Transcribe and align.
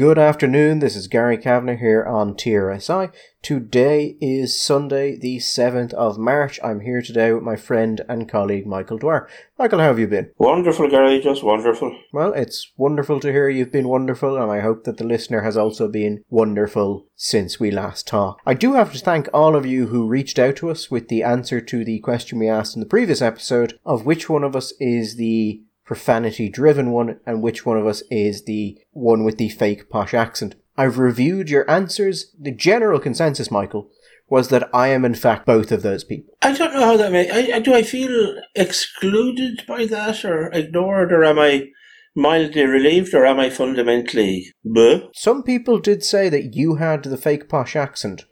Good 0.00 0.18
afternoon, 0.18 0.78
this 0.78 0.96
is 0.96 1.08
Gary 1.08 1.36
Kavanagh 1.36 1.76
here 1.76 2.02
on 2.02 2.32
TRSI. 2.32 3.12
Today 3.42 4.16
is 4.18 4.58
Sunday, 4.58 5.14
the 5.14 5.36
7th 5.36 5.92
of 5.92 6.16
March. 6.16 6.58
I'm 6.64 6.80
here 6.80 7.02
today 7.02 7.34
with 7.34 7.42
my 7.42 7.56
friend 7.56 8.00
and 8.08 8.26
colleague 8.26 8.66
Michael 8.66 8.96
Dwyer. 8.96 9.28
Michael, 9.58 9.78
how 9.78 9.88
have 9.88 9.98
you 9.98 10.06
been? 10.06 10.30
Wonderful, 10.38 10.88
Gary, 10.88 11.20
just 11.20 11.42
wonderful. 11.42 11.94
Well, 12.14 12.32
it's 12.32 12.72
wonderful 12.78 13.20
to 13.20 13.30
hear 13.30 13.50
you've 13.50 13.72
been 13.72 13.88
wonderful, 13.88 14.40
and 14.40 14.50
I 14.50 14.60
hope 14.60 14.84
that 14.84 14.96
the 14.96 15.04
listener 15.04 15.42
has 15.42 15.58
also 15.58 15.86
been 15.86 16.24
wonderful 16.30 17.06
since 17.14 17.60
we 17.60 17.70
last 17.70 18.06
talked. 18.06 18.40
I 18.46 18.54
do 18.54 18.72
have 18.72 18.94
to 18.94 18.98
thank 18.98 19.28
all 19.34 19.54
of 19.54 19.66
you 19.66 19.88
who 19.88 20.08
reached 20.08 20.38
out 20.38 20.56
to 20.56 20.70
us 20.70 20.90
with 20.90 21.08
the 21.08 21.22
answer 21.22 21.60
to 21.60 21.84
the 21.84 21.98
question 21.98 22.38
we 22.38 22.48
asked 22.48 22.74
in 22.74 22.80
the 22.80 22.86
previous 22.86 23.20
episode 23.20 23.78
of 23.84 24.06
which 24.06 24.30
one 24.30 24.44
of 24.44 24.56
us 24.56 24.72
is 24.80 25.16
the 25.16 25.60
profanity 25.90 26.48
driven 26.48 26.92
one 26.92 27.18
and 27.26 27.42
which 27.42 27.66
one 27.66 27.76
of 27.76 27.84
us 27.84 28.00
is 28.12 28.44
the 28.44 28.78
one 28.92 29.24
with 29.24 29.38
the 29.38 29.48
fake 29.48 29.90
posh 29.90 30.14
accent. 30.14 30.54
I've 30.76 31.00
reviewed 31.00 31.50
your 31.50 31.68
answers. 31.68 32.32
The 32.38 32.52
general 32.52 33.00
consensus, 33.00 33.50
Michael, 33.50 33.90
was 34.28 34.50
that 34.50 34.70
I 34.72 34.86
am 34.86 35.04
in 35.04 35.16
fact 35.16 35.46
both 35.46 35.72
of 35.72 35.82
those 35.82 36.04
people. 36.04 36.34
I 36.42 36.52
don't 36.52 36.72
know 36.72 36.84
how 36.84 36.96
that 36.96 37.10
may. 37.10 37.28
I, 37.28 37.56
I, 37.56 37.58
do 37.58 37.74
I 37.74 37.82
feel 37.82 38.40
excluded 38.54 39.64
by 39.66 39.84
that, 39.86 40.24
or 40.24 40.46
ignored, 40.52 41.12
or 41.12 41.24
am 41.24 41.40
I 41.40 41.70
mildly 42.14 42.66
relieved, 42.66 43.12
or 43.12 43.26
am 43.26 43.40
I 43.40 43.50
fundamentally 43.50 44.46
bleh? 44.64 45.08
Some 45.12 45.42
people 45.42 45.80
did 45.80 46.04
say 46.04 46.28
that 46.28 46.54
you 46.54 46.76
had 46.76 47.02
the 47.02 47.16
fake 47.16 47.48
posh 47.48 47.74
accent, 47.74 48.26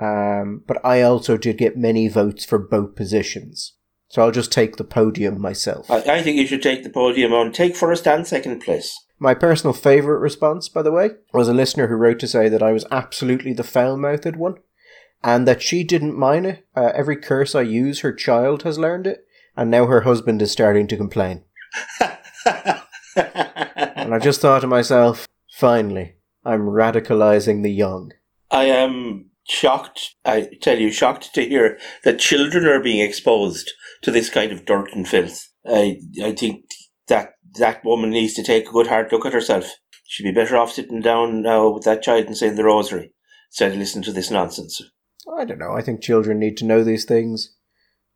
um, 0.00 0.62
but 0.66 0.82
I 0.82 1.02
also 1.02 1.36
did 1.36 1.58
get 1.58 1.76
many 1.76 2.08
votes 2.08 2.46
for 2.46 2.58
both 2.58 2.96
positions. 2.96 3.75
So 4.16 4.22
I'll 4.22 4.30
just 4.30 4.50
take 4.50 4.76
the 4.76 4.84
podium 4.84 5.38
myself. 5.38 5.90
I, 5.90 5.98
I 5.98 6.22
think 6.22 6.38
you 6.38 6.46
should 6.46 6.62
take 6.62 6.82
the 6.82 6.88
podium 6.88 7.34
on. 7.34 7.52
Take 7.52 7.76
first 7.76 8.08
and 8.08 8.26
second 8.26 8.60
place. 8.60 8.98
My 9.18 9.34
personal 9.34 9.74
favourite 9.74 10.20
response, 10.20 10.70
by 10.70 10.80
the 10.80 10.90
way, 10.90 11.10
was 11.34 11.48
a 11.48 11.52
listener 11.52 11.88
who 11.88 11.96
wrote 11.96 12.18
to 12.20 12.26
say 12.26 12.48
that 12.48 12.62
I 12.62 12.72
was 12.72 12.86
absolutely 12.90 13.52
the 13.52 13.62
foul 13.62 13.98
mouthed 13.98 14.36
one 14.36 14.54
and 15.22 15.46
that 15.46 15.60
she 15.60 15.84
didn't 15.84 16.16
mind 16.16 16.46
it. 16.46 16.66
Uh, 16.74 16.92
every 16.94 17.18
curse 17.18 17.54
I 17.54 17.60
use, 17.60 18.00
her 18.00 18.14
child 18.14 18.62
has 18.62 18.78
learned 18.78 19.06
it, 19.06 19.26
and 19.54 19.70
now 19.70 19.84
her 19.84 20.00
husband 20.00 20.40
is 20.40 20.50
starting 20.50 20.86
to 20.86 20.96
complain. 20.96 21.44
and 22.00 24.14
I 24.14 24.18
just 24.18 24.40
thought 24.40 24.60
to 24.60 24.66
myself, 24.66 25.28
finally, 25.52 26.14
I'm 26.42 26.62
radicalizing 26.62 27.62
the 27.62 27.70
young. 27.70 28.12
I 28.50 28.64
am 28.64 29.32
shocked, 29.48 30.14
I 30.24 30.48
tell 30.60 30.78
you, 30.78 30.90
shocked 30.90 31.34
to 31.34 31.44
hear 31.44 31.78
that 32.04 32.18
children 32.18 32.66
are 32.66 32.82
being 32.82 33.00
exposed 33.00 33.70
to 34.02 34.10
this 34.10 34.30
kind 34.30 34.52
of 34.52 34.64
dirt 34.64 34.92
and 34.92 35.06
filth. 35.06 35.48
I, 35.66 36.00
I 36.22 36.32
think 36.32 36.64
that 37.08 37.32
that 37.58 37.84
woman 37.84 38.10
needs 38.10 38.34
to 38.34 38.42
take 38.42 38.68
a 38.68 38.72
good 38.72 38.88
hard 38.88 39.10
look 39.12 39.26
at 39.26 39.32
herself. 39.32 39.72
She'd 40.06 40.24
be 40.24 40.32
better 40.32 40.56
off 40.56 40.72
sitting 40.72 41.00
down 41.00 41.42
now 41.42 41.70
with 41.70 41.84
that 41.84 42.02
child 42.02 42.26
and 42.26 42.36
saying 42.36 42.56
the 42.56 42.64
rosary 42.64 43.12
instead 43.50 43.72
of 43.72 43.78
listening 43.78 44.04
to 44.04 44.12
this 44.12 44.30
nonsense. 44.30 44.80
I 45.36 45.44
don't 45.44 45.58
know. 45.58 45.72
I 45.72 45.82
think 45.82 46.02
children 46.02 46.38
need 46.38 46.56
to 46.58 46.64
know 46.64 46.84
these 46.84 47.04
things. 47.04 47.54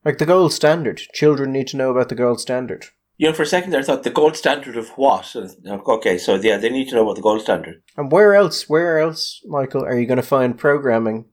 Like 0.05 0.19
the 0.19 0.27
gold 0.27 0.53
standard. 0.53 1.03
Children 1.13 1.53
need 1.53 1.67
to 1.69 1.77
know 1.77 1.91
about 1.91 2.09
the 2.09 2.15
gold 2.15 2.41
standard. 2.41 2.87
You 3.21 3.27
know, 3.29 3.35
for 3.35 3.43
a 3.43 3.47
second 3.47 3.71
there, 3.71 3.81
I 3.81 3.85
thought 3.85 4.03
the 4.03 4.09
gold 4.09 4.35
standard 4.35 4.79
of 4.79 4.89
what? 4.97 5.37
Okay, 5.67 6.17
so 6.17 6.37
yeah, 6.37 6.57
they 6.57 6.71
need 6.71 6.89
to 6.89 6.95
know 6.95 7.03
about 7.03 7.17
the 7.17 7.21
gold 7.21 7.43
standard. 7.43 7.83
And 7.95 8.11
where 8.11 8.35
else, 8.35 8.67
where 8.67 8.99
else, 8.99 9.43
Michael, 9.45 9.85
are 9.85 10.01
you 10.01 10.07
going 10.07 10.17
to 10.17 10.23
find 10.23 10.57
programming 10.57 11.27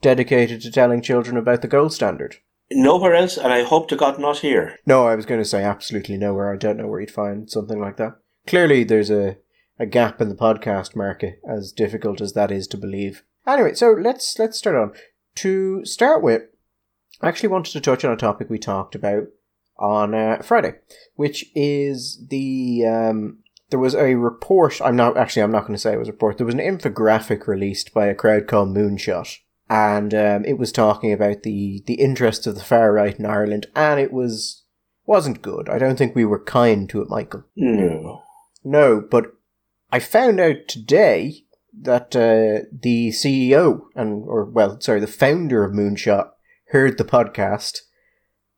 dedicated 0.00 0.62
to 0.62 0.70
telling 0.70 1.02
children 1.02 1.36
about 1.36 1.60
the 1.60 1.68
gold 1.68 1.92
standard? 1.92 2.36
Nowhere 2.70 3.14
else, 3.14 3.36
and 3.36 3.52
I 3.52 3.62
hope 3.62 3.90
to 3.90 3.96
God 3.96 4.18
not 4.18 4.38
here. 4.38 4.78
No, 4.86 5.06
I 5.06 5.16
was 5.16 5.26
going 5.26 5.38
to 5.38 5.44
say 5.44 5.62
absolutely 5.62 6.16
nowhere. 6.16 6.50
I 6.50 6.56
don't 6.56 6.78
know 6.78 6.86
where 6.86 7.00
you'd 7.00 7.10
find 7.10 7.50
something 7.50 7.78
like 7.78 7.98
that. 7.98 8.16
Clearly, 8.46 8.82
there's 8.82 9.10
a, 9.10 9.36
a 9.78 9.84
gap 9.84 10.22
in 10.22 10.30
the 10.30 10.34
podcast 10.34 10.96
market, 10.96 11.42
as 11.46 11.72
difficult 11.72 12.22
as 12.22 12.32
that 12.32 12.50
is 12.50 12.66
to 12.68 12.78
believe. 12.78 13.22
Anyway, 13.46 13.74
so 13.74 13.90
let's 13.90 14.38
let's 14.38 14.56
start 14.56 14.76
on. 14.76 14.92
To 15.34 15.84
start 15.84 16.22
with, 16.22 16.44
I 17.20 17.28
actually 17.28 17.50
wanted 17.50 17.72
to 17.72 17.82
touch 17.82 18.02
on 18.02 18.14
a 18.14 18.16
topic 18.16 18.48
we 18.48 18.58
talked 18.58 18.94
about 18.94 19.24
on 19.78 20.14
uh, 20.14 20.38
Friday, 20.42 20.74
which 21.16 21.46
is 21.54 22.26
the 22.28 22.84
um, 22.86 23.38
there 23.70 23.80
was 23.80 23.94
a 23.94 24.14
report. 24.14 24.80
I'm 24.80 24.96
not 24.96 25.16
actually. 25.16 25.42
I'm 25.42 25.52
not 25.52 25.62
going 25.62 25.74
to 25.74 25.78
say 25.78 25.92
it 25.92 25.98
was 25.98 26.08
a 26.08 26.12
report. 26.12 26.38
There 26.38 26.46
was 26.46 26.54
an 26.54 26.60
infographic 26.60 27.46
released 27.46 27.92
by 27.92 28.06
a 28.06 28.14
crowd 28.14 28.46
called 28.46 28.74
Moonshot, 28.74 29.38
and 29.68 30.14
um, 30.14 30.44
it 30.44 30.58
was 30.58 30.72
talking 30.72 31.12
about 31.12 31.42
the 31.42 31.82
the 31.86 31.94
interests 31.94 32.46
of 32.46 32.54
the 32.54 32.64
far 32.64 32.92
right 32.92 33.18
in 33.18 33.26
Ireland, 33.26 33.66
and 33.74 33.98
it 33.98 34.12
was 34.12 34.62
wasn't 35.06 35.42
good. 35.42 35.68
I 35.68 35.78
don't 35.78 35.96
think 35.96 36.14
we 36.14 36.24
were 36.24 36.42
kind 36.42 36.88
to 36.90 37.02
it, 37.02 37.08
Michael. 37.08 37.44
No, 37.56 38.22
no. 38.62 39.00
But 39.00 39.26
I 39.90 39.98
found 39.98 40.40
out 40.40 40.68
today 40.68 41.44
that 41.76 42.14
uh, 42.14 42.66
the 42.72 43.08
CEO 43.08 43.86
and 43.94 44.24
or 44.26 44.44
well, 44.44 44.80
sorry, 44.80 45.00
the 45.00 45.06
founder 45.06 45.64
of 45.64 45.72
Moonshot 45.72 46.30
heard 46.68 46.98
the 46.98 47.04
podcast 47.04 47.80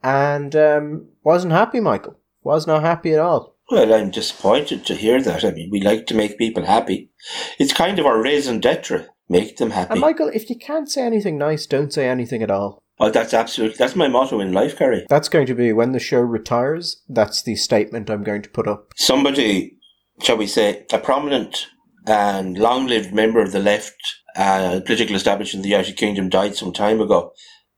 and 0.07 0.55
um, 0.55 1.09
wasn't 1.25 1.53
happy. 1.53 1.81
Michael 1.81 2.17
was 2.45 2.65
not 2.65 2.83
happy 2.83 3.13
at 3.13 3.19
all. 3.19 3.57
Well, 3.73 3.93
I'm 3.93 4.13
disappointed 4.13 4.87
to 4.87 4.95
hear 4.95 5.21
that. 5.21 5.45
I 5.45 5.51
mean, 5.51 5.69
we 5.73 5.81
like 5.81 6.07
to 6.07 6.15
make 6.15 6.39
people 6.39 6.65
happy. 6.65 7.11
It's 7.59 7.73
kind 7.73 7.99
of 7.99 8.07
our 8.07 8.23
raison 8.23 8.61
d'etre. 8.61 9.07
Make 9.29 9.57
them 9.57 9.71
happy. 9.71 9.91
And 9.91 10.01
Michael, 10.01 10.31
if 10.33 10.49
you 10.49 10.57
can't 10.57 10.89
say 10.89 11.03
anything 11.03 11.37
nice, 11.37 11.67
don't 11.67 11.93
say 11.93 12.09
anything 12.09 12.45
at 12.45 12.51
all. 12.53 12.79
Oh, 13.01 13.11
that's 13.11 13.35
absolutely 13.35 13.77
that's 13.77 13.97
my 13.97 14.07
motto 14.07 14.39
in 14.39 14.53
life, 14.53 14.79
Gary. 14.79 15.05
That's 15.09 15.29
going 15.29 15.47
to 15.47 15.55
be 15.55 15.73
when 15.73 15.91
the 15.91 15.99
show 15.99 16.21
retires. 16.21 17.03
That's 17.09 17.43
the 17.43 17.57
statement 17.57 18.09
I'm 18.09 18.23
going 18.23 18.43
to 18.43 18.49
put 18.49 18.69
up. 18.69 18.93
Somebody, 18.95 19.77
shall 20.23 20.37
we 20.37 20.47
say, 20.47 20.87
a 20.93 20.99
prominent 20.99 21.67
and 22.07 22.57
long-lived 22.57 23.13
member 23.13 23.43
of 23.43 23.51
the 23.51 23.59
left 23.59 23.97
uh, 24.37 24.81
political 24.87 25.17
establishment 25.17 25.65
in 25.65 25.69
the 25.69 25.77
United 25.77 25.97
Kingdom 25.97 26.29
died 26.29 26.55
some 26.55 26.73
time 26.73 27.01
ago, 27.01 27.33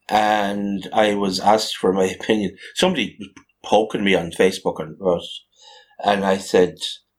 and 0.09 0.89
I 0.93 1.15
was 1.15 1.41
asked 1.41 1.77
for 1.77 1.93
my 1.93 2.05
opinion. 2.05 2.57
Somebody 2.75 3.17
was 3.19 3.29
poking 3.63 4.05
me 4.05 4.15
on 4.15 4.31
Facebook 4.31 4.81
and 4.81 4.97
and 6.05 6.25
I 6.25 6.39
said 6.39 6.79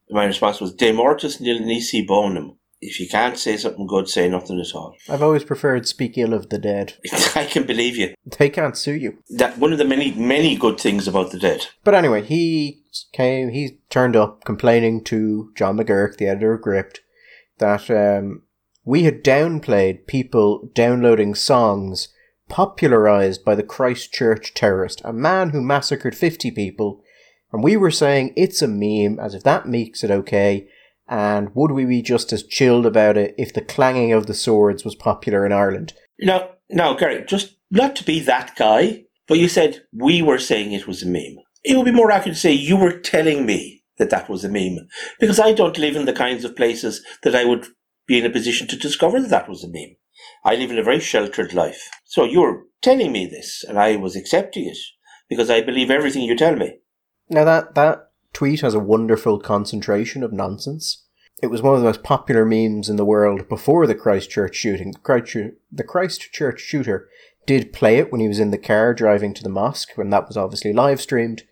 my 0.09 0.25
response 0.25 0.59
was 0.59 0.73
"De 0.73 0.91
mortis 0.91 1.39
nil 1.39 1.59
nisi 1.59 2.05
bonum." 2.05 2.55
If 2.81 2.97
you 3.01 3.09
can't 3.09 3.37
say 3.37 3.57
something 3.57 3.87
good, 3.87 4.07
say 4.07 4.29
nothing 4.29 4.57
at 4.57 4.73
all. 4.73 4.95
I've 5.09 5.21
always 5.21 5.43
preferred 5.43 5.85
speak 5.85 6.17
ill 6.17 6.33
of 6.33 6.47
the 6.47 6.57
dead. 6.57 6.93
I 7.35 7.43
can 7.43 7.63
believe 7.63 7.97
you. 7.97 8.13
They 8.37 8.49
can't 8.49 8.77
sue 8.77 8.93
you. 8.93 9.17
That 9.29 9.57
one 9.57 9.73
of 9.73 9.79
the 9.79 9.85
many 9.85 10.13
many 10.13 10.55
good 10.55 10.79
things 10.79 11.07
about 11.07 11.31
the 11.31 11.39
dead. 11.39 11.67
But 11.83 11.93
anyway, 11.93 12.23
he 12.23 12.83
came. 13.11 13.49
He 13.49 13.79
turned 13.89 14.15
up 14.15 14.45
complaining 14.45 15.03
to 15.05 15.51
John 15.55 15.77
McGuirk, 15.77 16.17
the 16.17 16.27
editor 16.27 16.53
of 16.53 16.61
Gript, 16.61 17.01
that 17.57 17.89
um, 17.91 18.43
we 18.85 19.03
had 19.03 19.23
downplayed 19.23 20.07
people 20.07 20.69
downloading 20.73 21.35
songs 21.35 22.07
popularized 22.49 23.45
by 23.45 23.55
the 23.55 23.63
Christchurch 23.63 24.53
terrorist, 24.53 25.01
a 25.05 25.13
man 25.13 25.51
who 25.51 25.61
massacred 25.61 26.15
50 26.15 26.51
people, 26.51 27.01
and 27.51 27.63
we 27.63 27.77
were 27.77 27.91
saying 27.91 28.33
it's 28.35 28.61
a 28.61 28.67
meme 28.67 29.19
as 29.19 29.33
if 29.33 29.43
that 29.43 29.67
makes 29.67 30.03
it 30.03 30.11
okay, 30.11 30.67
and 31.07 31.49
would 31.55 31.71
we 31.71 31.85
be 31.85 32.01
just 32.01 32.33
as 32.33 32.43
chilled 32.43 32.85
about 32.85 33.17
it 33.17 33.33
if 33.37 33.53
the 33.53 33.61
clanging 33.61 34.13
of 34.13 34.27
the 34.27 34.33
swords 34.33 34.83
was 34.83 34.95
popular 34.95 35.45
in 35.45 35.51
Ireland? 35.51 35.93
No, 36.19 36.51
no, 36.69 36.95
Gary, 36.95 37.23
just 37.25 37.55
not 37.71 37.95
to 37.95 38.03
be 38.03 38.19
that 38.21 38.55
guy, 38.55 39.05
but 39.27 39.39
you 39.39 39.47
said 39.47 39.83
we 39.93 40.21
were 40.21 40.37
saying 40.37 40.71
it 40.71 40.87
was 40.87 41.01
a 41.01 41.07
meme. 41.07 41.37
It 41.63 41.75
would 41.75 41.85
be 41.85 41.91
more 41.91 42.11
accurate 42.11 42.35
to 42.35 42.41
say 42.41 42.51
you 42.51 42.77
were 42.77 42.99
telling 42.99 43.45
me 43.45 43.83
that 43.97 44.09
that 44.11 44.29
was 44.29 44.43
a 44.43 44.49
meme, 44.49 44.87
because 45.19 45.39
I 45.39 45.53
don't 45.53 45.77
live 45.77 45.95
in 45.95 46.05
the 46.05 46.13
kinds 46.13 46.43
of 46.43 46.55
places 46.55 47.03
that 47.23 47.35
I 47.35 47.45
would 47.45 47.67
be 48.07 48.17
in 48.17 48.25
a 48.25 48.29
position 48.29 48.67
to 48.67 48.77
discover 48.77 49.19
that 49.19 49.29
that 49.29 49.49
was 49.49 49.63
a 49.63 49.67
meme. 49.67 49.95
I 50.43 50.55
live 50.55 50.71
in 50.71 50.79
a 50.79 50.83
very 50.83 50.99
sheltered 50.99 51.53
life. 51.53 51.89
So 52.05 52.23
you're 52.23 52.63
telling 52.81 53.11
me 53.11 53.25
this, 53.25 53.63
and 53.67 53.77
I 53.77 53.95
was 53.95 54.15
accepting 54.15 54.65
it 54.65 54.77
because 55.27 55.49
I 55.49 55.61
believe 55.61 55.91
everything 55.91 56.23
you 56.23 56.35
tell 56.35 56.55
me. 56.55 56.79
Now 57.29 57.43
that 57.43 57.75
that 57.75 58.09
tweet 58.33 58.61
has 58.61 58.73
a 58.73 58.79
wonderful 58.79 59.39
concentration 59.39 60.23
of 60.23 60.33
nonsense. 60.33 61.05
It 61.41 61.47
was 61.47 61.61
one 61.61 61.75
of 61.75 61.79
the 61.79 61.85
most 61.85 62.03
popular 62.03 62.45
memes 62.45 62.89
in 62.89 62.97
the 62.97 63.05
world 63.05 63.47
before 63.47 63.87
the 63.87 63.95
Christchurch 63.95 64.55
shooting. 64.55 64.93
The 65.03 65.83
Christchurch 65.83 66.59
shooter 66.59 67.09
did 67.45 67.73
play 67.73 67.97
it 67.97 68.11
when 68.11 68.19
he 68.21 68.27
was 68.27 68.39
in 68.39 68.51
the 68.51 68.57
car 68.57 68.93
driving 68.93 69.33
to 69.35 69.43
the 69.43 69.49
mosque, 69.49 69.91
when 69.95 70.09
that 70.09 70.27
was 70.27 70.37
obviously 70.37 70.73
live 70.73 70.99
streamed. 70.99 71.43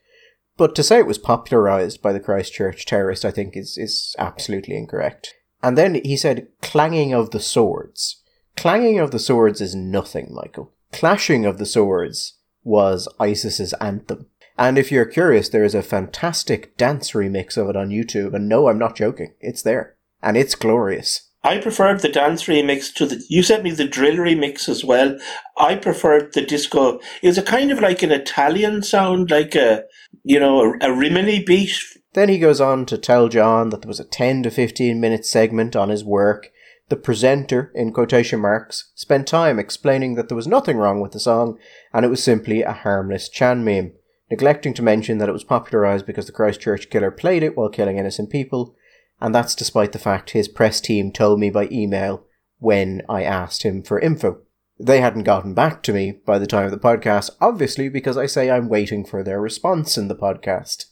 But 0.57 0.75
to 0.75 0.83
say 0.83 0.99
it 0.99 1.07
was 1.07 1.17
popularized 1.17 2.01
by 2.01 2.11
the 2.11 2.19
Christchurch 2.19 2.85
terrorist, 2.85 3.23
I 3.23 3.31
think, 3.31 3.55
is, 3.55 3.77
is 3.77 4.15
absolutely 4.17 4.75
incorrect. 4.75 5.35
And 5.63 5.77
then 5.77 6.01
he 6.03 6.17
said, 6.17 6.47
clanging 6.61 7.13
of 7.13 7.31
the 7.31 7.39
swords. 7.39 8.23
Clanging 8.57 8.97
of 8.97 9.11
the 9.11 9.19
Swords 9.19 9.61
is 9.61 9.75
nothing, 9.75 10.33
Michael. 10.33 10.73
Clashing 10.91 11.45
of 11.45 11.59
the 11.59 11.65
Swords 11.65 12.39
was 12.63 13.07
ISIS's 13.19 13.73
anthem. 13.73 14.25
And 14.57 14.79
if 14.79 14.91
you're 14.91 15.05
curious, 15.05 15.47
there 15.47 15.63
is 15.63 15.75
a 15.75 15.83
fantastic 15.83 16.75
dance 16.75 17.11
remix 17.11 17.55
of 17.55 17.69
it 17.69 17.75
on 17.75 17.89
YouTube. 17.89 18.33
And 18.33 18.49
no, 18.49 18.67
I'm 18.67 18.79
not 18.79 18.95
joking. 18.95 19.35
It's 19.39 19.61
there. 19.61 19.95
And 20.23 20.35
it's 20.35 20.55
glorious. 20.55 21.29
I 21.43 21.59
preferred 21.59 21.99
the 21.99 22.09
dance 22.09 22.45
remix 22.45 22.91
to 22.95 23.05
the. 23.05 23.23
You 23.29 23.43
sent 23.43 23.63
me 23.63 23.71
the 23.71 23.87
drill 23.87 24.15
remix 24.15 24.67
as 24.67 24.83
well. 24.83 25.17
I 25.59 25.75
preferred 25.75 26.33
the 26.33 26.41
disco. 26.41 26.99
It 27.21 27.27
was 27.27 27.37
a 27.37 27.43
kind 27.43 27.71
of 27.71 27.79
like 27.79 28.01
an 28.01 28.11
Italian 28.11 28.81
sound, 28.81 29.29
like 29.29 29.53
a, 29.53 29.83
you 30.23 30.39
know, 30.39 30.73
a, 30.81 30.89
a 30.89 30.91
Rimini 30.91 31.43
beat 31.43 31.79
Then 32.13 32.29
he 32.29 32.39
goes 32.39 32.59
on 32.59 32.87
to 32.87 32.97
tell 32.97 33.29
John 33.29 33.69
that 33.69 33.83
there 33.83 33.87
was 33.87 33.99
a 33.99 34.03
10 34.03 34.43
to 34.43 34.51
15 34.51 34.99
minute 34.99 35.25
segment 35.25 35.75
on 35.75 35.89
his 35.89 36.03
work. 36.03 36.49
The 36.89 36.95
presenter, 36.95 37.71
in 37.75 37.91
quotation 37.91 38.39
marks, 38.39 38.91
spent 38.95 39.27
time 39.27 39.59
explaining 39.59 40.15
that 40.15 40.29
there 40.29 40.37
was 40.37 40.47
nothing 40.47 40.77
wrong 40.77 41.01
with 41.01 41.11
the 41.11 41.19
song 41.19 41.57
and 41.93 42.05
it 42.05 42.09
was 42.09 42.23
simply 42.23 42.61
a 42.61 42.71
harmless 42.71 43.27
Chan 43.27 43.63
meme, 43.63 43.91
neglecting 44.31 44.73
to 44.75 44.81
mention 44.81 45.17
that 45.17 45.27
it 45.27 45.33
was 45.33 45.43
popularised 45.43 46.05
because 46.05 46.27
the 46.27 46.31
Christchurch 46.31 46.89
killer 46.89 47.11
played 47.11 47.43
it 47.43 47.57
while 47.57 47.69
killing 47.69 47.97
innocent 47.97 48.29
people, 48.29 48.73
and 49.19 49.35
that's 49.35 49.55
despite 49.55 49.91
the 49.91 49.99
fact 49.99 50.29
his 50.29 50.47
press 50.47 50.79
team 50.79 51.11
told 51.11 51.39
me 51.39 51.49
by 51.49 51.67
email 51.69 52.23
when 52.59 53.01
I 53.09 53.23
asked 53.23 53.63
him 53.63 53.83
for 53.83 53.99
info. 53.99 54.39
They 54.79 55.01
hadn't 55.01 55.23
gotten 55.23 55.53
back 55.53 55.83
to 55.83 55.93
me 55.93 56.21
by 56.25 56.39
the 56.39 56.47
time 56.47 56.65
of 56.65 56.71
the 56.71 56.77
podcast, 56.77 57.31
obviously 57.41 57.89
because 57.89 58.15
I 58.15 58.27
say 58.27 58.49
I'm 58.49 58.69
waiting 58.69 59.03
for 59.03 59.23
their 59.23 59.41
response 59.41 59.97
in 59.97 60.07
the 60.07 60.15
podcast. 60.15 60.85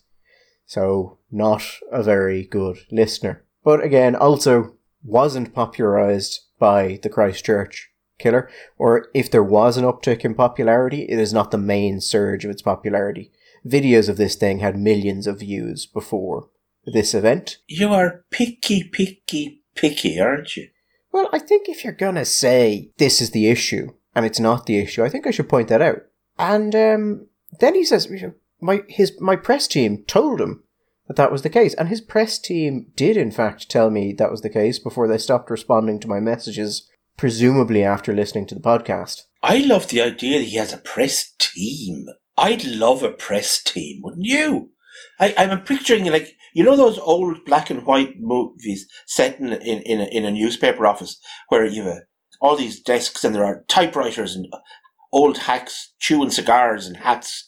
So, 0.66 1.20
not 1.32 1.64
a 1.92 2.02
very 2.02 2.44
good 2.44 2.80
listener. 2.92 3.46
But 3.64 3.84
again, 3.84 4.16
also 4.16 4.76
wasn't 5.06 5.54
popularized 5.54 6.42
by 6.60 7.00
the 7.04 7.10
Christchurch 7.10 7.92
killer, 8.18 8.50
or 8.78 9.08
if 9.14 9.30
there 9.30 9.44
was 9.44 9.78
an 9.78 9.86
uptick 9.86 10.26
in 10.26 10.36
popularity, 10.36 11.04
it 11.04 11.20
is 11.20 11.34
not 11.34 11.52
the 11.52 11.58
main 11.58 12.02
surge 12.02 12.46
of 12.46 12.52
its 12.52 12.62
popularity. 12.62 13.32
Videos 13.66 14.10
of 14.10 14.18
this 14.18 14.36
thing 14.36 14.60
had 14.60 14.78
millions 14.78 15.28
of 15.28 15.40
views 15.40 15.86
before 15.86 16.50
this 16.86 17.14
event. 17.14 17.58
You 17.68 17.94
are 17.94 18.26
picky, 18.32 18.84
picky, 18.84 19.64
picky, 19.76 20.20
aren't 20.20 20.56
you? 20.56 20.70
Well, 21.12 21.30
I 21.32 21.40
think 21.40 21.68
if 21.68 21.84
you're 21.84 21.94
gonna 21.94 22.26
say 22.26 22.92
this 22.98 23.22
is 23.22 23.32
the 23.32 23.48
issue 23.48 23.94
and 24.14 24.26
it's 24.26 24.40
not 24.40 24.66
the 24.66 24.80
issue, 24.80 25.04
I 25.04 25.10
think 25.10 25.26
I 25.26 25.32
should 25.32 25.50
point 25.50 25.68
that 25.70 25.82
out. 25.82 26.04
And 26.38 26.76
um, 26.76 27.28
then 27.60 27.76
he 27.76 27.84
says, 27.84 28.10
my 28.62 28.84
his 28.88 29.20
my 29.20 29.36
press 29.36 29.68
team 29.68 30.04
told 30.08 30.42
him 30.42 30.64
that 31.08 31.16
that 31.16 31.32
was 31.32 31.44
the 31.44 31.50
case, 31.50 31.74
and 31.76 31.90
his 31.90 32.02
press 32.02 32.40
team 32.40 32.88
did 32.96 33.18
in 33.18 33.32
fact 33.32 33.70
tell 33.70 33.90
me 33.90 34.14
that 34.14 34.32
was 34.32 34.42
the 34.42 34.50
case 34.50 34.80
before 34.80 35.08
they 35.08 35.18
stopped 35.18 35.50
responding 35.50 36.00
to 36.00 36.08
my 36.08 36.20
messages, 36.20 36.90
presumably 37.18 37.84
after 37.84 38.14
listening 38.14 38.48
to 38.48 38.56
the 38.56 38.62
podcast. 38.62 39.22
I 39.44 39.60
love 39.60 39.88
the 39.90 40.02
idea 40.02 40.40
that 40.40 40.46
he 40.46 40.58
has 40.58 40.74
a 40.74 40.78
press 40.78 41.34
team. 41.38 42.08
I'd 42.38 42.66
love 42.66 43.04
a 43.04 43.12
press 43.12 43.62
team, 43.62 44.02
wouldn't 44.04 44.26
you? 44.26 44.72
I, 45.20 45.34
I'm 45.38 45.62
picturing 45.62 46.06
like 46.06 46.36
you 46.54 46.64
know 46.64 46.76
those 46.76 46.98
old 47.00 47.46
black 47.46 47.70
and 47.70 47.86
white 47.86 48.20
movies 48.20 48.88
set 49.06 49.40
in 49.40 49.54
in 49.54 49.82
in 49.82 50.02
a, 50.02 50.06
in 50.06 50.26
a 50.26 50.32
newspaper 50.32 50.88
office 50.88 51.20
where 51.50 51.66
you 51.66 51.84
have 51.84 52.04
all 52.42 52.56
these 52.56 52.82
desks 52.82 53.24
and 53.24 53.34
there 53.34 53.46
are 53.46 53.64
typewriters 53.68 54.36
and 54.36 54.48
old 55.12 55.38
hacks 55.38 55.94
chewing 56.00 56.30
cigars 56.30 56.88
and 56.88 56.98
hats 56.98 57.46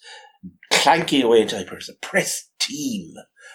clanking 0.77 1.23
away 1.23 1.41
in 1.41 1.47
typewriters. 1.47 1.89
A 1.89 1.93
press 2.05 2.49
team. 2.59 3.13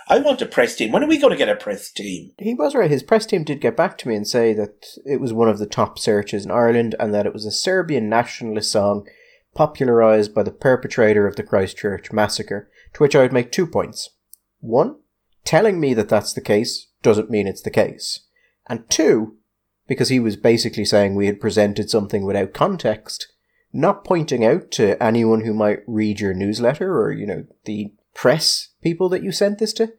I 0.08 0.18
want 0.18 0.42
a 0.42 0.46
press 0.46 0.76
team. 0.76 0.92
When 0.92 1.02
are 1.02 1.08
we 1.08 1.18
going 1.18 1.30
to 1.30 1.36
get 1.36 1.48
a 1.48 1.56
press 1.56 1.90
team? 1.90 2.32
He 2.38 2.54
was 2.54 2.74
right. 2.74 2.90
His 2.90 3.02
press 3.02 3.24
team 3.24 3.44
did 3.44 3.60
get 3.60 3.76
back 3.76 3.96
to 3.98 4.08
me 4.08 4.16
and 4.16 4.26
say 4.26 4.52
that 4.54 4.86
it 5.04 5.20
was 5.20 5.32
one 5.32 5.48
of 5.48 5.58
the 5.58 5.66
top 5.66 5.98
searches 5.98 6.44
in 6.44 6.50
Ireland 6.50 6.94
and 6.98 7.14
that 7.14 7.26
it 7.26 7.32
was 7.32 7.46
a 7.46 7.52
Serbian 7.52 8.08
nationalist 8.08 8.70
song 8.70 9.06
popularised 9.54 10.34
by 10.34 10.42
the 10.42 10.50
perpetrator 10.50 11.26
of 11.26 11.36
the 11.36 11.42
Christchurch 11.42 12.12
massacre, 12.12 12.70
to 12.94 13.02
which 13.02 13.14
I 13.14 13.20
would 13.20 13.32
make 13.32 13.52
two 13.52 13.66
points. 13.66 14.10
One, 14.60 14.96
telling 15.44 15.78
me 15.80 15.94
that 15.94 16.08
that's 16.08 16.32
the 16.32 16.40
case 16.40 16.88
doesn't 17.02 17.30
mean 17.30 17.46
it's 17.46 17.62
the 17.62 17.70
case. 17.70 18.20
And 18.68 18.88
two, 18.88 19.36
because 19.86 20.08
he 20.08 20.20
was 20.20 20.36
basically 20.36 20.84
saying 20.84 21.14
we 21.14 21.26
had 21.26 21.40
presented 21.40 21.90
something 21.90 22.24
without 22.24 22.54
context, 22.54 23.31
not 23.72 24.04
pointing 24.04 24.44
out 24.44 24.70
to 24.72 25.02
anyone 25.02 25.42
who 25.42 25.54
might 25.54 25.80
read 25.86 26.20
your 26.20 26.34
newsletter 26.34 26.98
or, 27.00 27.12
you 27.12 27.26
know, 27.26 27.44
the 27.64 27.92
press 28.14 28.68
people 28.82 29.08
that 29.08 29.22
you 29.22 29.32
sent 29.32 29.58
this 29.58 29.72
to, 29.74 29.92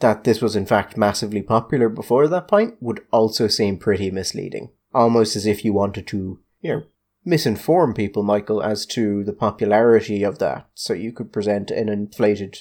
that 0.00 0.24
this 0.24 0.42
was 0.42 0.56
in 0.56 0.66
fact 0.66 0.96
massively 0.96 1.42
popular 1.42 1.88
before 1.88 2.26
that 2.28 2.48
point 2.48 2.74
would 2.80 3.00
also 3.12 3.46
seem 3.46 3.78
pretty 3.78 4.10
misleading. 4.10 4.70
Almost 4.92 5.36
as 5.36 5.46
if 5.46 5.64
you 5.64 5.72
wanted 5.72 6.06
to, 6.08 6.40
you 6.60 6.72
know, 6.72 6.82
misinform 7.26 7.96
people, 7.96 8.22
Michael, 8.22 8.62
as 8.62 8.84
to 8.86 9.22
the 9.24 9.32
popularity 9.32 10.24
of 10.24 10.38
that, 10.40 10.68
so 10.74 10.92
you 10.92 11.12
could 11.12 11.32
present 11.32 11.70
an 11.70 11.88
inflated 11.88 12.58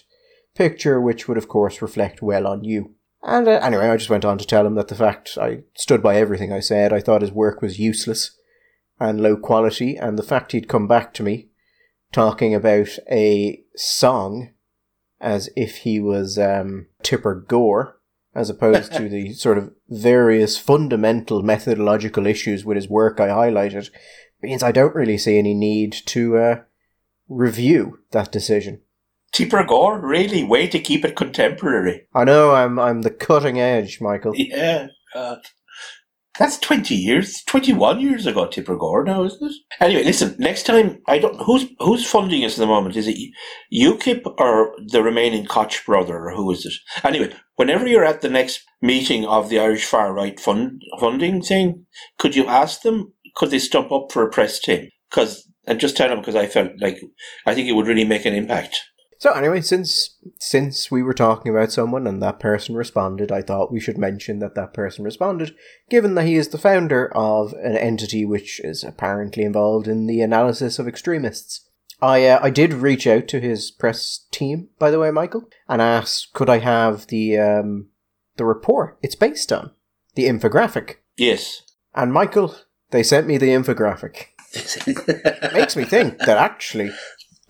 picture, 0.55 1.01
which 1.01 1.27
would 1.27 1.37
of 1.37 1.47
course 1.47 1.81
reflect 1.81 2.21
well 2.21 2.45
on 2.45 2.63
you. 2.63 2.93
And 3.23 3.47
uh, 3.47 3.59
anyway, 3.63 3.89
I 3.89 3.97
just 3.97 4.09
went 4.09 4.25
on 4.25 4.37
to 4.37 4.45
tell 4.45 4.65
him 4.65 4.75
that 4.75 4.87
the 4.87 4.95
fact 4.95 5.37
I 5.39 5.63
stood 5.75 6.01
by 6.01 6.15
everything 6.15 6.51
I 6.51 6.59
said, 6.59 6.93
I 6.93 7.01
thought 7.01 7.21
his 7.21 7.31
work 7.31 7.61
was 7.61 7.79
useless 7.79 8.37
and 9.01 9.19
low 9.19 9.36
quality, 9.36 9.98
and 9.98 10.18
the 10.18 10.24
fact 10.24 10.51
he'd 10.51 10.69
come 10.69 10.88
back 10.88 11.12
to 11.15 11.24
me 11.24 11.50
talking 12.12 12.53
about 12.53 12.89
a 13.09 13.63
song 13.75 14.51
as 15.19 15.50
if 15.56 15.77
he 15.77 16.00
was 16.00 16.38
um, 16.38 16.86
Tipper 17.01 17.33
Gore, 17.33 18.00
as 18.36 18.50
opposed 18.50 18.94
to 18.94 19.09
the 19.09 19.33
sort 19.45 19.57
of 19.57 19.74
various 19.89 20.57
fundamental 20.57 21.42
methodological 21.42 22.27
issues 22.27 22.63
with 22.63 22.75
his 22.75 22.88
work 22.88 23.19
I 23.19 23.30
highlighted, 23.30 23.89
means 24.42 24.62
I 24.62 24.71
don't 24.71 24.95
really 24.95 25.18
see 25.18 25.39
any 25.39 25.56
need 25.56 25.94
to 26.07 26.38
uh, 26.38 26.56
review 27.27 28.00
that 28.12 28.31
decision. 28.31 28.81
Tipper 29.31 29.63
Gore, 29.63 30.00
really? 30.00 30.44
Way 30.44 30.68
to 30.68 30.80
keep 30.80 31.06
it 31.06 31.15
contemporary. 31.15 32.07
I 32.13 32.24
know 32.25 32.51
I'm 32.51 32.77
I'm 32.77 33.01
the 33.01 33.09
cutting 33.09 33.59
edge, 33.59 34.00
Michael. 34.00 34.33
Yeah, 34.36 34.88
God. 35.13 35.39
That's 36.39 36.57
20 36.59 36.95
years, 36.95 37.43
21 37.47 37.99
years 37.99 38.25
ago, 38.25 38.47
Tipper 38.47 38.77
Gore 38.77 39.03
now, 39.03 39.25
isn't 39.25 39.51
it? 39.51 39.55
Anyway, 39.81 40.03
listen, 40.03 40.33
next 40.39 40.63
time, 40.63 41.01
I 41.07 41.19
don't, 41.19 41.35
who's, 41.41 41.65
who's 41.79 42.09
funding 42.09 42.45
us 42.45 42.53
at 42.53 42.59
the 42.59 42.67
moment? 42.67 42.95
Is 42.95 43.07
it 43.07 43.17
UKIP 43.73 44.21
or 44.37 44.73
the 44.87 45.03
remaining 45.03 45.45
Koch 45.45 45.85
brother, 45.85 46.29
or 46.29 46.33
who 46.33 46.49
is 46.51 46.65
it? 46.65 46.73
Anyway, 47.05 47.33
whenever 47.57 47.85
you're 47.85 48.05
at 48.05 48.21
the 48.21 48.29
next 48.29 48.63
meeting 48.81 49.25
of 49.25 49.49
the 49.49 49.59
Irish 49.59 49.83
Far 49.83 50.13
Right 50.13 50.39
fund, 50.39 50.81
funding 50.99 51.41
thing, 51.41 51.85
could 52.17 52.35
you 52.35 52.47
ask 52.47 52.81
them, 52.81 53.13
could 53.35 53.51
they 53.51 53.59
stump 53.59 53.91
up 53.91 54.11
for 54.11 54.23
a 54.23 54.29
press 54.31 54.57
team? 54.59 54.89
Because, 55.09 55.45
and 55.67 55.81
just 55.81 55.97
tell 55.97 56.07
them, 56.07 56.19
because 56.19 56.35
I 56.35 56.47
felt 56.47 56.71
like, 56.79 57.01
I 57.45 57.53
think 57.53 57.67
it 57.67 57.73
would 57.73 57.87
really 57.87 58.05
make 58.05 58.25
an 58.25 58.33
impact. 58.33 58.81
So 59.21 59.33
anyway, 59.33 59.62
since 59.62 60.18
since 60.39 60.89
we 60.89 61.03
were 61.03 61.13
talking 61.13 61.51
about 61.51 61.71
someone 61.71 62.07
and 62.07 62.23
that 62.23 62.39
person 62.39 62.73
responded, 62.73 63.31
I 63.31 63.44
thought 63.44 63.71
we 63.71 63.79
should 63.79 64.00
mention 64.00 64.39
that 64.39 64.56
that 64.56 64.73
person 64.73 65.06
responded, 65.06 65.53
given 65.91 66.15
that 66.15 66.25
he 66.25 66.38
is 66.38 66.47
the 66.47 66.57
founder 66.57 67.07
of 67.15 67.53
an 67.53 67.77
entity 67.77 68.25
which 68.25 68.59
is 68.62 68.83
apparently 68.83 69.44
involved 69.44 69.88
in 69.88 70.07
the 70.07 70.21
analysis 70.21 70.79
of 70.79 70.88
extremists. 70.88 71.69
I 72.01 72.25
uh, 72.25 72.39
I 72.41 72.50
did 72.50 72.73
reach 72.73 73.06
out 73.06 73.27
to 73.27 73.39
his 73.39 73.69
press 73.69 74.25
team, 74.31 74.69
by 74.79 74.89
the 74.89 74.97
way, 74.97 75.12
Michael, 75.12 75.47
and 75.69 75.83
asked 75.83 76.33
could 76.33 76.50
I 76.50 76.57
have 76.57 77.06
the 77.06 77.38
um, 77.38 77.89
the 78.38 78.45
report 78.45 78.97
it's 79.03 79.13
based 79.13 79.53
on, 79.53 79.69
the 80.15 80.25
infographic. 80.25 80.95
Yes. 81.15 81.62
And 81.94 82.12
Michael, 82.12 82.56
they 82.89 83.03
sent 83.03 83.27
me 83.27 83.38
the 83.38 83.50
infographic. 83.50 84.29
makes 85.53 85.75
me 85.75 85.84
think 85.84 86.17
that 86.17 86.38
actually 86.39 86.89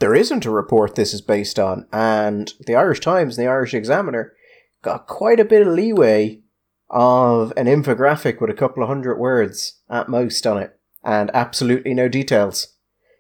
there 0.02 0.16
isn't 0.16 0.48
a 0.48 0.52
report 0.52 0.96
this 0.96 1.14
is 1.14 1.22
based 1.22 1.60
on, 1.60 1.86
and 1.94 2.54
the 2.66 2.74
Irish 2.76 3.00
Times 3.00 3.38
and 3.38 3.46
the 3.46 3.52
Irish 3.52 3.76
Examiner 3.76 4.34
got 4.82 5.06
quite 5.06 5.40
a 5.40 5.46
bit 5.46 5.62
of 5.62 5.68
leeway 5.68 6.42
of 6.90 7.54
an 7.56 7.68
infographic 7.68 8.42
with 8.42 8.50
a 8.50 8.56
couple 8.56 8.82
of 8.82 8.90
hundred 8.90 9.20
words 9.20 9.80
at 9.92 10.10
most 10.10 10.48
on 10.48 10.58
it, 10.58 10.76
and 11.04 11.30
absolutely 11.36 11.94
no 11.94 12.10
details. 12.10 12.76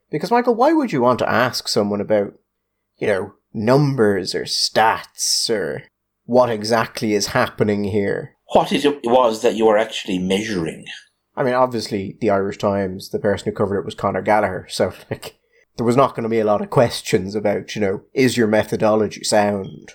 Because, 0.09 0.31
Michael, 0.31 0.55
why 0.55 0.73
would 0.73 0.91
you 0.91 1.01
want 1.01 1.19
to 1.19 1.29
ask 1.29 1.67
someone 1.67 2.01
about, 2.01 2.33
you 2.97 3.05
know, 3.05 3.35
numbers 3.53 4.33
or 4.33 4.45
stats 4.45 5.51
or 5.51 5.83
what 6.25 6.49
exactly 6.49 7.13
is 7.13 7.27
happening 7.27 7.83
here? 7.83 8.37
What 8.53 8.71
it 8.71 8.83
was 9.03 9.43
that 9.43 9.55
you 9.55 9.67
were 9.67 9.77
actually 9.77 10.17
measuring? 10.17 10.85
I 11.35 11.43
mean, 11.43 11.53
obviously, 11.53 12.17
the 12.19 12.31
Irish 12.31 12.57
Times, 12.57 13.11
the 13.11 13.19
person 13.19 13.45
who 13.45 13.55
covered 13.55 13.77
it 13.77 13.85
was 13.85 13.93
Conor 13.93 14.23
Gallagher, 14.23 14.65
so, 14.67 14.93
like, 15.11 15.37
there 15.77 15.85
was 15.85 15.95
not 15.95 16.15
going 16.15 16.23
to 16.23 16.29
be 16.29 16.39
a 16.39 16.45
lot 16.45 16.61
of 16.61 16.69
questions 16.69 17.35
about, 17.35 17.75
you 17.75 17.81
know, 17.81 18.01
is 18.13 18.37
your 18.37 18.47
methodology 18.47 19.23
sound? 19.23 19.93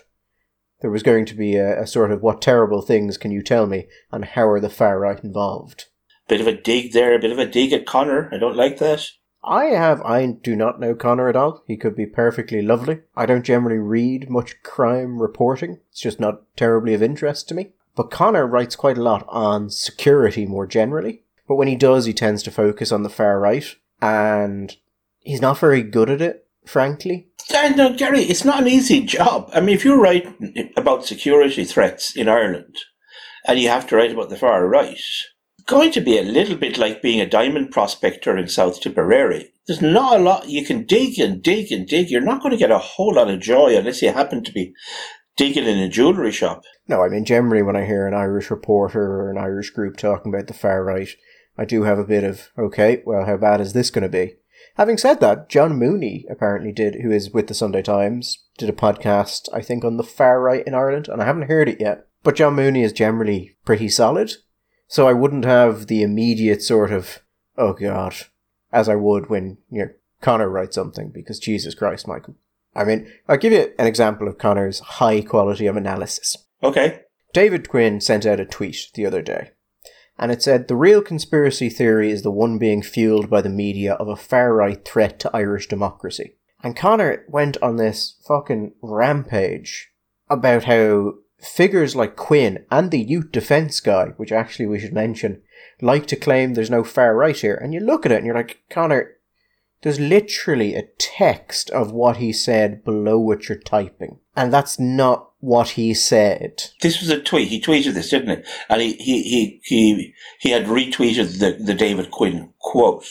There 0.81 0.91
was 0.91 1.03
going 1.03 1.25
to 1.25 1.35
be 1.35 1.55
a, 1.55 1.81
a 1.81 1.87
sort 1.87 2.11
of 2.11 2.21
what 2.21 2.41
terrible 2.41 2.81
things 2.81 3.17
can 3.17 3.31
you 3.31 3.41
tell 3.41 3.65
me 3.65 3.87
and 4.11 4.25
how 4.25 4.47
are 4.49 4.59
the 4.59 4.69
far 4.69 4.99
right 4.99 5.23
involved? 5.23 5.85
Bit 6.27 6.41
of 6.41 6.47
a 6.47 6.53
dig 6.53 6.93
there, 6.93 7.15
a 7.15 7.19
bit 7.19 7.31
of 7.31 7.39
a 7.39 7.45
dig 7.45 7.73
at 7.73 7.85
Conor. 7.85 8.29
I 8.31 8.37
don't 8.37 8.57
like 8.57 8.77
that. 8.79 9.07
I 9.43 9.65
have, 9.65 10.01
I 10.01 10.25
do 10.25 10.55
not 10.55 10.79
know 10.79 10.93
Conor 10.93 11.29
at 11.29 11.35
all. 11.35 11.63
He 11.67 11.77
could 11.77 11.95
be 11.95 12.05
perfectly 12.05 12.61
lovely. 12.61 12.99
I 13.15 13.25
don't 13.25 13.45
generally 13.45 13.77
read 13.77 14.29
much 14.29 14.61
crime 14.61 15.21
reporting. 15.21 15.79
It's 15.89 16.01
just 16.01 16.19
not 16.19 16.43
terribly 16.57 16.93
of 16.93 17.01
interest 17.01 17.47
to 17.49 17.55
me. 17.55 17.71
But 17.95 18.11
Conor 18.11 18.45
writes 18.45 18.75
quite 18.75 18.97
a 18.97 19.03
lot 19.03 19.25
on 19.29 19.69
security 19.69 20.45
more 20.45 20.67
generally. 20.67 21.23
But 21.47 21.55
when 21.55 21.69
he 21.69 21.75
does, 21.75 22.05
he 22.05 22.13
tends 22.13 22.43
to 22.43 22.51
focus 22.51 22.91
on 22.91 23.03
the 23.03 23.09
far 23.09 23.39
right. 23.39 23.65
And 24.01 24.75
he's 25.27 25.41
not 25.41 25.59
very 25.59 25.83
good 25.83 26.09
at 26.09 26.21
it, 26.21 26.47
frankly. 26.65 27.27
no, 27.51 27.93
Gary, 27.93 28.21
it's 28.21 28.45
not 28.45 28.61
an 28.61 28.67
easy 28.67 29.01
job. 29.01 29.49
I 29.53 29.59
mean, 29.59 29.75
if 29.75 29.83
you 29.83 30.01
write 30.01 30.27
about 30.77 31.05
security 31.05 31.65
threats 31.65 32.15
in 32.15 32.29
Ireland 32.29 32.75
and 33.45 33.59
you 33.59 33.69
have 33.69 33.87
to 33.87 33.95
write 33.95 34.11
about 34.11 34.29
the 34.29 34.37
far 34.37 34.65
right, 34.67 34.91
it's 34.91 35.29
going 35.65 35.91
to 35.91 36.01
be 36.01 36.17
a 36.17 36.23
little 36.23 36.55
bit 36.55 36.77
like 36.77 37.01
being 37.01 37.19
a 37.19 37.29
diamond 37.29 37.71
prospector 37.71 38.37
in 38.37 38.47
South 38.47 38.79
Tipperary. 38.79 39.51
There's 39.67 39.81
not 39.81 40.17
a 40.17 40.23
lot 40.23 40.49
you 40.49 40.65
can 40.65 40.85
dig 40.85 41.19
and 41.19 41.43
dig 41.43 41.73
and 41.73 41.85
dig. 41.85 42.09
You're 42.09 42.21
not 42.21 42.41
going 42.41 42.51
to 42.51 42.57
get 42.57 42.71
a 42.71 42.77
whole 42.77 43.15
lot 43.15 43.29
of 43.29 43.41
joy 43.41 43.75
unless 43.75 44.01
you 44.01 44.11
happen 44.11 44.43
to 44.45 44.51
be 44.53 44.73
digging 45.35 45.65
in 45.65 45.77
a 45.77 45.89
jewellery 45.89 46.31
shop. 46.31 46.63
No, 46.87 47.03
I 47.03 47.09
mean, 47.09 47.25
generally 47.25 47.61
when 47.61 47.75
I 47.75 47.85
hear 47.85 48.07
an 48.07 48.13
Irish 48.13 48.49
reporter 48.49 49.01
or 49.01 49.29
an 49.29 49.37
Irish 49.37 49.71
group 49.71 49.97
talking 49.97 50.33
about 50.33 50.47
the 50.47 50.53
far 50.53 50.85
right, 50.85 51.09
I 51.57 51.65
do 51.65 51.83
have 51.83 51.99
a 51.99 52.05
bit 52.05 52.23
of, 52.23 52.49
okay, 52.57 53.03
well, 53.05 53.25
how 53.25 53.35
bad 53.35 53.59
is 53.59 53.73
this 53.73 53.91
going 53.91 54.03
to 54.03 54.09
be? 54.09 54.35
Having 54.77 54.99
said 54.99 55.19
that, 55.21 55.49
John 55.49 55.75
Mooney 55.75 56.25
apparently 56.29 56.71
did, 56.71 57.01
who 57.01 57.11
is 57.11 57.31
with 57.31 57.47
the 57.47 57.55
Sunday 57.55 57.81
Times, 57.81 58.43
did 58.59 58.69
a 58.69 58.73
podcast, 58.73 59.49
I 59.51 59.59
think, 59.61 59.83
on 59.83 59.97
the 59.97 60.03
far 60.03 60.39
right 60.39 60.65
in 60.67 60.75
Ireland, 60.75 61.07
and 61.07 61.19
I 61.19 61.25
haven't 61.25 61.49
heard 61.49 61.67
it 61.67 61.81
yet. 61.81 62.05
But 62.21 62.35
John 62.35 62.53
Mooney 62.53 62.83
is 62.83 62.93
generally 62.93 63.55
pretty 63.65 63.89
solid, 63.89 64.33
so 64.87 65.07
I 65.07 65.13
wouldn't 65.13 65.45
have 65.45 65.87
the 65.87 66.03
immediate 66.03 66.61
sort 66.61 66.91
of, 66.91 67.23
oh 67.57 67.73
god, 67.73 68.15
as 68.71 68.87
I 68.87 68.95
would 68.95 69.31
when, 69.31 69.57
you 69.71 69.79
know, 69.79 69.89
Conor 70.21 70.47
writes 70.47 70.75
something, 70.75 71.09
because 71.09 71.39
Jesus 71.39 71.73
Christ, 71.73 72.07
Michael. 72.07 72.35
I 72.75 72.83
mean, 72.83 73.11
I'll 73.27 73.37
give 73.37 73.53
you 73.53 73.73
an 73.79 73.87
example 73.87 74.27
of 74.27 74.37
Conor's 74.37 74.79
high 74.79 75.21
quality 75.21 75.65
of 75.65 75.75
analysis. 75.75 76.37
Okay. 76.61 77.01
David 77.33 77.67
Quinn 77.67 77.99
sent 77.99 78.27
out 78.27 78.39
a 78.39 78.45
tweet 78.45 78.91
the 78.93 79.07
other 79.07 79.23
day 79.23 79.51
and 80.19 80.31
it 80.31 80.41
said 80.41 80.67
the 80.67 80.75
real 80.75 81.01
conspiracy 81.01 81.69
theory 81.69 82.11
is 82.11 82.23
the 82.23 82.31
one 82.31 82.57
being 82.57 82.81
fueled 82.81 83.29
by 83.29 83.41
the 83.41 83.49
media 83.49 83.93
of 83.93 84.07
a 84.07 84.15
far 84.15 84.53
right 84.53 84.83
threat 84.83 85.19
to 85.19 85.35
Irish 85.35 85.67
democracy. 85.67 86.35
And 86.63 86.75
Conor 86.75 87.23
went 87.27 87.57
on 87.61 87.75
this 87.75 88.15
fucking 88.27 88.73
rampage 88.81 89.91
about 90.29 90.63
how 90.63 91.13
figures 91.39 91.95
like 91.95 92.15
Quinn 92.15 92.65
and 92.71 92.89
the 92.89 92.99
Youth 92.99 93.31
Defence 93.31 93.79
guy, 93.79 94.07
which 94.17 94.31
actually 94.31 94.65
we 94.65 94.79
should 94.79 94.93
mention, 94.93 95.41
like 95.81 96.07
to 96.07 96.15
claim 96.15 96.53
there's 96.53 96.71
no 96.71 96.83
far 96.83 97.15
right 97.15 97.37
here. 97.37 97.55
And 97.55 97.73
you 97.73 97.79
look 97.79 98.05
at 98.05 98.11
it 98.11 98.17
and 98.17 98.25
you're 98.25 98.35
like, 98.35 98.61
Conor, 98.69 99.17
there's 99.83 99.99
literally 99.99 100.75
a 100.75 100.87
text 100.97 101.69
of 101.69 101.91
what 101.91 102.17
he 102.17 102.33
said 102.33 102.83
below 102.83 103.19
what 103.19 103.47
you're 103.47 103.59
typing. 103.59 104.19
And 104.35 104.51
that's 104.51 104.79
not 104.79 105.26
what 105.39 105.69
he 105.69 105.93
said. 105.93 106.63
This 106.81 106.99
was 106.99 107.09
a 107.09 107.21
tweet. 107.21 107.49
He 107.49 107.61
tweeted 107.61 107.93
this, 107.93 108.09
didn't 108.09 108.39
he? 108.39 108.51
And 108.69 108.81
he 108.81 108.93
he 108.93 109.23
he 109.23 109.61
he, 109.63 110.13
he 110.39 110.49
had 110.51 110.65
retweeted 110.65 111.39
the, 111.39 111.63
the 111.63 111.73
David 111.73 112.11
Quinn 112.11 112.53
quote. 112.59 113.07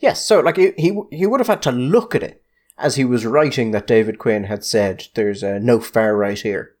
Yes, 0.00 0.24
so 0.24 0.40
like 0.40 0.56
he, 0.56 0.72
he 0.76 0.98
he 1.10 1.26
would 1.26 1.40
have 1.40 1.46
had 1.46 1.62
to 1.62 1.72
look 1.72 2.14
at 2.14 2.22
it 2.22 2.42
as 2.78 2.96
he 2.96 3.04
was 3.04 3.26
writing 3.26 3.70
that 3.70 3.86
David 3.86 4.18
Quinn 4.18 4.44
had 4.44 4.64
said 4.64 5.08
there's 5.14 5.42
uh, 5.42 5.58
no 5.60 5.80
far 5.80 6.16
right 6.16 6.38
here. 6.38 6.76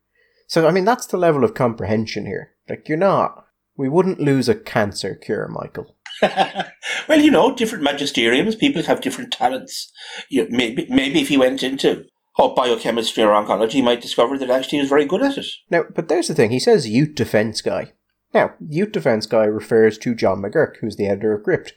So 0.46 0.66
I 0.66 0.70
mean 0.70 0.84
that's 0.84 1.06
the 1.06 1.16
level 1.16 1.44
of 1.44 1.54
comprehension 1.54 2.26
here. 2.26 2.52
Like 2.68 2.88
you're 2.88 2.98
not. 2.98 3.46
We 3.76 3.88
wouldn't 3.88 4.20
lose 4.20 4.48
a 4.48 4.54
cancer 4.54 5.14
cure, 5.14 5.48
Michael. 5.48 5.96
well, 6.22 7.20
you 7.20 7.30
know, 7.30 7.54
different 7.54 7.82
magisteriums, 7.82 8.54
people 8.54 8.82
have 8.82 9.00
different 9.00 9.32
talents. 9.32 9.90
You, 10.28 10.46
maybe, 10.50 10.86
maybe 10.90 11.22
if 11.22 11.28
he 11.28 11.38
went 11.38 11.62
into 11.62 12.04
oh, 12.40 12.54
biochemistry 12.54 13.22
or 13.22 13.30
oncology, 13.30 13.82
might 13.82 14.00
discover 14.00 14.38
that 14.38 14.50
actually 14.50 14.78
he 14.78 14.82
was 14.82 14.88
very 14.88 15.04
good 15.04 15.22
at 15.22 15.38
it. 15.38 15.46
Now, 15.70 15.84
but 15.94 16.08
there's 16.08 16.28
the 16.28 16.34
thing. 16.34 16.50
He 16.50 16.58
says 16.58 16.88
youth 16.88 17.14
defence 17.14 17.60
guy. 17.60 17.92
Now, 18.32 18.54
youth 18.66 18.92
defence 18.92 19.26
guy 19.26 19.44
refers 19.44 19.98
to 19.98 20.14
John 20.14 20.42
McGuirk, 20.42 20.76
who's 20.80 20.96
the 20.96 21.06
editor 21.06 21.34
of 21.34 21.42
Gript. 21.42 21.74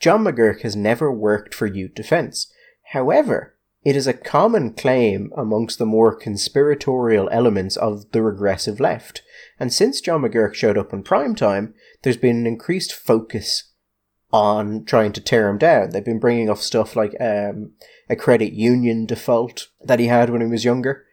John 0.00 0.24
McGuirk 0.24 0.60
has 0.62 0.76
never 0.76 1.10
worked 1.10 1.54
for 1.54 1.66
youth 1.66 1.94
defence. 1.94 2.52
However, 2.92 3.56
it 3.84 3.96
is 3.96 4.06
a 4.06 4.14
common 4.14 4.72
claim 4.72 5.30
amongst 5.36 5.78
the 5.78 5.86
more 5.86 6.14
conspiratorial 6.14 7.28
elements 7.30 7.76
of 7.76 8.10
the 8.12 8.22
regressive 8.22 8.80
left. 8.80 9.22
And 9.58 9.72
since 9.72 10.00
John 10.00 10.22
McGuirk 10.22 10.54
showed 10.54 10.78
up 10.78 10.92
in 10.92 11.02
prime 11.02 11.34
time, 11.34 11.74
there's 12.02 12.16
been 12.16 12.36
an 12.36 12.46
increased 12.46 12.92
focus 12.92 13.72
on 14.34 14.84
trying 14.84 15.12
to 15.12 15.20
tear 15.20 15.48
him 15.48 15.58
down. 15.58 15.90
They've 15.90 16.04
been 16.04 16.18
bringing 16.18 16.50
up 16.50 16.58
stuff 16.58 16.96
like 16.96 17.14
um, 17.20 17.70
a 18.10 18.16
credit 18.16 18.52
union 18.52 19.06
default 19.06 19.68
that 19.80 20.00
he 20.00 20.08
had 20.08 20.28
when 20.28 20.40
he 20.40 20.48
was 20.48 20.64
younger. 20.64 21.04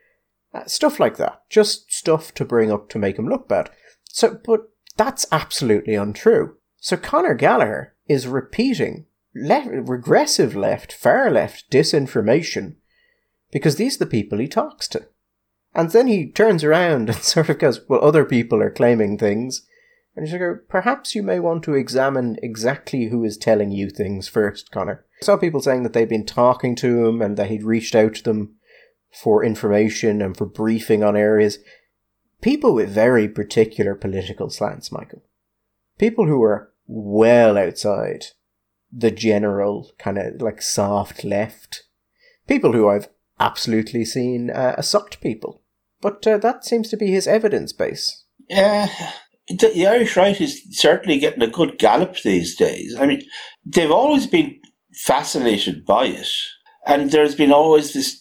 Uh, 0.51 0.65
stuff 0.65 0.99
like 0.99 1.17
that. 1.17 1.43
Just 1.47 1.93
stuff 1.93 2.33
to 2.33 2.43
bring 2.43 2.71
up 2.71 2.89
to 2.89 2.97
make 2.97 3.19
him 3.19 3.29
look 3.29 3.47
bad. 3.47 3.69
So, 4.05 4.39
but 4.43 4.61
that's 4.97 5.27
absolutely 5.31 5.93
untrue. 5.93 6.57
So 6.77 6.97
Conor 6.97 7.35
Gallagher 7.35 7.93
is 8.07 8.25
repeating 8.25 9.05
left, 9.35 9.69
regressive 9.69 10.55
left, 10.55 10.91
far 10.91 11.29
left 11.29 11.69
disinformation 11.69 12.77
because 13.51 13.75
these 13.75 13.97
are 13.97 14.05
the 14.05 14.07
people 14.07 14.39
he 14.39 14.47
talks 14.47 14.87
to. 14.89 15.07
And 15.75 15.91
then 15.91 16.07
he 16.07 16.31
turns 16.31 16.63
around 16.63 17.09
and 17.11 17.19
sort 17.19 17.49
of 17.49 17.59
goes, 17.59 17.87
well, 17.87 18.03
other 18.03 18.25
people 18.25 18.63
are 18.63 18.71
claiming 18.71 19.19
things 19.19 19.67
and 20.15 20.27
you 20.27 20.37
go, 20.37 20.59
perhaps 20.67 21.15
you 21.15 21.23
may 21.23 21.39
want 21.39 21.63
to 21.63 21.73
examine 21.73 22.37
exactly 22.43 23.05
who 23.05 23.23
is 23.23 23.37
telling 23.37 23.71
you 23.71 23.89
things 23.89 24.27
first, 24.27 24.71
Conor. 24.71 25.05
Saw 25.21 25.37
people 25.37 25.61
saying 25.61 25.83
that 25.83 25.93
they'd 25.93 26.09
been 26.09 26.25
talking 26.25 26.75
to 26.77 27.05
him 27.05 27.21
and 27.21 27.37
that 27.37 27.49
he'd 27.49 27.63
reached 27.63 27.95
out 27.95 28.15
to 28.15 28.23
them 28.23 28.55
for 29.13 29.43
information 29.43 30.21
and 30.21 30.35
for 30.35 30.45
briefing 30.45 31.03
on 31.03 31.15
areas. 31.15 31.59
People 32.41 32.73
with 32.73 32.89
very 32.89 33.27
particular 33.27 33.95
political 33.95 34.49
slants, 34.49 34.91
Michael. 34.91 35.23
People 35.97 36.27
who 36.27 36.41
are 36.43 36.71
well 36.87 37.57
outside 37.57 38.25
the 38.91 39.11
general 39.11 39.91
kind 39.97 40.17
of 40.17 40.41
like 40.41 40.61
soft 40.61 41.23
left. 41.23 41.83
People 42.47 42.73
who 42.73 42.89
I've 42.89 43.07
absolutely 43.39 44.03
seen 44.03 44.49
uh, 44.49 44.75
assault 44.77 45.17
people. 45.21 45.61
But 46.01 46.25
uh, 46.25 46.37
that 46.39 46.65
seems 46.65 46.89
to 46.89 46.97
be 46.97 47.11
his 47.11 47.27
evidence 47.27 47.71
base. 47.71 48.25
Yeah, 48.49 48.89
the 49.47 49.87
Irish 49.87 50.15
right 50.15 50.39
is 50.39 50.61
certainly 50.71 51.19
getting 51.19 51.41
a 51.41 51.47
good 51.47 51.77
gallop 51.77 52.21
these 52.21 52.55
days. 52.55 52.95
I 52.99 53.05
mean, 53.05 53.21
they've 53.65 53.91
always 53.91 54.27
been 54.27 54.59
fascinated 54.93 55.85
by 55.85 56.05
it, 56.05 56.29
and 56.85 57.11
there's 57.11 57.35
been 57.35 57.51
always 57.51 57.93
this 57.93 58.17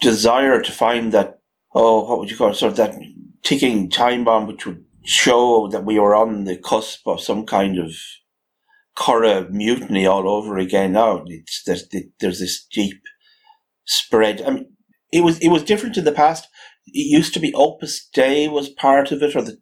desire 0.00 0.60
to 0.60 0.72
find 0.72 1.12
that 1.12 1.38
oh, 1.76 2.08
what 2.08 2.18
would 2.18 2.30
you 2.30 2.36
call 2.36 2.50
it, 2.50 2.56
sort 2.56 2.72
of 2.72 2.76
that 2.78 2.94
ticking 3.42 3.90
time 3.90 4.24
bomb, 4.24 4.46
which 4.46 4.66
would 4.66 4.82
show 5.04 5.68
that 5.68 5.84
we 5.84 6.00
were 6.00 6.16
on 6.16 6.44
the 6.44 6.56
cusp 6.56 7.06
of 7.06 7.20
some 7.20 7.46
kind 7.46 7.78
of 7.78 7.92
Curragh 8.96 9.50
mutiny 9.50 10.06
all 10.06 10.28
over 10.28 10.56
again. 10.56 10.92
Now 10.92 11.22
it's 11.26 11.62
there's, 11.64 11.86
there's 12.18 12.40
this 12.40 12.66
deep 12.72 13.02
spread. 13.84 14.42
I 14.42 14.50
mean, 14.50 14.72
it 15.12 15.22
was 15.22 15.38
it 15.40 15.48
was 15.48 15.62
different 15.62 15.98
in 15.98 16.04
the 16.04 16.12
past. 16.12 16.48
It 16.86 17.06
used 17.06 17.34
to 17.34 17.40
be 17.40 17.52
Opus 17.54 18.08
Dei 18.14 18.48
was 18.48 18.70
part 18.70 19.12
of 19.12 19.22
it, 19.22 19.36
or 19.36 19.42
the 19.42 19.58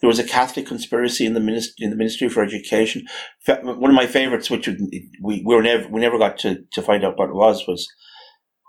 there 0.00 0.08
was 0.08 0.18
a 0.18 0.24
Catholic 0.24 0.66
conspiracy 0.66 1.26
in 1.26 1.34
the 1.34 1.40
ministry 1.40 1.84
in 1.84 1.90
the 1.90 1.96
Ministry 1.96 2.28
for 2.28 2.42
Education. 2.42 3.06
One 3.46 3.90
of 3.90 3.96
my 3.96 4.06
favourites, 4.06 4.50
which 4.50 4.68
we, 4.68 5.42
we 5.44 5.54
were 5.54 5.62
never 5.62 5.88
we 5.88 6.00
never 6.00 6.18
got 6.18 6.38
to, 6.38 6.64
to 6.72 6.82
find 6.82 7.04
out 7.04 7.18
what 7.18 7.28
it 7.28 7.34
was, 7.34 7.66
was 7.66 7.86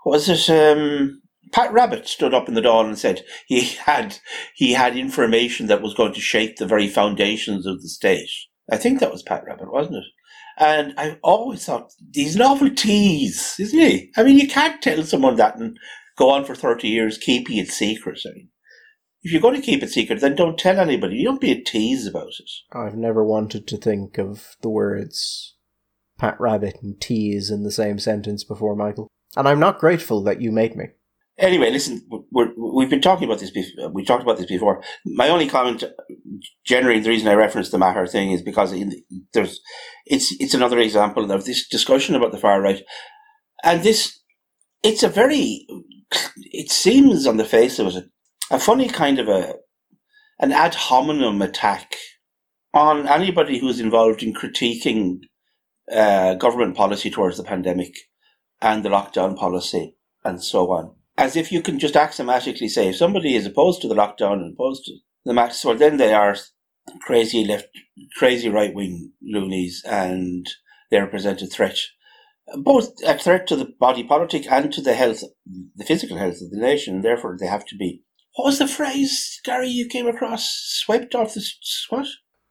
was 0.04 0.28
it 0.28 0.50
um, 0.50 1.22
Pat 1.52 1.70
Rabbitte 1.72 2.06
stood 2.06 2.34
up 2.34 2.48
in 2.48 2.54
the 2.54 2.62
Dáil 2.62 2.86
and 2.86 2.98
said 2.98 3.24
he 3.46 3.60
had 3.60 4.18
he 4.54 4.72
had 4.72 4.96
information 4.96 5.66
that 5.66 5.82
was 5.82 5.94
going 5.94 6.14
to 6.14 6.20
shake 6.20 6.56
the 6.56 6.66
very 6.66 6.88
foundations 6.88 7.66
of 7.66 7.82
the 7.82 7.88
state. 7.88 8.30
I 8.70 8.76
think 8.76 9.00
that 9.00 9.12
was 9.12 9.22
Pat 9.22 9.44
Rabbitte, 9.44 9.72
wasn't 9.72 9.96
it? 9.96 10.04
And 10.58 10.94
I 10.98 11.18
always 11.22 11.64
thought 11.64 11.92
awful 12.40 12.70
tease, 12.70 13.56
isn't 13.58 13.78
he? 13.78 14.10
I 14.16 14.22
mean, 14.22 14.38
you 14.38 14.48
can't 14.48 14.82
tell 14.82 15.02
someone 15.02 15.36
that 15.36 15.56
and 15.56 15.78
go 16.16 16.30
on 16.30 16.44
for 16.44 16.54
thirty 16.54 16.88
years 16.88 17.18
keeping 17.18 17.56
it 17.56 17.68
secret. 17.68 18.20
I 18.26 18.30
mean, 18.34 18.48
if 19.22 19.32
you're 19.32 19.40
going 19.40 19.54
to 19.54 19.62
keep 19.62 19.82
it 19.82 19.90
secret, 19.90 20.20
then 20.20 20.34
don't 20.34 20.58
tell 20.58 20.78
anybody. 20.78 21.16
You 21.16 21.24
don't 21.24 21.40
be 21.40 21.52
a 21.52 21.62
tease 21.62 22.06
about 22.06 22.28
it. 22.38 22.50
I've 22.72 22.96
never 22.96 23.24
wanted 23.24 23.66
to 23.68 23.76
think 23.76 24.18
of 24.18 24.56
the 24.62 24.68
words 24.68 25.56
Pat 26.18 26.38
Rabbitte 26.38 26.82
and 26.82 27.00
tease 27.00 27.50
in 27.50 27.62
the 27.62 27.70
same 27.70 27.98
sentence 27.98 28.44
before, 28.44 28.76
Michael. 28.76 29.08
And 29.36 29.48
I'm 29.48 29.60
not 29.60 29.78
grateful 29.78 30.22
that 30.24 30.40
you 30.40 30.52
made 30.52 30.76
me. 30.76 30.86
Anyway, 31.38 31.70
listen, 31.70 32.02
we 32.30 32.84
have 32.84 32.90
been 32.90 33.00
talking 33.00 33.24
about 33.24 33.40
this. 33.40 33.50
Before, 33.50 33.88
we 33.90 34.04
talked 34.04 34.22
about 34.22 34.36
this 34.36 34.46
before. 34.46 34.82
My 35.06 35.28
only 35.28 35.48
comment, 35.48 35.82
generally, 36.64 37.00
the 37.00 37.08
reason 37.08 37.26
I 37.26 37.34
reference 37.34 37.70
the 37.70 37.78
Maher 37.78 38.06
thing 38.06 38.32
is 38.32 38.42
because 38.42 38.74
there's, 39.32 39.60
it's 40.04 40.32
it's 40.38 40.52
another 40.52 40.78
example 40.78 41.30
of 41.30 41.44
this 41.44 41.66
discussion 41.68 42.14
about 42.14 42.32
the 42.32 42.38
far 42.38 42.60
right, 42.60 42.82
and 43.64 43.82
this, 43.82 44.20
it's 44.82 45.02
a 45.02 45.08
very, 45.08 45.66
it 46.36 46.70
seems 46.70 47.26
on 47.26 47.38
the 47.38 47.46
face 47.46 47.78
of 47.78 47.86
it 47.96 48.04
a 48.52 48.58
funny 48.58 48.86
kind 48.86 49.18
of 49.18 49.28
a 49.28 49.54
an 50.38 50.52
ad 50.52 50.74
hominem 50.74 51.40
attack 51.40 51.96
on 52.74 53.08
anybody 53.08 53.58
who's 53.58 53.80
involved 53.80 54.22
in 54.22 54.34
critiquing 54.34 55.20
uh, 55.90 56.34
government 56.34 56.76
policy 56.76 57.10
towards 57.10 57.38
the 57.38 57.44
pandemic 57.44 57.94
and 58.60 58.84
the 58.84 58.88
lockdown 58.88 59.36
policy 59.36 59.96
and 60.24 60.42
so 60.42 60.70
on. 60.70 60.94
As 61.16 61.36
if 61.36 61.50
you 61.50 61.62
can 61.62 61.78
just 61.78 61.96
axiomatically 61.96 62.68
say 62.68 62.88
if 62.88 62.96
somebody 62.96 63.34
is 63.34 63.46
opposed 63.46 63.80
to 63.82 63.88
the 63.88 63.94
lockdown 63.94 64.34
and 64.34 64.54
opposed 64.54 64.84
to 64.84 64.92
the 65.24 65.32
max, 65.32 65.64
well, 65.64 65.76
then 65.76 65.96
they 65.96 66.12
are 66.12 66.36
crazy 67.00 67.44
left, 67.44 67.68
crazy 68.16 68.48
right 68.48 68.74
wing 68.74 69.12
loonies 69.22 69.82
and 69.86 70.46
they 70.90 71.00
represent 71.00 71.40
a 71.40 71.46
threat, 71.46 71.78
both 72.56 72.92
a 73.06 73.16
threat 73.16 73.46
to 73.46 73.56
the 73.56 73.72
body 73.78 74.04
politic 74.04 74.50
and 74.50 74.72
to 74.72 74.82
the 74.82 74.94
health, 74.94 75.22
the 75.76 75.84
physical 75.84 76.18
health 76.18 76.40
of 76.42 76.50
the 76.50 76.60
nation. 76.60 77.00
Therefore, 77.00 77.36
they 77.38 77.46
have 77.46 77.64
to 77.66 77.76
be 77.76 78.02
what 78.34 78.46
was 78.46 78.58
the 78.58 78.68
phrase, 78.68 79.40
Gary, 79.44 79.68
you 79.68 79.86
came 79.86 80.06
across? 80.06 80.50
Swiped 80.84 81.14
off 81.14 81.34
the 81.34 81.46
what? 81.90 82.06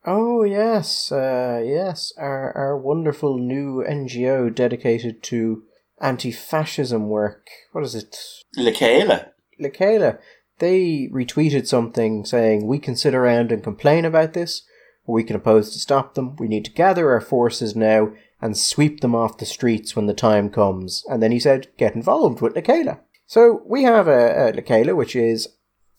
Oh 0.06 0.44
yes, 0.44 1.12
uh, 1.12 1.62
yes, 1.64 2.12
our 2.18 2.52
our 2.58 2.78
wonderful 2.78 3.38
new 3.38 3.84
NGO 3.88 4.54
dedicated 4.54 5.22
to 5.24 5.64
anti-fascism 6.02 7.08
work. 7.08 7.48
What 7.72 7.84
is 7.84 7.96
it? 7.96 8.18
Le 8.58 8.72
Chéile. 8.72 9.30
Lekela. 9.62 10.18
they 10.60 11.10
retweeted 11.14 11.68
something 11.68 12.26
saying, 12.26 12.66
We 12.66 12.80
can 12.80 12.96
sit 12.96 13.14
around 13.14 13.52
and 13.52 13.64
complain 13.64 14.06
about 14.06 14.34
this, 14.34 14.64
or 15.06 15.16
we 15.16 15.24
can 15.24 15.36
oppose 15.36 15.72
to 15.72 15.80
stop 15.80 16.16
them. 16.16 16.36
We 16.38 16.48
need 16.48 16.66
to 16.66 16.72
gather 16.72 17.12
our 17.12 17.22
forces 17.22 17.76
now 17.76 18.12
and 18.42 18.58
sweep 18.58 19.02
them 19.02 19.14
off 19.14 19.38
the 19.38 19.46
streets 19.46 19.96
when 19.96 20.08
the 20.08 20.14
time 20.14 20.50
comes. 20.50 21.04
And 21.08 21.22
then 21.22 21.32
he 21.32 21.40
said, 21.40 21.68
Get 21.78 21.96
involved 21.96 22.42
with 22.42 22.56
Le 22.56 22.62
Chéile. 22.62 23.00
So 23.28 23.62
we 23.66 23.84
have 23.84 24.08
a, 24.08 24.50
a 24.50 24.54
Le 24.54 24.62
Chéile, 24.62 24.96
which 24.96 25.16
is 25.16 25.48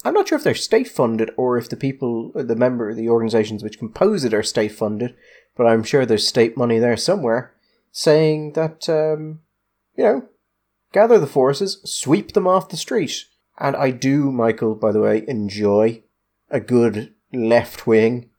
I'm 0.05 0.15
not 0.15 0.29
sure 0.29 0.37
if 0.37 0.45
they're 0.45 0.55
state 0.55 0.89
funded 0.89 1.31
or 1.37 1.57
if 1.57 1.69
the 1.69 1.77
people, 1.77 2.33
the 2.35 2.57
member, 2.57 2.95
the 2.95 3.09
organisations 3.09 3.63
which 3.63 3.79
compose 3.79 4.25
it 4.25 4.35
are 4.35 4.43
state 4.43 4.73
funded, 4.73 5.15
but 5.57 5.67
I'm 5.67 5.85
sure 5.85 6.05
there's 6.05 6.27
state 6.27 6.57
money 6.57 6.79
there 6.79 6.97
somewhere 6.97 7.55
saying 7.93 8.55
that, 8.55 8.89
um, 8.89 9.41
you 9.95 10.05
know, 10.05 10.29
gather 10.93 11.19
the 11.19 11.27
forces, 11.27 11.81
sweep 11.85 12.33
them 12.33 12.47
off 12.47 12.71
the 12.71 12.77
street. 12.77 13.27
And 13.59 13.77
I 13.77 13.91
do, 13.91 14.33
Michael, 14.33 14.75
by 14.75 14.93
the 14.93 15.01
way, 15.01 15.25
enjoy 15.29 16.03
a 16.51 16.59
good 16.59 17.15
left 17.33 17.87
wing, 17.87 18.31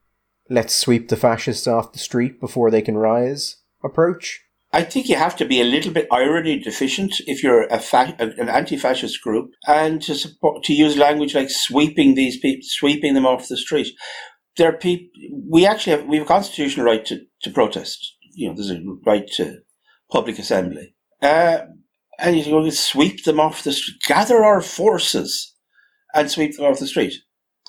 let's 0.49 0.75
sweep 0.75 1.09
the 1.09 1.15
fascists 1.15 1.67
off 1.67 1.93
the 1.93 1.99
street 1.99 2.39
before 2.39 2.69
they 2.69 2.81
can 2.81 2.97
rise 2.97 3.57
approach. 3.83 4.41
I 4.73 4.81
think 4.81 5.07
you 5.07 5.15
have 5.15 5.35
to 5.35 5.45
be 5.45 5.61
a 5.61 5.65
little 5.65 5.93
bit 5.93 6.07
irony 6.11 6.57
deficient 6.57 7.21
if 7.27 7.43
you're 7.43 7.67
a 7.67 7.79
fa- 7.79 8.15
an 8.17 8.49
anti-fascist 8.49 9.21
group, 9.21 9.51
and 9.67 10.01
to 10.01 10.15
support 10.15 10.63
to 10.63 10.73
use 10.73 10.97
language 10.97 11.35
like 11.35 11.51
sweeping 11.51 12.15
these 12.15 12.39
people, 12.39 12.63
sweeping 12.63 13.13
them 13.13 13.27
off 13.27 13.47
the 13.47 13.55
street. 13.55 13.93
There 14.57 14.69
are 14.69 14.77
people. 14.77 15.09
We 15.47 15.67
actually 15.67 15.97
have 15.97 16.05
we 16.07 16.17
have 16.17 16.25
a 16.25 16.27
constitutional 16.27 16.87
right 16.87 17.05
to, 17.05 17.21
to 17.43 17.51
protest. 17.51 18.15
You 18.33 18.49
know, 18.49 18.55
there's 18.55 18.71
a 18.71 18.81
right 19.05 19.27
to 19.35 19.59
public 20.11 20.39
assembly, 20.39 20.95
uh, 21.21 21.59
and 22.17 22.35
you're 22.35 22.45
going 22.45 22.69
to 22.69 22.75
sweep 22.75 23.25
them 23.25 23.39
off 23.39 23.63
the 23.63 23.73
street. 23.73 23.97
Gather 24.07 24.43
our 24.43 24.61
forces 24.61 25.53
and 26.15 26.31
sweep 26.31 26.57
them 26.57 26.65
off 26.65 26.79
the 26.79 26.87
street. 26.87 27.13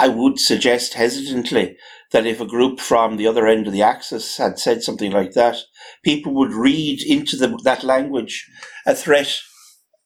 I 0.01 0.09
would 0.09 0.39
suggest 0.39 0.95
hesitantly 0.95 1.77
that 2.15 2.27
if 2.27 2.41
a 2.41 2.47
group 2.47 2.79
from 2.79 3.17
the 3.17 3.27
other 3.27 3.49
end 3.49 3.67
of 3.67 3.73
the 3.73 3.83
axis 3.83 4.37
had 4.37 4.57
said 4.57 4.85
something 4.85 5.11
like 5.11 5.33
that, 5.33 5.57
people 6.05 6.33
would 6.33 6.53
read 6.53 7.03
into 7.03 7.37
the, 7.37 7.59
that 7.65 7.83
language 7.83 8.49
a 8.87 8.95
threat 8.95 9.41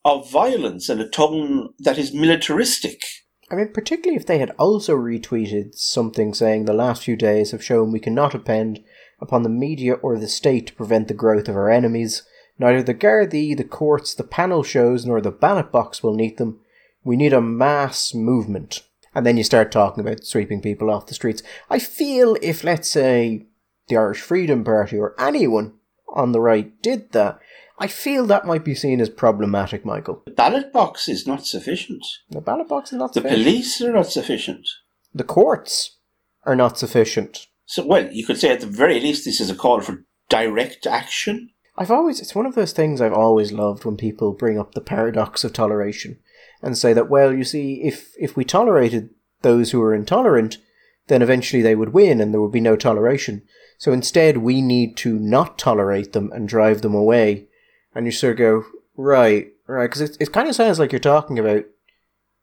of 0.06 0.30
violence 0.30 0.88
and 0.88 1.02
a 1.02 1.08
tone 1.08 1.68
that 1.78 1.98
is 1.98 2.14
militaristic. 2.14 3.02
I 3.50 3.56
mean, 3.56 3.74
particularly 3.74 4.16
if 4.16 4.24
they 4.24 4.38
had 4.38 4.52
also 4.58 4.96
retweeted 4.96 5.74
something 5.74 6.32
saying 6.32 6.64
the 6.64 6.72
last 6.72 7.04
few 7.04 7.14
days 7.14 7.50
have 7.50 7.62
shown 7.62 7.92
we 7.92 8.00
cannot 8.00 8.32
depend 8.32 8.82
upon 9.20 9.42
the 9.42 9.50
media 9.50 9.92
or 9.92 10.18
the 10.18 10.28
state 10.28 10.68
to 10.68 10.74
prevent 10.74 11.08
the 11.08 11.14
growth 11.14 11.46
of 11.46 11.56
our 11.56 11.70
enemies. 11.70 12.22
Neither 12.58 12.82
the 12.82 12.94
Gardaí, 12.94 13.54
the 13.54 13.64
courts, 13.64 14.14
the 14.14 14.24
panel 14.24 14.62
shows, 14.62 15.04
nor 15.04 15.20
the 15.20 15.30
ballot 15.30 15.70
box 15.70 16.02
will 16.02 16.14
need 16.14 16.38
them. 16.38 16.60
We 17.04 17.16
need 17.16 17.34
a 17.34 17.42
mass 17.42 18.14
movement 18.14 18.87
and 19.14 19.24
then 19.24 19.36
you 19.36 19.44
start 19.44 19.72
talking 19.72 20.02
about 20.02 20.24
sweeping 20.24 20.60
people 20.60 20.90
off 20.90 21.06
the 21.06 21.14
streets. 21.14 21.42
I 21.70 21.78
feel 21.78 22.36
if, 22.42 22.64
let's 22.64 22.88
say, 22.88 23.46
the 23.88 23.96
Irish 23.96 24.20
Freedom 24.20 24.64
Party 24.64 24.98
or 24.98 25.14
anyone 25.20 25.74
on 26.08 26.32
the 26.32 26.40
right 26.40 26.80
did 26.82 27.12
that, 27.12 27.38
I 27.78 27.86
feel 27.86 28.26
that 28.26 28.46
might 28.46 28.64
be 28.64 28.74
seen 28.74 29.00
as 29.00 29.08
problematic, 29.08 29.84
Michael. 29.84 30.22
The 30.26 30.32
ballot 30.32 30.72
box 30.72 31.08
is 31.08 31.26
not 31.26 31.46
sufficient. 31.46 32.04
The 32.28 32.40
ballot 32.40 32.68
box 32.68 32.92
is 32.92 32.98
not 32.98 33.14
the 33.14 33.20
sufficient. 33.20 33.38
The 33.38 33.50
police 33.50 33.80
are 33.82 33.92
not 33.92 34.06
sufficient. 34.06 34.68
The 35.14 35.24
courts 35.24 35.96
are 36.44 36.56
not 36.56 36.78
sufficient. 36.78 37.46
So, 37.66 37.86
well, 37.86 38.10
you 38.10 38.26
could 38.26 38.38
say 38.38 38.50
at 38.50 38.60
the 38.60 38.66
very 38.66 38.98
least 39.00 39.24
this 39.24 39.40
is 39.40 39.50
a 39.50 39.54
call 39.54 39.80
for 39.80 40.04
direct 40.28 40.86
action. 40.86 41.50
I've 41.76 41.90
always, 41.90 42.20
it's 42.20 42.34
one 42.34 42.46
of 42.46 42.56
those 42.56 42.72
things 42.72 43.00
I've 43.00 43.12
always 43.12 43.52
loved 43.52 43.84
when 43.84 43.96
people 43.96 44.32
bring 44.32 44.58
up 44.58 44.74
the 44.74 44.80
paradox 44.80 45.44
of 45.44 45.52
toleration 45.52 46.18
and 46.62 46.76
say 46.76 46.92
that, 46.92 47.08
well, 47.08 47.32
you 47.32 47.44
see, 47.44 47.82
if, 47.82 48.12
if 48.18 48.36
we 48.36 48.44
tolerated 48.44 49.10
those 49.42 49.70
who 49.70 49.82
are 49.82 49.94
intolerant, 49.94 50.58
then 51.06 51.22
eventually 51.22 51.62
they 51.62 51.74
would 51.74 51.92
win 51.92 52.20
and 52.20 52.32
there 52.32 52.40
would 52.40 52.52
be 52.52 52.60
no 52.60 52.76
toleration. 52.76 53.42
So 53.78 53.92
instead, 53.92 54.38
we 54.38 54.60
need 54.60 54.96
to 54.98 55.18
not 55.18 55.58
tolerate 55.58 56.12
them 56.12 56.32
and 56.32 56.48
drive 56.48 56.82
them 56.82 56.94
away. 56.94 57.46
And 57.94 58.06
you 58.06 58.12
sort 58.12 58.32
of 58.32 58.38
go, 58.38 58.64
right, 58.96 59.52
right, 59.66 59.86
because 59.86 60.00
it, 60.00 60.16
it 60.20 60.32
kind 60.32 60.48
of 60.48 60.54
sounds 60.54 60.78
like 60.78 60.92
you're 60.92 60.98
talking 60.98 61.38
about 61.38 61.64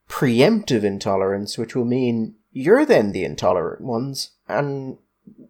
preemptive 0.09 0.83
intolerance, 0.83 1.57
which 1.57 1.75
will 1.75 1.85
mean 1.85 2.35
you're 2.51 2.85
then 2.85 3.11
the 3.11 3.25
intolerant 3.25 3.81
ones, 3.81 4.31
and 4.47 4.97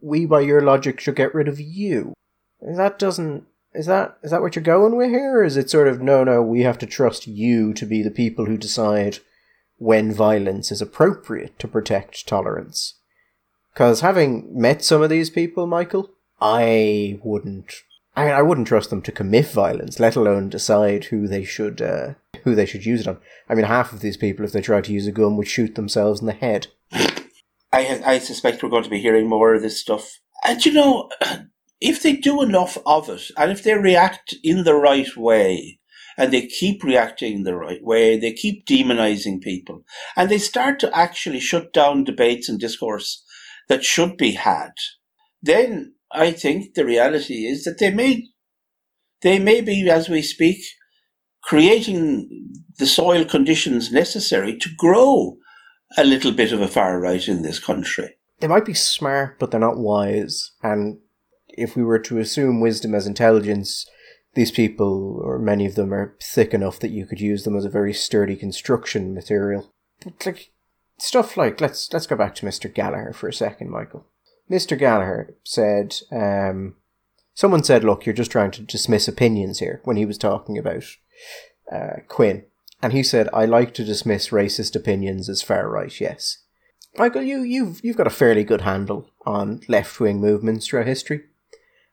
we, 0.02 0.26
by 0.26 0.42
your 0.42 0.62
logic, 0.62 1.00
should 1.00 1.16
get 1.16 1.36
rid 1.36 1.48
of 1.48 1.60
you. 1.60 2.14
That 2.62 2.98
doesn't 2.98 3.46
is 3.76 3.86
that 3.86 4.18
is 4.24 4.32
that 4.32 4.42
what 4.42 4.56
you're 4.56 4.64
going 4.64 4.96
with 4.96 5.10
here? 5.10 5.40
Or 5.40 5.44
is 5.44 5.58
it 5.58 5.70
sort 5.70 5.88
of 5.88 6.02
no, 6.02 6.24
no? 6.24 6.42
We 6.42 6.62
have 6.62 6.78
to 6.80 6.86
trust 6.86 7.28
you 7.28 7.74
to 7.74 7.86
be 7.86 8.02
the 8.02 8.12
people 8.12 8.46
who 8.46 8.58
decide 8.58 9.20
when 9.78 10.14
violence 10.14 10.72
is 10.72 10.82
appropriate 10.82 11.60
to 11.60 11.68
protect 11.68 12.28
tolerance. 12.28 12.96
Because 13.74 14.02
having 14.02 14.48
met 14.60 14.84
some 14.84 15.02
of 15.02 15.10
these 15.10 15.30
people, 15.30 15.68
Michael, 15.68 16.12
I 16.40 17.20
wouldn't. 17.24 17.74
I 18.16 18.26
mean, 18.26 18.34
I 18.34 18.42
wouldn't 18.42 18.68
trust 18.68 18.90
them 18.90 19.02
to 19.02 19.12
commit 19.12 19.48
violence, 19.48 20.00
let 20.00 20.16
alone 20.16 20.48
decide 20.48 21.06
who 21.06 21.28
they 21.28 21.44
should 21.44 21.82
uh, 21.82 22.14
who 22.44 22.56
they 22.56 22.66
should 22.66 22.86
use 22.86 23.02
it 23.02 23.08
on. 23.08 23.18
I 23.50 23.56
mean, 23.56 23.66
half 23.66 23.92
of 23.92 24.00
these 24.00 24.16
people, 24.16 24.46
if 24.46 24.54
they 24.54 24.62
tried 24.62 24.86
to 24.86 24.94
use 24.94 25.08
a 25.08 25.12
gun, 25.12 25.36
would 25.36 25.48
shoot 25.48 25.76
themselves 25.76 26.22
in 26.22 26.28
the 26.28 26.34
head. 26.34 26.68
I 26.94 28.02
I 28.06 28.20
suspect 28.20 28.64
we're 28.64 28.70
going 28.70 28.84
to 28.84 28.90
be 28.90 29.02
hearing 29.02 29.28
more 29.28 29.54
of 29.54 29.62
this 29.62 29.82
stuff. 29.82 30.20
And 30.46 30.66
you 30.66 30.72
know, 30.72 31.10
if 31.82 32.02
they 32.02 32.16
do 32.16 32.42
enough 32.42 32.78
of 32.86 33.10
it, 33.10 33.32
and 33.38 33.52
if 33.52 33.64
they 33.64 33.74
react 33.74 34.36
in 34.44 34.64
the 34.64 34.76
right 34.76 35.16
way, 35.16 35.80
and 36.18 36.32
they 36.32 36.48
keep 36.48 36.84
reacting 36.84 37.34
in 37.34 37.44
the 37.44 37.56
right 37.56 37.84
way, 37.84 38.18
they 38.18 38.32
keep 38.32 38.66
demonizing 38.66 39.42
people, 39.42 39.84
and 40.16 40.30
they 40.30 40.38
start 40.38 40.80
to 40.80 40.98
actually 40.98 41.40
shut 41.40 41.74
down 41.74 42.04
debates 42.04 42.48
and 42.48 42.60
discourse 42.60 43.24
that 43.68 43.84
should 43.84 44.18
be 44.18 44.32
had, 44.32 44.72
then 45.42 45.94
I 46.12 46.32
think 46.32 46.74
the 46.74 46.86
reality 46.86 47.46
is 47.46 47.64
that 47.64 47.80
they 47.80 47.92
may, 47.92 48.28
they 49.22 49.40
may 49.40 49.62
be, 49.62 49.90
as 49.90 50.08
we 50.08 50.22
speak, 50.22 50.64
creating 51.42 52.50
the 52.78 52.86
soil 52.86 53.26
conditions 53.26 53.92
necessary 53.92 54.58
to 54.58 54.70
grow 54.78 55.38
a 55.98 56.04
little 56.04 56.32
bit 56.32 56.52
of 56.52 56.62
a 56.62 56.68
far 56.68 57.00
right 57.00 57.28
in 57.28 57.42
this 57.42 57.60
country. 57.60 58.18
They 58.40 58.48
might 58.48 58.66
be 58.66 58.74
smart, 58.74 59.40
but 59.40 59.52
they're 59.52 59.60
not 59.60 59.78
wise. 59.78 60.52
And 60.62 61.00
if 61.58 61.76
we 61.76 61.84
were 61.84 62.00
to 62.00 62.20
assume 62.20 62.62
wisdom 62.62 62.94
as 62.94 63.08
intelligence, 63.08 63.86
these 64.34 64.52
people, 64.52 65.20
or 65.24 65.40
many 65.40 65.66
of 65.66 65.76
them, 65.76 65.94
are 65.94 66.16
thick 66.22 66.54
enough 66.54 66.80
that 66.80 66.92
you 66.92 67.06
could 67.06 67.22
use 67.22 67.44
them 67.44 67.56
as 67.56 67.66
a 67.66 67.70
very 67.70 67.94
sturdy 67.94 68.36
construction 68.36 69.14
material. 69.14 69.72
But 70.04 70.26
like 70.26 70.52
stuff 70.98 71.38
like 71.38 71.60
let's 71.62 71.92
let's 71.92 72.08
go 72.08 72.16
back 72.16 72.36
to 72.36 72.46
Mr. 72.46 72.74
Gallagher 72.74 73.14
for 73.14 73.28
a 73.28 73.34
second, 73.34 73.70
Michael. 73.70 74.06
Mr. 74.50 74.78
Gallagher 74.78 75.36
said, 75.44 75.96
um, 76.12 76.76
someone 77.34 77.64
said, 77.64 77.84
"Look, 77.84 78.06
you're 78.06 78.14
just 78.14 78.32
trying 78.32 78.52
to 78.52 78.62
dismiss 78.62 79.08
opinions 79.08 79.60
here." 79.60 79.82
When 79.84 79.98
he 79.98 80.06
was 80.06 80.18
talking 80.18 80.58
about 80.58 80.84
uh, 81.72 82.02
Quinn, 82.08 82.46
and 82.82 82.94
he 82.94 83.04
said, 83.04 83.30
"I 83.34 83.46
like 83.46 83.74
to 83.76 83.86
dismiss 83.86 84.30
racist 84.30 84.76
opinions 84.76 85.30
as 85.30 85.42
far 85.42 85.70
right." 85.70 86.00
Yes, 86.00 86.40
Michael, 86.98 87.24
you 87.24 87.42
you've 87.42 87.80
you've 87.84 87.98
got 87.98 88.08
a 88.08 88.12
fairly 88.12 88.44
good 88.44 88.62
handle 88.62 89.10
on 89.26 89.62
left 89.68 90.00
wing 90.00 90.20
movements 90.20 90.68
throughout 90.68 90.88
history. 90.88 91.24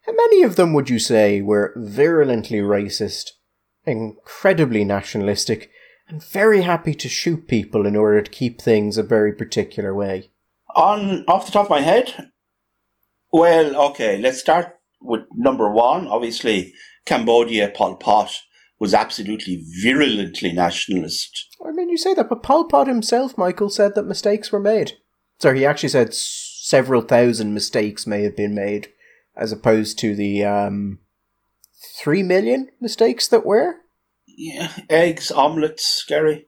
How 0.06 0.12
many 0.12 0.42
of 0.42 0.56
them 0.56 0.72
would 0.72 0.90
you 0.90 0.98
say 0.98 1.40
were 1.40 1.72
virulently 1.76 2.58
racist, 2.58 3.30
incredibly 3.84 4.84
nationalistic, 4.84 5.70
and 6.08 6.22
very 6.22 6.62
happy 6.62 6.94
to 6.94 7.08
shoot 7.08 7.46
people 7.46 7.86
in 7.86 7.94
order 7.94 8.20
to 8.20 8.30
keep 8.30 8.60
things 8.60 8.98
a 8.98 9.04
very 9.04 9.32
particular 9.32 9.94
way? 9.94 10.30
On 10.74 11.24
off 11.28 11.46
the 11.46 11.52
top 11.52 11.66
of 11.66 11.70
my 11.70 11.82
head, 11.82 12.32
well, 13.32 13.76
okay, 13.90 14.18
let's 14.18 14.40
start 14.40 14.78
with 15.00 15.22
number 15.34 15.70
one. 15.70 16.08
Obviously, 16.08 16.72
Cambodia, 17.06 17.68
Pol 17.68 17.96
Pot 17.96 18.40
was 18.80 18.94
absolutely 18.94 19.62
virulently 19.84 20.52
nationalist. 20.52 21.56
I 21.64 21.70
mean, 21.70 21.88
you 21.88 21.96
say 21.96 22.14
that, 22.14 22.28
but 22.28 22.42
Pol 22.42 22.64
Pot 22.64 22.88
himself, 22.88 23.38
Michael, 23.38 23.70
said 23.70 23.94
that 23.94 24.02
mistakes 24.02 24.50
were 24.50 24.58
made. 24.58 24.94
Sorry, 25.38 25.60
he 25.60 25.66
actually 25.66 25.90
said 25.90 26.12
several 26.12 27.02
thousand 27.02 27.54
mistakes 27.54 28.06
may 28.06 28.24
have 28.24 28.36
been 28.36 28.54
made 28.54 28.88
as 29.36 29.52
opposed 29.52 29.98
to 29.98 30.14
the 30.14 30.44
um, 30.44 30.98
three 31.98 32.22
million 32.22 32.68
mistakes 32.80 33.28
that 33.28 33.46
were. 33.46 33.76
Yeah, 34.26 34.72
eggs, 34.88 35.30
omelets, 35.30 36.04
Gary. 36.08 36.46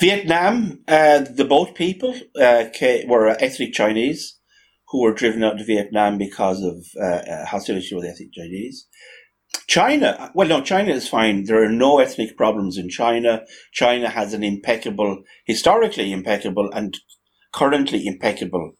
Vietnam, 0.00 0.80
uh, 0.88 1.20
the 1.20 1.44
boat 1.44 1.74
people 1.74 2.14
uh, 2.40 2.64
were 3.06 3.28
ethnic 3.40 3.72
Chinese 3.72 4.38
who 4.88 5.02
were 5.02 5.12
driven 5.12 5.42
out 5.44 5.58
to 5.58 5.64
Vietnam 5.64 6.18
because 6.18 6.62
of 6.62 6.84
uh, 7.00 7.30
uh, 7.30 7.46
hostility 7.46 7.94
with 7.94 8.04
ethnic 8.04 8.32
Chinese. 8.32 8.86
China, 9.66 10.30
well, 10.34 10.48
no, 10.48 10.60
China 10.60 10.92
is 10.92 11.08
fine. 11.08 11.44
There 11.44 11.62
are 11.62 11.68
no 11.68 11.98
ethnic 12.00 12.36
problems 12.36 12.76
in 12.76 12.88
China. 12.88 13.42
China 13.72 14.08
has 14.08 14.34
an 14.34 14.42
impeccable, 14.42 15.22
historically 15.46 16.12
impeccable, 16.12 16.70
and 16.72 16.98
currently 17.52 18.06
impeccable 18.06 18.72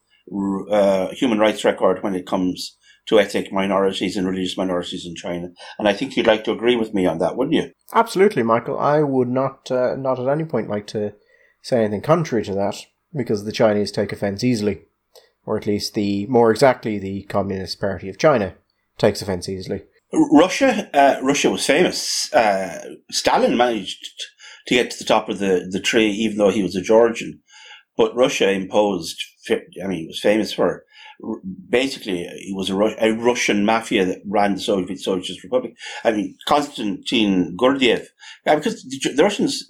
uh, 0.70 1.08
human 1.12 1.38
rights 1.38 1.64
record 1.64 2.02
when 2.02 2.14
it 2.14 2.26
comes 2.26 2.76
to 3.06 3.20
ethnic 3.20 3.52
minorities 3.52 4.16
and 4.16 4.26
religious 4.26 4.56
minorities 4.56 5.06
in 5.06 5.14
China. 5.14 5.50
And 5.78 5.86
I 5.86 5.92
think 5.92 6.16
you'd 6.16 6.26
like 6.26 6.44
to 6.44 6.52
agree 6.52 6.76
with 6.76 6.94
me 6.94 7.06
on 7.06 7.18
that, 7.18 7.36
wouldn't 7.36 7.54
you? 7.54 7.72
Absolutely, 7.92 8.42
Michael. 8.42 8.78
I 8.78 9.02
would 9.02 9.28
not, 9.28 9.70
uh, 9.70 9.94
not 9.96 10.18
at 10.18 10.28
any 10.28 10.44
point 10.44 10.70
like 10.70 10.86
to 10.88 11.14
say 11.62 11.80
anything 11.80 12.00
contrary 12.00 12.44
to 12.44 12.54
that 12.54 12.76
because 13.14 13.44
the 13.44 13.52
Chinese 13.52 13.92
take 13.92 14.12
offence 14.12 14.42
easily, 14.42 14.82
or 15.44 15.56
at 15.56 15.66
least 15.66 15.94
the 15.94 16.26
more 16.26 16.50
exactly 16.50 16.98
the 16.98 17.22
Communist 17.24 17.80
Party 17.80 18.08
of 18.08 18.18
China 18.18 18.54
takes 18.98 19.22
offence 19.22 19.48
easily. 19.48 19.82
Russia, 20.12 20.88
uh, 20.94 21.20
Russia 21.22 21.50
was 21.50 21.66
famous. 21.66 22.32
Uh, 22.32 22.94
Stalin 23.10 23.56
managed 23.56 24.04
to 24.66 24.74
get 24.74 24.90
to 24.90 24.98
the 24.98 25.04
top 25.04 25.28
of 25.28 25.38
the, 25.38 25.68
the 25.70 25.80
tree, 25.80 26.08
even 26.08 26.38
though 26.38 26.50
he 26.50 26.62
was 26.62 26.76
a 26.76 26.80
Georgian. 26.80 27.40
But 27.96 28.14
Russia 28.14 28.50
imposed. 28.50 29.16
I 29.50 29.86
mean, 29.86 30.00
he 30.00 30.06
was 30.06 30.20
famous 30.20 30.52
for 30.52 30.84
basically 31.68 32.22
it 32.22 32.56
was 32.56 32.70
a, 32.70 32.76
a, 32.76 33.12
Russian 33.12 33.64
mafia 33.64 34.04
that 34.04 34.22
ran 34.26 34.54
the 34.54 34.60
Soviet 34.60 35.00
Socialist 35.00 35.42
Republic. 35.44 35.74
I 36.04 36.12
mean, 36.12 36.36
Konstantin 36.46 37.56
Gurdjieff, 37.60 38.06
because 38.44 38.82
the, 38.84 39.14
the 39.14 39.22
Russians, 39.22 39.64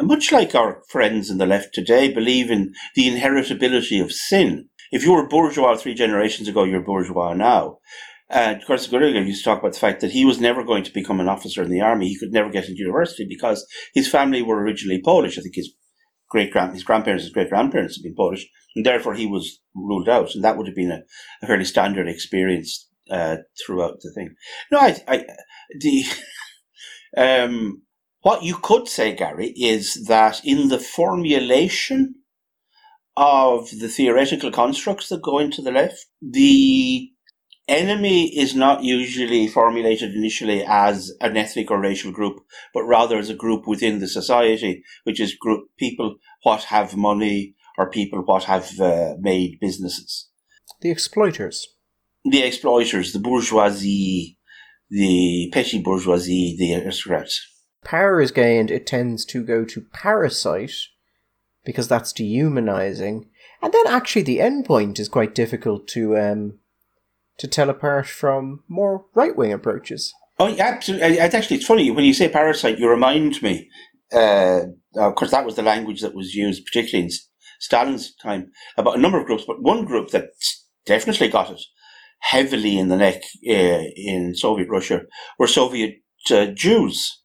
much 0.00 0.32
like 0.32 0.54
our 0.54 0.82
friends 0.88 1.30
in 1.30 1.38
the 1.38 1.46
left 1.46 1.74
today, 1.74 2.12
believe 2.12 2.50
in 2.50 2.72
the 2.94 3.08
inheritability 3.08 4.02
of 4.02 4.12
sin. 4.12 4.68
If 4.90 5.04
you 5.04 5.12
were 5.12 5.28
bourgeois 5.28 5.76
three 5.76 5.94
generations 5.94 6.48
ago, 6.48 6.64
you're 6.64 6.82
bourgeois 6.82 7.34
now. 7.34 7.78
And 8.30 8.60
of 8.60 8.66
course, 8.66 8.90
used 8.92 9.44
to 9.44 9.44
talk 9.44 9.60
about 9.60 9.72
the 9.72 9.78
fact 9.78 10.00
that 10.02 10.10
he 10.10 10.24
was 10.24 10.38
never 10.38 10.62
going 10.62 10.84
to 10.84 10.92
become 10.92 11.18
an 11.18 11.28
officer 11.28 11.62
in 11.62 11.70
the 11.70 11.80
army. 11.80 12.08
He 12.08 12.18
could 12.18 12.32
never 12.32 12.50
get 12.50 12.68
into 12.68 12.78
university 12.78 13.26
because 13.26 13.66
his 13.94 14.10
family 14.10 14.42
were 14.42 14.60
originally 14.60 15.00
Polish. 15.02 15.38
I 15.38 15.42
think 15.42 15.54
his 15.54 15.72
great 16.28 16.52
grand 16.52 16.74
his 16.74 16.84
grandparents, 16.84 17.24
his 17.24 17.32
great 17.32 17.50
grandparents 17.50 17.96
had 17.96 18.02
been 18.02 18.14
Polish, 18.14 18.46
and 18.76 18.84
therefore 18.84 19.14
he 19.14 19.26
was 19.26 19.60
ruled 19.74 20.08
out. 20.08 20.34
And 20.34 20.44
that 20.44 20.56
would 20.56 20.66
have 20.66 20.76
been 20.76 20.90
a, 20.90 21.02
a 21.42 21.46
fairly 21.46 21.64
standard 21.64 22.08
experience 22.08 22.88
uh, 23.10 23.38
throughout 23.64 24.00
the 24.02 24.12
thing. 24.12 24.34
No, 24.70 24.78
I, 24.78 24.96
I 25.06 25.24
the 25.80 26.04
um, 27.16 27.82
what 28.22 28.42
you 28.42 28.56
could 28.56 28.88
say, 28.88 29.14
Gary, 29.14 29.52
is 29.56 30.06
that 30.06 30.40
in 30.44 30.68
the 30.68 30.78
formulation 30.78 32.16
of 33.16 33.68
the 33.80 33.88
theoretical 33.88 34.50
constructs 34.52 35.08
that 35.08 35.22
go 35.22 35.38
into 35.38 35.62
the 35.62 35.72
left, 35.72 36.06
the 36.22 37.10
enemy 37.68 38.26
is 38.36 38.54
not 38.54 38.82
usually 38.82 39.46
formulated 39.46 40.14
initially 40.14 40.64
as 40.66 41.12
an 41.20 41.36
ethnic 41.36 41.70
or 41.70 41.80
racial 41.80 42.12
group, 42.12 42.40
but 42.74 42.84
rather 42.84 43.18
as 43.18 43.30
a 43.30 43.34
group 43.34 43.66
within 43.66 44.00
the 44.00 44.08
society, 44.08 44.82
which 45.04 45.20
is 45.20 45.34
group 45.34 45.68
people 45.78 46.16
what 46.42 46.64
have 46.64 46.96
money 46.96 47.54
or 47.76 47.90
people 47.90 48.22
what 48.22 48.44
have 48.44 48.78
uh, 48.80 49.14
made 49.20 49.58
businesses. 49.60 50.28
The 50.80 50.90
exploiters. 50.90 51.66
The 52.24 52.42
exploiters, 52.42 53.12
the 53.12 53.18
bourgeoisie, 53.18 54.38
the 54.90 55.50
petty 55.52 55.80
bourgeoisie, 55.80 56.56
the 56.58 56.74
aristocrats. 56.74 57.46
Power 57.84 58.20
is 58.20 58.32
gained, 58.32 58.70
it 58.70 58.86
tends 58.86 59.24
to 59.26 59.44
go 59.44 59.64
to 59.64 59.86
parasite 59.92 60.74
because 61.64 61.88
that's 61.88 62.12
dehumanizing. 62.12 63.28
And 63.62 63.72
then 63.72 63.86
actually 63.86 64.22
the 64.22 64.40
end 64.40 64.64
point 64.64 64.98
is 64.98 65.08
quite 65.08 65.34
difficult 65.34 65.86
to 65.88 66.16
um, 66.16 66.58
to 67.38 67.46
tell 67.46 67.70
apart 67.70 68.06
from 68.06 68.62
more 68.68 69.06
right 69.14 69.36
wing 69.36 69.52
approaches. 69.52 70.12
Oh, 70.38 70.54
absolutely. 70.58 71.18
It's 71.18 71.34
actually 71.34 71.56
it's 71.56 71.66
funny 71.66 71.90
when 71.90 72.04
you 72.04 72.14
say 72.14 72.28
parasite. 72.28 72.78
You 72.78 72.88
remind 72.88 73.42
me. 73.42 73.68
Uh, 74.12 74.60
of 74.96 75.14
course, 75.16 75.32
that 75.32 75.44
was 75.44 75.56
the 75.56 75.62
language 75.62 76.00
that 76.00 76.14
was 76.14 76.34
used, 76.34 76.64
particularly 76.64 77.06
in 77.06 77.10
Stalin's 77.60 78.14
time, 78.16 78.50
about 78.76 78.96
a 78.96 79.00
number 79.00 79.20
of 79.20 79.26
groups. 79.26 79.44
But 79.46 79.62
one 79.62 79.84
group 79.84 80.10
that 80.10 80.30
definitely 80.86 81.28
got 81.28 81.50
it 81.50 81.60
heavily 82.20 82.78
in 82.78 82.88
the 82.88 82.96
neck 82.96 83.22
uh, 83.48 83.82
in 83.96 84.34
Soviet 84.34 84.68
Russia 84.68 85.02
were 85.38 85.46
Soviet 85.46 85.96
uh, 86.30 86.46
Jews, 86.46 87.20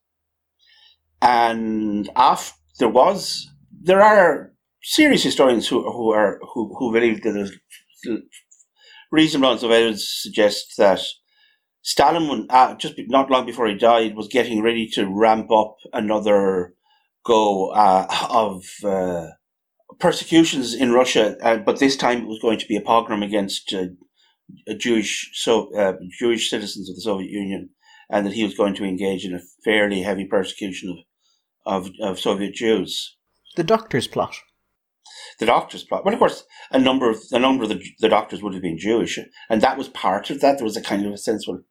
and 1.21 2.09
after 2.15 2.53
there 2.79 2.89
was 2.89 3.47
there 3.81 4.01
are 4.01 4.53
serious 4.81 5.23
historians 5.23 5.67
who 5.67 5.83
who 5.91 6.11
are 6.11 6.39
who 6.53 6.75
who 6.77 6.91
believe 6.91 7.21
that 7.21 7.31
there's 7.31 7.51
reasonable 9.13 9.47
amounts 9.47 9.63
of 9.63 9.69
evidence 9.69 10.09
suggest 10.21 10.73
that 10.77 10.99
Stalin, 11.83 12.47
uh, 12.49 12.73
just 12.75 12.95
not 13.07 13.29
long 13.29 13.45
before 13.45 13.67
he 13.67 13.75
died, 13.75 14.15
was 14.15 14.27
getting 14.27 14.63
ready 14.63 14.87
to 14.93 15.05
ramp 15.05 15.51
up 15.51 15.75
another 15.93 16.73
go 17.23 17.69
uh, 17.69 18.07
of 18.29 18.63
uh, 18.83 19.27
persecutions 19.99 20.73
in 20.73 20.91
Russia, 20.91 21.37
uh, 21.43 21.57
but 21.57 21.79
this 21.79 21.95
time 21.95 22.23
it 22.23 22.27
was 22.27 22.39
going 22.41 22.57
to 22.57 22.67
be 22.67 22.75
a 22.75 22.81
pogrom 22.81 23.21
against 23.21 23.71
uh, 23.73 23.85
Jewish 24.77 25.29
so 25.33 25.73
uh, 25.77 25.93
Jewish 26.19 26.49
citizens 26.49 26.89
of 26.89 26.95
the 26.95 27.01
Soviet 27.01 27.29
Union, 27.29 27.69
and 28.09 28.25
that 28.25 28.33
he 28.33 28.43
was 28.43 28.55
going 28.55 28.73
to 28.75 28.83
engage 28.83 29.25
in 29.25 29.35
a 29.35 29.41
fairly 29.63 30.01
heavy 30.01 30.25
persecution 30.25 30.89
of 30.89 31.85
of, 31.85 31.91
of 32.01 32.19
Soviet 32.19 32.55
Jews. 32.55 33.15
The 33.55 33.63
Doctor's 33.63 34.07
plot 34.07 34.35
the 35.39 35.45
doctors 35.45 35.83
plot. 35.83 36.05
Well, 36.05 36.13
of 36.13 36.19
course, 36.19 36.43
a 36.71 36.79
number 36.79 37.09
of 37.09 37.17
a 37.31 37.39
number 37.39 37.63
of 37.63 37.69
the, 37.69 37.83
the 37.99 38.09
doctors 38.09 38.41
would 38.41 38.53
have 38.53 38.61
been 38.61 38.77
Jewish, 38.77 39.19
and 39.49 39.61
that 39.61 39.77
was 39.77 39.89
part 39.89 40.29
of 40.29 40.41
that. 40.41 40.57
There 40.57 40.65
was 40.65 40.77
a 40.77 40.81
kind 40.81 41.05
of 41.05 41.13
a 41.13 41.17
sense, 41.17 41.47
well, 41.47 41.61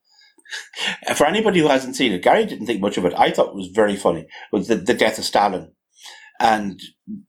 for 1.16 1.26
anybody 1.26 1.60
who 1.60 1.68
hasn't 1.68 1.96
seen 1.96 2.12
it, 2.12 2.22
Gary 2.22 2.46
didn't 2.46 2.66
think 2.66 2.80
much 2.80 2.96
of 2.96 3.04
it. 3.04 3.14
I 3.16 3.30
thought 3.30 3.48
it 3.48 3.54
was 3.54 3.68
very 3.68 3.96
funny. 3.96 4.20
It 4.20 4.28
was 4.52 4.68
the, 4.68 4.76
the 4.76 4.94
death 4.94 5.18
of 5.18 5.24
Stalin, 5.24 5.72
and 6.40 6.80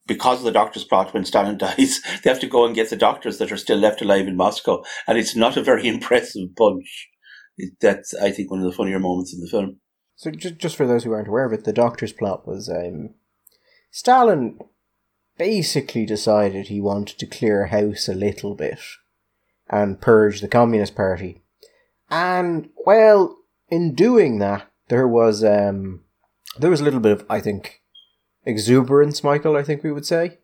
because 0.06 0.38
of 0.38 0.44
the 0.44 0.52
doctor's 0.52 0.84
plot, 0.84 1.14
when 1.14 1.24
Stalin 1.24 1.58
dies, 1.58 2.00
they 2.22 2.30
have 2.30 2.40
to 2.40 2.48
go 2.48 2.66
and 2.66 2.74
get 2.74 2.90
the 2.90 2.96
doctors 2.96 3.38
that 3.38 3.52
are 3.52 3.56
still 3.56 3.78
left 3.78 4.02
alive 4.02 4.26
in 4.26 4.36
Moscow, 4.36 4.82
and 5.06 5.18
it's 5.18 5.36
not 5.36 5.56
a 5.56 5.62
very 5.62 5.86
impressive 5.88 6.54
bunch. 6.54 7.08
That's, 7.80 8.12
I 8.14 8.32
think, 8.32 8.50
one 8.50 8.60
of 8.60 8.66
the 8.66 8.76
funnier 8.76 8.98
moments 8.98 9.32
in 9.32 9.40
the 9.40 9.46
film. 9.46 9.76
So, 10.16 10.30
just 10.30 10.58
just 10.58 10.76
for 10.76 10.86
those 10.86 11.04
who 11.04 11.12
aren't 11.12 11.28
aware 11.28 11.44
of 11.44 11.52
it, 11.52 11.64
the 11.64 11.72
doctor's 11.72 12.12
plot 12.12 12.46
was 12.46 12.68
um, 12.68 13.14
Stalin 13.90 14.58
basically 15.36 16.06
decided 16.06 16.68
he 16.68 16.80
wanted 16.80 17.18
to 17.18 17.26
clear 17.26 17.66
house 17.66 18.08
a 18.08 18.14
little 18.14 18.54
bit 18.54 18.78
and 19.68 20.00
purge 20.00 20.40
the 20.40 20.48
Communist 20.48 20.94
Party. 20.94 21.42
And 22.10 22.70
well, 22.84 23.36
in 23.68 23.94
doing 23.94 24.38
that, 24.38 24.70
there 24.88 25.08
was 25.08 25.42
um, 25.42 26.02
there 26.58 26.70
was 26.70 26.80
a 26.80 26.84
little 26.84 27.00
bit 27.00 27.12
of 27.12 27.26
I 27.28 27.40
think 27.40 27.82
exuberance, 28.44 29.24
Michael. 29.24 29.56
I 29.56 29.62
think 29.62 29.82
we 29.82 29.92
would 29.92 30.06
say, 30.06 30.38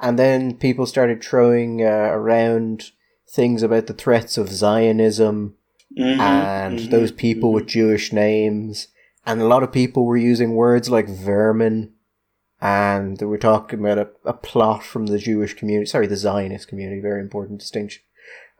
and 0.00 0.18
then 0.18 0.56
people 0.56 0.86
started 0.86 1.22
throwing 1.22 1.82
uh, 1.82 2.10
around 2.10 2.90
things 3.28 3.62
about 3.62 3.86
the 3.86 3.94
threats 3.94 4.36
of 4.38 4.48
Zionism 4.48 5.54
mm-hmm, 5.96 6.20
and 6.20 6.78
mm-hmm, 6.78 6.90
those 6.90 7.12
people 7.12 7.50
mm-hmm. 7.50 7.56
with 7.56 7.66
Jewish 7.66 8.12
names, 8.12 8.88
and 9.26 9.40
a 9.40 9.46
lot 9.46 9.62
of 9.62 9.72
people 9.72 10.06
were 10.06 10.16
using 10.16 10.54
words 10.54 10.90
like 10.90 11.08
vermin 11.08 11.92
and 12.60 13.20
were 13.20 13.38
talking 13.38 13.80
about 13.80 13.98
a, 13.98 14.08
a 14.24 14.32
plot 14.32 14.82
from 14.82 15.06
the 15.06 15.18
Jewish 15.18 15.54
community, 15.54 15.86
sorry, 15.86 16.06
the 16.06 16.16
Zionist 16.16 16.68
community, 16.68 17.00
very 17.00 17.20
important 17.20 17.58
distinction, 17.58 18.02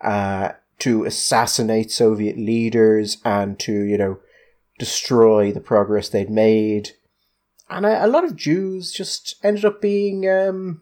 uh, 0.03 0.51
to 0.79 1.05
assassinate 1.05 1.91
Soviet 1.91 2.39
leaders 2.39 3.19
and 3.25 3.59
to, 3.61 3.73
you 3.73 3.99
know, 3.99 4.19
destroy 4.79 5.53
the 5.53 5.61
progress 5.61 6.09
they'd 6.09 6.31
made. 6.31 6.93
And 7.69 7.85
a, 7.85 8.07
a 8.07 8.09
lot 8.09 8.25
of 8.25 8.37
Jews 8.37 8.91
just 8.91 9.37
ended 9.45 9.67
up 9.67 9.83
being, 9.83 10.29
um, 10.29 10.81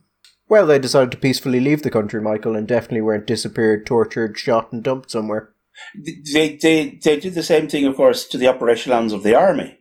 well, 0.49 0.67
they 0.67 0.79
decided 0.79 1.11
to 1.11 1.19
peacefully 1.19 1.59
leave 1.59 1.83
the 1.83 1.91
country, 1.91 2.23
Michael, 2.23 2.55
and 2.55 2.69
definitely 2.69 3.03
weren't 3.03 3.27
disappeared, 3.27 3.85
tortured, 3.85 4.39
shot, 4.39 4.73
and 4.73 4.85
dumped 4.85 5.11
somewhere. 5.11 5.51
They, 5.97 6.57
they, 6.57 6.99
they 7.03 7.19
did 7.19 7.35
the 7.35 7.43
same 7.43 7.69
thing, 7.69 7.85
of 7.85 7.97
course, 7.97 8.27
to 8.29 8.39
the 8.39 8.47
upper 8.47 8.71
echelons 8.71 9.13
of 9.13 9.25
the 9.25 9.35
army, 9.35 9.81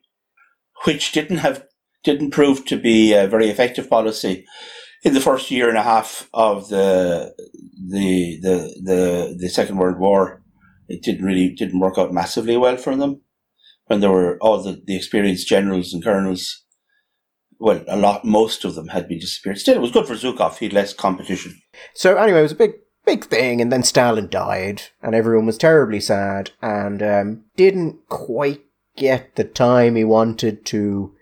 which 0.86 1.12
didn't 1.12 1.38
have 1.38 1.67
didn't 2.04 2.32
prove 2.32 2.66
to 2.66 2.78
be 2.78 3.14
a 3.14 3.28
very 3.28 3.50
effective 3.50 3.90
policy 3.90 4.46
in 5.04 5.14
the 5.14 5.22
first 5.22 5.52
year 5.52 5.70
and 5.70 5.78
a 5.78 5.84
half 5.84 6.30
of 6.34 6.70
the 6.70 7.34
the 7.90 8.40
the 8.42 8.82
the, 8.84 9.38
the 9.40 9.50
Second 9.50 9.78
World 9.78 10.00
War. 10.00 10.42
It 10.88 11.04
didn't 11.04 11.26
really 11.26 11.50
didn't 11.50 11.80
work 11.80 11.98
out 11.98 12.14
massively 12.14 12.58
well 12.58 12.78
for 12.78 12.96
them 12.96 13.22
when 13.88 14.00
there 14.00 14.12
were 14.12 14.38
all 14.40 14.62
the, 14.62 14.82
the 14.86 14.96
experienced 14.96 15.48
generals 15.48 15.94
and 15.94 16.04
colonels. 16.04 16.64
Well, 17.60 17.84
a 17.88 17.98
lot, 17.98 18.24
most 18.24 18.66
of 18.66 18.76
them 18.76 18.90
had 18.90 19.08
been 19.08 19.18
disappeared. 19.18 19.58
Still, 19.58 19.76
it 19.76 19.82
was 19.82 19.92
good 19.92 20.06
for 20.06 20.14
Zhukov. 20.14 20.58
He 20.58 20.66
had 20.66 20.74
less 20.74 20.94
competition. 20.94 21.60
So 21.96 22.16
anyway, 22.16 22.40
it 22.40 22.44
was 22.44 22.52
a 22.52 22.56
big, 22.56 22.74
big 23.04 23.26
thing, 23.26 23.62
and 23.62 23.72
then 23.72 23.82
Stalin 23.82 24.30
died, 24.30 24.84
and 25.02 25.16
everyone 25.16 25.48
was 25.48 25.58
terribly 25.58 26.00
sad, 26.00 26.52
and 26.62 27.02
um, 27.02 27.46
didn't 27.56 28.08
quite 28.10 28.62
get 28.96 29.36
the 29.36 29.44
time 29.44 29.96
he 29.96 30.04
wanted 30.04 30.66
to 30.68 31.16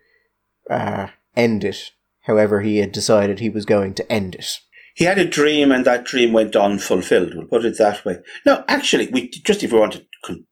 uh, 0.69 1.07
end 1.35 1.63
it. 1.63 1.91
However, 2.21 2.61
he 2.61 2.77
had 2.77 2.91
decided 2.91 3.39
he 3.39 3.49
was 3.49 3.65
going 3.65 3.93
to 3.95 4.11
end 4.11 4.35
it. 4.35 4.59
He 4.95 5.05
had 5.05 5.19
a 5.19 5.25
dream, 5.25 5.71
and 5.71 5.85
that 5.85 6.05
dream 6.05 6.31
went 6.31 6.55
unfulfilled. 6.55 7.35
We'll 7.35 7.47
put 7.47 7.65
it 7.65 7.77
that 7.77 8.05
way. 8.05 8.19
No, 8.45 8.63
actually, 8.67 9.07
we 9.11 9.29
just 9.29 9.61
if 9.61 9.71
we 9.71 9.79
want 9.79 9.93
to 9.93 10.05
con- 10.23 10.45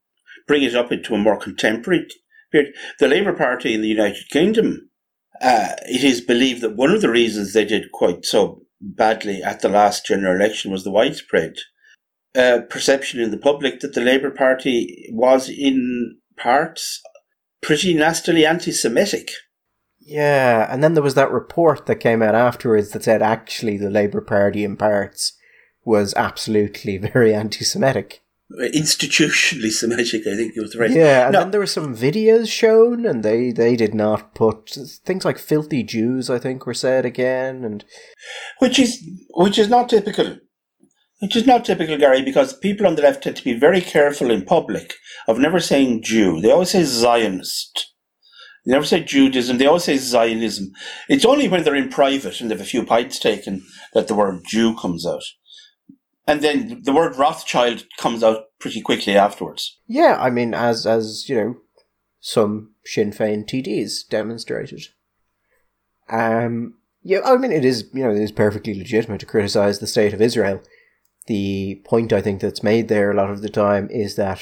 bring 0.48 0.64
it 0.64 0.76
up 0.76 0.92
into 0.92 1.16
a 1.16 1.18
more 1.18 1.38
contemporary 1.38 2.08
period, 2.52 2.74
the 3.00 3.08
Labour 3.08 3.34
Party 3.34 3.74
in 3.74 3.82
the 3.82 3.88
United 3.88 4.30
Kingdom. 4.30 4.90
Uh, 5.42 5.70
it 5.88 6.04
is 6.04 6.22
believed 6.22 6.62
that 6.62 6.76
one 6.76 6.92
of 6.92 7.02
the 7.02 7.10
reasons 7.10 7.54
they 7.54 7.66
did 7.66 7.92
quite 7.92 8.24
so 8.24 8.62
badly 8.80 9.42
at 9.42 9.62
the 9.62 9.70
last 9.70 10.06
general 10.06 10.36
election 10.36 10.72
was 10.72 10.84
the 10.84 10.92
widespread 10.92 11.56
uh, 12.36 12.60
perception 12.70 13.20
in 13.20 13.32
the 13.32 13.38
public 13.38 13.80
that 13.80 13.94
the 13.94 14.02
Labour 14.02 14.30
Party 14.30 15.10
was 15.12 15.50
in 15.50 16.18
parts 16.38 17.02
pretty 17.62 17.94
nastily 17.94 18.46
anti-Semitic. 18.46 19.30
Yeah, 20.06 20.68
and 20.72 20.84
then 20.84 20.94
there 20.94 21.04
was 21.04 21.16
that 21.16 21.32
report 21.32 21.86
that 21.86 21.96
came 21.96 22.22
out 22.22 22.36
afterwards 22.36 22.92
that 22.92 23.04
said 23.04 23.22
actually 23.22 23.78
the 23.78 23.90
Labour 23.90 24.22
Party 24.22 24.64
in 24.64 24.76
parts 24.76 25.34
was 25.86 26.14
absolutely 26.16 26.98
very 27.14 27.34
anti-Semitic. 27.34 28.22
Institutionally 28.60 29.72
Semitic, 29.72 30.28
I 30.28 30.36
think 30.36 30.54
it 30.56 30.62
was 30.62 30.76
right. 30.76 30.92
Yeah, 30.92 31.26
and 31.26 31.34
no. 31.34 31.40
then 31.40 31.52
there 31.52 31.60
were 31.60 31.66
some 31.66 31.96
videos 31.96 32.52
shown, 32.52 33.06
and 33.06 33.24
they 33.24 33.52
they 33.52 33.76
did 33.76 33.96
not 33.96 34.36
put 34.36 34.70
things 35.06 35.26
like 35.26 35.40
"filthy 35.40 35.82
Jews." 35.82 36.30
I 36.30 36.38
think 36.38 36.66
were 36.66 36.76
said 36.76 37.04
again, 37.04 37.64
and 37.64 37.84
which 38.60 38.78
is 38.78 39.02
which 39.36 39.58
is 39.58 39.70
not 39.70 39.90
typical. 39.90 40.38
Which 41.20 41.38
is 41.38 41.48
not 41.48 41.64
typical, 41.64 41.98
Gary, 41.98 42.22
because 42.22 42.56
people 42.58 42.86
on 42.86 42.96
the 42.96 43.02
left 43.02 43.24
tend 43.24 43.38
to 43.38 43.44
be 43.44 43.58
very 43.58 43.80
careful 43.80 44.30
in 44.30 44.44
public 44.44 44.96
of 45.28 45.40
never 45.40 45.62
saying 45.62 46.04
Jew. 46.04 46.42
They 46.42 46.52
always 46.52 46.72
say 46.72 46.84
Zionist 46.84 47.93
they 48.66 48.72
never 48.72 48.86
say 48.86 49.04
Judaism. 49.04 49.58
They 49.58 49.66
always 49.66 49.84
say 49.84 49.98
Zionism. 49.98 50.72
It's 51.10 51.26
only 51.26 51.48
when 51.48 51.64
they're 51.64 51.76
in 51.76 51.90
private 51.90 52.40
and 52.40 52.50
they 52.50 52.56
have 52.56 52.62
a 52.62 52.70
few 52.70 52.86
pints 52.86 53.20
taken 53.20 53.64
that 53.94 54.08
the 54.08 54.16
word 54.16 54.44
Jew 54.46 54.76
comes 54.76 55.06
out. 55.06 55.24
And 56.26 56.42
then 56.42 56.82
the 56.84 56.94
word 56.94 57.18
Rothschild 57.18 57.86
comes 57.98 58.24
out 58.24 58.46
pretty 58.60 58.82
quickly 58.82 59.18
afterwards. 59.18 59.80
Yeah, 59.88 60.18
I 60.20 60.30
mean, 60.30 60.54
as 60.54 60.88
as 60.88 61.28
you 61.28 61.36
know, 61.36 61.56
some 62.22 62.72
Sinn 62.86 63.12
Féin 63.12 63.46
TDs 63.46 64.08
demonstrated. 64.10 64.86
Um, 66.10 66.76
yeah, 67.02 67.20
I 67.26 67.36
mean, 67.36 67.52
it 67.52 67.66
is 67.66 67.90
you 67.94 68.04
know 68.04 68.12
it 68.12 68.22
is 68.22 68.32
perfectly 68.32 68.74
legitimate 68.74 69.20
to 69.20 69.26
criticize 69.26 69.80
the 69.80 69.88
state 69.88 70.14
of 70.14 70.22
Israel. 70.22 70.62
The 71.28 71.82
point 71.86 72.14
I 72.14 72.22
think 72.22 72.40
that's 72.40 72.64
made 72.64 72.88
there 72.88 73.12
a 73.12 73.16
lot 73.16 73.30
of 73.30 73.42
the 73.42 73.50
time 73.50 73.90
is 73.92 74.16
that 74.16 74.42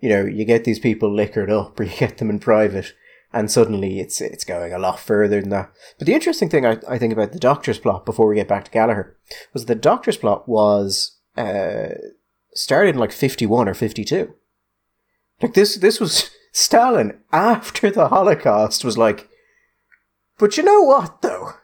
you 0.00 0.08
know 0.08 0.24
you 0.24 0.46
get 0.46 0.64
these 0.64 0.78
people 0.78 1.14
liquored 1.14 1.50
up, 1.50 1.78
or 1.80 1.82
you 1.82 1.96
get 1.98 2.16
them 2.16 2.30
in 2.30 2.38
private, 2.38 2.94
and 3.32 3.50
suddenly 3.50 4.00
it's 4.00 4.20
it's 4.20 4.44
going 4.44 4.72
a 4.72 4.78
lot 4.78 5.00
further 5.00 5.40
than 5.40 5.50
that. 5.50 5.72
But 5.98 6.06
the 6.06 6.14
interesting 6.14 6.48
thing 6.48 6.66
I, 6.66 6.78
I 6.88 6.98
think 6.98 7.12
about 7.12 7.32
the 7.32 7.38
Doctor's 7.38 7.78
plot 7.78 8.04
before 8.04 8.28
we 8.28 8.36
get 8.36 8.48
back 8.48 8.64
to 8.64 8.70
Gallagher 8.70 9.16
was 9.52 9.66
the 9.66 9.74
Doctor's 9.74 10.16
plot 10.16 10.48
was 10.48 11.18
uh, 11.36 11.88
started 12.54 12.94
in 12.94 13.00
like 13.00 13.12
fifty 13.12 13.46
one 13.46 13.68
or 13.68 13.74
fifty 13.74 14.04
two. 14.04 14.34
Like 15.40 15.54
this 15.54 15.76
this 15.76 16.00
was 16.00 16.30
Stalin 16.52 17.18
after 17.32 17.90
the 17.90 18.08
Holocaust 18.08 18.84
was 18.84 18.98
like, 18.98 19.28
but 20.38 20.56
you 20.56 20.62
know 20.62 20.82
what 20.82 21.22
though, 21.22 21.54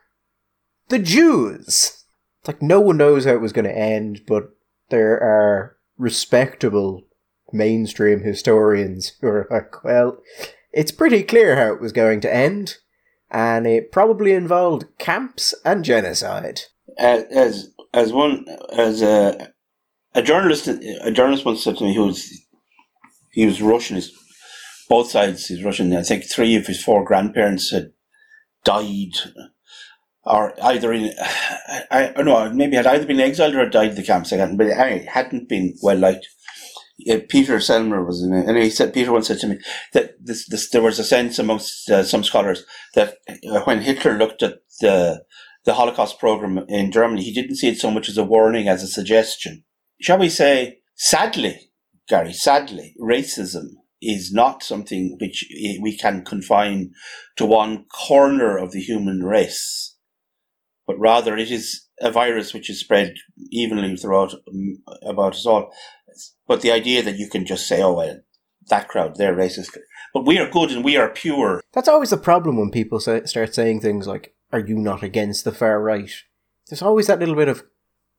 the 0.88 0.98
Jews. 0.98 2.04
Like 2.46 2.62
no 2.62 2.80
one 2.80 2.96
knows 2.96 3.26
how 3.26 3.32
it 3.32 3.42
was 3.42 3.52
going 3.52 3.66
to 3.66 3.76
end, 3.76 4.22
but 4.26 4.50
there 4.88 5.20
are 5.20 5.76
respectable 5.98 7.02
mainstream 7.52 8.22
historians 8.22 9.12
who 9.20 9.28
are 9.28 9.46
like, 9.50 9.84
well, 9.84 10.18
it's 10.72 10.92
pretty 10.92 11.22
clear 11.22 11.56
how 11.56 11.72
it 11.72 11.80
was 11.80 11.92
going 11.92 12.20
to 12.20 12.34
end, 12.34 12.76
and 13.30 13.66
it 13.66 13.92
probably 13.92 14.32
involved 14.32 14.86
camps 14.98 15.54
and 15.64 15.84
genocide. 15.84 16.60
As 16.98 17.24
as 17.30 17.70
as 17.94 18.12
one 18.12 18.46
as 18.72 19.02
a 19.02 19.52
a 20.14 20.22
journalist 20.22 20.68
a 20.68 21.10
journalist 21.10 21.44
once 21.44 21.62
said 21.62 21.76
to 21.78 21.84
me, 21.84 21.94
who 21.94 22.06
was 22.06 22.30
he 23.32 23.46
was 23.46 23.62
Russian. 23.62 23.96
His, 23.96 24.12
both 24.88 25.10
sides, 25.10 25.46
he's 25.46 25.62
Russian. 25.62 25.94
I 25.94 26.02
think 26.02 26.24
three 26.24 26.56
of 26.56 26.66
his 26.66 26.82
four 26.82 27.04
grandparents 27.04 27.70
had 27.70 27.92
died, 28.64 29.12
or 30.24 30.54
either 30.62 30.92
in 30.92 31.12
I, 31.90 32.08
I 32.08 32.12
don't 32.12 32.24
know 32.24 32.50
maybe 32.52 32.76
had 32.76 32.86
either 32.86 33.06
been 33.06 33.20
exiled 33.20 33.54
or 33.54 33.60
had 33.60 33.72
died 33.72 33.90
in 33.90 33.96
the 33.96 34.02
camps. 34.02 34.32
I 34.32 34.54
but 34.54 34.70
I 34.72 35.06
hadn't 35.10 35.48
been 35.48 35.74
well 35.82 35.98
liked 35.98 36.26
Peter 37.28 37.58
Selmer 37.58 38.04
was 38.04 38.22
in 38.22 38.32
it, 38.32 38.48
and 38.48 38.58
he 38.58 38.70
said 38.70 38.92
Peter 38.92 39.12
once 39.12 39.28
said 39.28 39.38
to 39.38 39.46
me 39.46 39.58
that 39.92 40.14
this, 40.20 40.48
this 40.48 40.68
there 40.70 40.82
was 40.82 40.98
a 40.98 41.04
sense 41.04 41.38
amongst 41.38 41.88
uh, 41.90 42.02
some 42.02 42.24
scholars 42.24 42.64
that 42.94 43.18
uh, 43.28 43.60
when 43.60 43.82
Hitler 43.82 44.18
looked 44.18 44.42
at 44.42 44.58
the 44.80 45.24
the 45.64 45.74
Holocaust 45.74 46.18
program 46.18 46.64
in 46.68 46.90
Germany, 46.90 47.22
he 47.22 47.32
didn't 47.32 47.56
see 47.56 47.68
it 47.68 47.78
so 47.78 47.90
much 47.90 48.08
as 48.08 48.16
a 48.16 48.24
warning 48.24 48.68
as 48.68 48.82
a 48.82 48.88
suggestion. 48.88 49.64
Shall 50.00 50.18
we 50.18 50.28
say, 50.28 50.78
sadly, 50.94 51.72
Gary, 52.08 52.32
sadly, 52.32 52.94
racism 53.00 53.66
is 54.00 54.32
not 54.32 54.62
something 54.62 55.16
which 55.20 55.44
we 55.82 55.96
can 55.96 56.24
confine 56.24 56.92
to 57.36 57.44
one 57.44 57.84
corner 57.84 58.56
of 58.56 58.70
the 58.72 58.80
human 58.80 59.24
race, 59.24 59.96
but 60.86 60.98
rather 60.98 61.36
it 61.36 61.50
is 61.50 61.86
a 62.00 62.10
virus 62.10 62.54
which 62.54 62.70
is 62.70 62.80
spread 62.80 63.14
evenly 63.50 63.96
throughout 63.96 64.34
um, 64.34 64.78
about 65.02 65.34
us 65.34 65.46
all. 65.46 65.70
But 66.46 66.60
the 66.60 66.70
idea 66.70 67.02
that 67.02 67.18
you 67.18 67.28
can 67.28 67.46
just 67.46 67.66
say, 67.66 67.82
oh, 67.82 67.94
well, 67.94 68.20
that 68.68 68.88
crowd, 68.88 69.16
they're 69.16 69.36
racist. 69.36 69.76
But 70.12 70.26
we 70.26 70.38
are 70.38 70.50
good 70.50 70.70
and 70.70 70.84
we 70.84 70.96
are 70.96 71.08
pure. 71.08 71.62
That's 71.72 71.88
always 71.88 72.10
the 72.10 72.16
problem 72.16 72.56
when 72.56 72.70
people 72.70 73.00
say, 73.00 73.24
start 73.24 73.54
saying 73.54 73.80
things 73.80 74.06
like, 74.06 74.34
are 74.52 74.60
you 74.60 74.76
not 74.76 75.02
against 75.02 75.44
the 75.44 75.52
far 75.52 75.80
right? 75.80 76.10
There's 76.68 76.82
always 76.82 77.06
that 77.06 77.18
little 77.18 77.34
bit 77.34 77.48
of, 77.48 77.64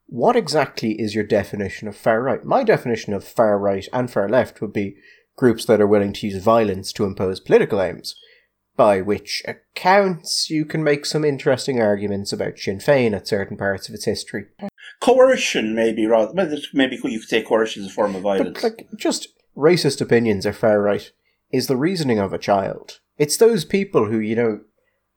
what 0.08 0.36
exactly 0.36 1.00
is 1.00 1.14
your 1.14 1.24
definition 1.24 1.88
of 1.88 1.96
far 1.96 2.22
right? 2.22 2.44
My 2.44 2.64
definition 2.64 3.14
of 3.14 3.24
far 3.24 3.60
right 3.60 3.88
and 3.94 4.10
far 4.10 4.28
left 4.28 4.60
would 4.60 4.74
be 4.74 4.96
groups 5.36 5.66
that 5.66 5.80
are 5.80 5.88
willing 5.88 6.14
to 6.14 6.28
use 6.28 6.44
violence 6.44 6.92
to 6.94 7.06
impose 7.06 7.40
political 7.40 7.82
aims. 7.82 8.16
By 8.80 9.02
which 9.02 9.44
accounts, 9.46 10.50
you 10.50 10.64
can 10.64 10.86
make 10.86 11.06
some 11.06 11.26
interesting 11.26 11.82
arguments 11.82 12.32
about 12.32 12.58
Sinn 12.58 12.78
Féin 12.78 13.14
at 13.14 13.28
certain 13.28 13.58
parts 13.58 13.90
of 13.90 13.94
its 13.94 14.06
history 14.06 14.46
coercion, 15.02 15.76
maybe 15.76 16.06
rather. 16.06 16.34
Maybe 16.74 16.96
you 16.96 17.20
could 17.20 17.28
say 17.28 17.42
coercion 17.42 17.84
is 17.84 17.90
a 17.90 17.94
form 17.94 18.16
of 18.16 18.22
violence. 18.22 18.62
But, 18.62 18.64
like, 18.64 18.88
just 18.96 19.28
racist 19.58 20.00
opinions 20.00 20.46
are 20.46 20.54
far 20.54 20.82
right. 20.82 21.12
Is 21.52 21.68
the 21.68 21.76
reasoning 21.76 22.20
of 22.20 22.32
a 22.32 22.38
child? 22.38 23.02
It's 23.18 23.36
those 23.36 23.66
people 23.66 24.06
who 24.06 24.18
you 24.18 24.38
know, 24.38 24.62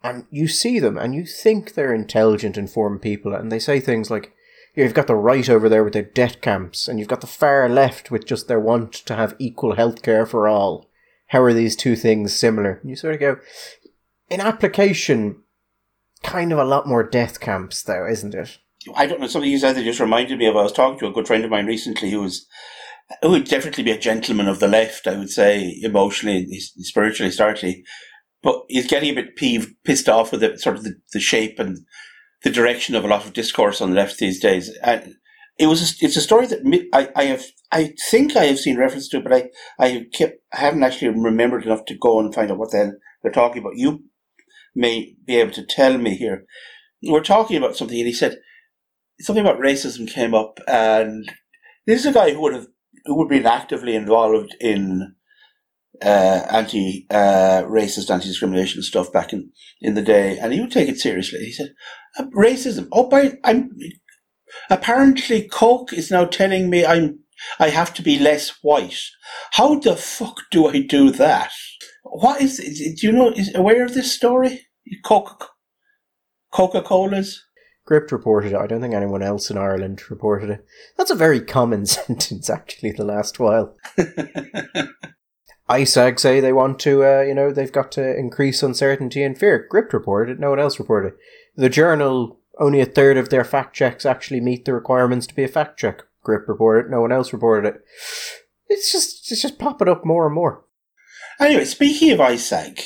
and 0.03 0.27
you 0.29 0.49
see 0.49 0.81
them, 0.81 0.99
and 0.99 1.15
you 1.15 1.25
think 1.25 1.75
they're 1.75 1.95
intelligent, 1.95 2.59
informed 2.59 3.01
people, 3.01 3.33
and 3.33 3.53
they 3.53 3.61
say 3.61 3.79
things 3.79 4.11
like, 4.11 4.33
"You've 4.75 4.93
got 4.93 5.07
the 5.07 5.15
right 5.15 5.49
over 5.49 5.69
there 5.69 5.85
with 5.85 5.93
their 5.93 6.03
debt 6.03 6.43
camps, 6.43 6.89
and 6.89 6.99
you've 6.99 7.07
got 7.07 7.21
the 7.21 7.29
far 7.29 7.69
left 7.69 8.11
with 8.11 8.27
just 8.27 8.49
their 8.49 8.59
want 8.59 8.93
to 8.93 9.15
have 9.15 9.37
equal 9.39 9.77
health 9.77 10.03
care 10.03 10.27
for 10.27 10.49
all." 10.49 10.89
How 11.33 11.41
are 11.41 11.55
these 11.55 11.77
two 11.77 11.97
things 11.97 12.39
similar? 12.39 12.79
And 12.83 12.91
you 12.91 12.95
sort 12.95 13.15
of 13.15 13.21
go, 13.21 13.37
in 14.29 14.43
application, 14.43 15.43
kind 16.23 16.53
of 16.53 16.59
a 16.59 16.65
lot 16.65 16.87
more 16.87 17.03
death 17.03 17.41
camps, 17.41 17.83
though, 17.83 18.07
isn't 18.07 18.35
it? 18.35 18.59
I 18.95 19.07
don't 19.07 19.19
know, 19.19 19.27
something 19.27 19.51
you 19.51 19.57
said 19.57 19.77
that 19.77 19.85
just 19.85 19.99
reminded 19.99 20.39
me 20.39 20.47
of. 20.47 20.59
I 20.59 20.63
was 20.63 20.75
talking 20.75 20.99
to 20.99 21.07
a 21.07 21.13
good 21.13 21.27
friend 21.27 21.43
of 21.43 21.51
mine 21.51 21.65
recently 21.65 22.11
who 22.11 22.21
was, 22.21 22.47
who 23.23 23.31
would 23.31 23.45
definitely 23.45 23.83
be 23.83 23.93
a 23.93 23.99
gentleman 23.99 24.47
of 24.47 24.61
the 24.61 24.69
left, 24.69 25.07
I 25.07 25.17
would 25.17 25.31
say, 25.31 25.81
emotionally, 25.83 26.47
spiritually, 26.59 27.31
historically. 27.31 27.83
But 28.43 28.65
he's 28.69 28.87
getting 28.87 29.13
a 29.13 29.23
bit 29.23 29.35
peeved, 29.35 29.75
pissed 29.85 30.11
off 30.11 30.33
with 30.33 30.43
the 30.43 30.59
sort 30.59 30.77
of 30.77 30.85
the, 30.85 30.97
the 31.15 31.21
shape 31.21 31.59
and 31.59 31.79
the 32.43 32.51
direction 32.51 32.95
of 32.95 33.07
a 33.07 33.09
lot 33.09 33.25
of 33.25 33.33
discourse 33.33 33.81
on 33.81 33.89
the 33.89 33.97
left 33.97 34.19
these 34.19 34.39
days. 34.39 34.69
And 34.83 35.15
it 35.63 35.67
was, 35.67 35.81
a, 35.81 36.05
it's 36.05 36.17
a 36.17 36.21
story 36.21 36.47
that 36.47 36.89
I, 36.93 37.09
I 37.15 37.25
have, 37.27 37.45
I 37.71 37.95
think 38.11 38.37
I 38.37 38.45
have 38.47 38.59
seen 38.59 38.77
reference 38.77 39.09
to, 39.11 39.21
but 39.21 39.33
I, 39.33 39.51
I 39.79 40.07
kept, 40.13 40.39
I 40.53 40.59
haven't 40.59 40.83
actually 40.83 41.09
remembered 41.09 41.65
enough 41.65 41.85
to 41.87 41.99
go 41.99 42.19
and 42.19 42.35
find 42.35 42.51
out 42.51 42.59
what 42.59 42.73
they're 42.73 42.99
talking 43.33 43.63
about. 43.63 43.77
You 43.77 44.05
may 44.75 45.15
be 45.25 45.37
able 45.37 45.53
to 45.53 45.65
tell 45.65 45.97
me 45.99 46.17
here. 46.17 46.45
We're 47.03 47.23
talking 47.23 47.57
about 47.57 47.77
something, 47.77 47.99
and 47.99 48.09
he 48.09 48.13
said, 48.13 48.39
something 49.21 49.45
about 49.45 49.61
racism 49.61 50.09
came 50.09 50.35
up, 50.35 50.59
and 50.67 51.31
this 51.87 52.01
is 52.01 52.07
a 52.07 52.13
guy 52.13 52.33
who 52.33 52.41
would 52.43 52.55
have 52.55 52.67
who 53.05 53.17
would 53.17 53.29
been 53.29 53.47
actively 53.47 53.97
involved 53.97 54.55
in 54.61 55.15
uh, 56.03 56.47
anti 56.51 57.07
uh, 57.11 57.63
racist, 57.65 58.11
anti 58.11 58.27
discrimination 58.27 58.83
stuff 58.83 59.13
back 59.13 59.33
in, 59.33 59.51
in 59.81 59.95
the 59.95 60.03
day, 60.03 60.39
and 60.39 60.53
he 60.53 60.61
would 60.61 60.73
take 60.73 60.89
it 60.89 60.99
seriously. 60.99 61.41
He 61.41 61.53
said, 61.53 61.73
uh, 62.19 62.25
"Racism. 62.37 62.89
Oh, 62.93 63.09
by 63.09 63.33
I'm 63.45 63.71
apparently 64.71 65.49
Coke 65.49 65.93
is 65.93 66.11
now 66.11 66.25
telling 66.25 66.71
me 66.71 66.85
I'm 66.85 67.21
I 67.59 67.71
have 67.71 67.93
to 67.95 68.03
be 68.03 68.19
less 68.19 68.51
white. 68.63 69.01
How 69.53 69.79
the 69.79 69.97
fuck 69.97 70.43
do 70.51 70.69
I 70.69 70.83
do 70.83 71.11
that? 71.13 71.51
What 72.05 72.41
is? 72.41 72.59
Do 72.59 73.07
you 73.07 73.13
know? 73.13 73.31
Is 73.31 73.55
aware 73.55 73.85
of 73.85 73.95
this 73.95 74.13
story? 74.13 74.67
Coca 75.05 75.49
Coca 76.53 76.83
Cola's." 76.83 77.43
Gript 77.85 78.13
reported 78.13 78.53
it. 78.53 78.59
I 78.59 78.69
don't 78.69 78.81
think 78.81 78.95
anyone 78.95 79.23
else 79.23 79.51
in 79.51 79.59
Ireland 79.59 80.09
reported 80.09 80.51
it. 80.51 80.65
That's 80.97 81.11
a 81.11 81.17
very 81.17 81.41
common 81.41 81.85
sentence, 81.87 82.49
actually, 82.49 82.93
the 82.93 83.05
last 83.05 83.41
while. 83.41 83.77
ISAG 85.69 86.21
say 86.21 86.39
they 86.39 86.53
want 86.53 86.79
to, 86.81 87.05
uh, 87.05 87.23
you 87.23 87.35
know, 87.35 87.51
they've 87.51 87.73
got 87.73 87.91
to 87.93 88.17
increase 88.17 88.63
uncertainty 88.63 89.25
and 89.25 89.37
fear. 89.37 89.67
Gript 89.69 89.93
reported 89.93 90.33
it. 90.33 90.41
No 90.41 90.51
one 90.51 90.61
else 90.61 90.79
reported 90.79 91.15
it. 91.15 91.19
The 91.57 91.69
journal, 91.69 92.41
only 92.63 92.81
a 92.81 92.87
third 92.87 93.17
of 93.17 93.29
their 93.29 93.45
fact 93.45 93.75
checks 93.75 94.07
actually 94.07 94.41
meet 94.41 94.65
the 94.65 94.73
requirements 94.73 95.27
to 95.27 95.35
be 95.35 95.43
a 95.43 95.49
fact 95.49 95.79
check. 95.79 96.03
Gript 96.23 96.49
reported 96.49 96.87
it. 96.87 96.91
No 96.91 97.01
one 97.01 97.13
else 97.13 97.33
reported 97.33 97.69
it. 97.69 97.83
It's 98.69 98.93
just, 98.93 99.31
it's 99.31 99.43
just 99.43 99.59
popping 99.59 99.89
up 99.89 100.05
more 100.05 100.27
and 100.27 100.35
more. 100.35 100.65
Anyway, 101.41 101.65
speaking 101.65 102.13
of 102.13 102.21
ISAG. 102.21 102.85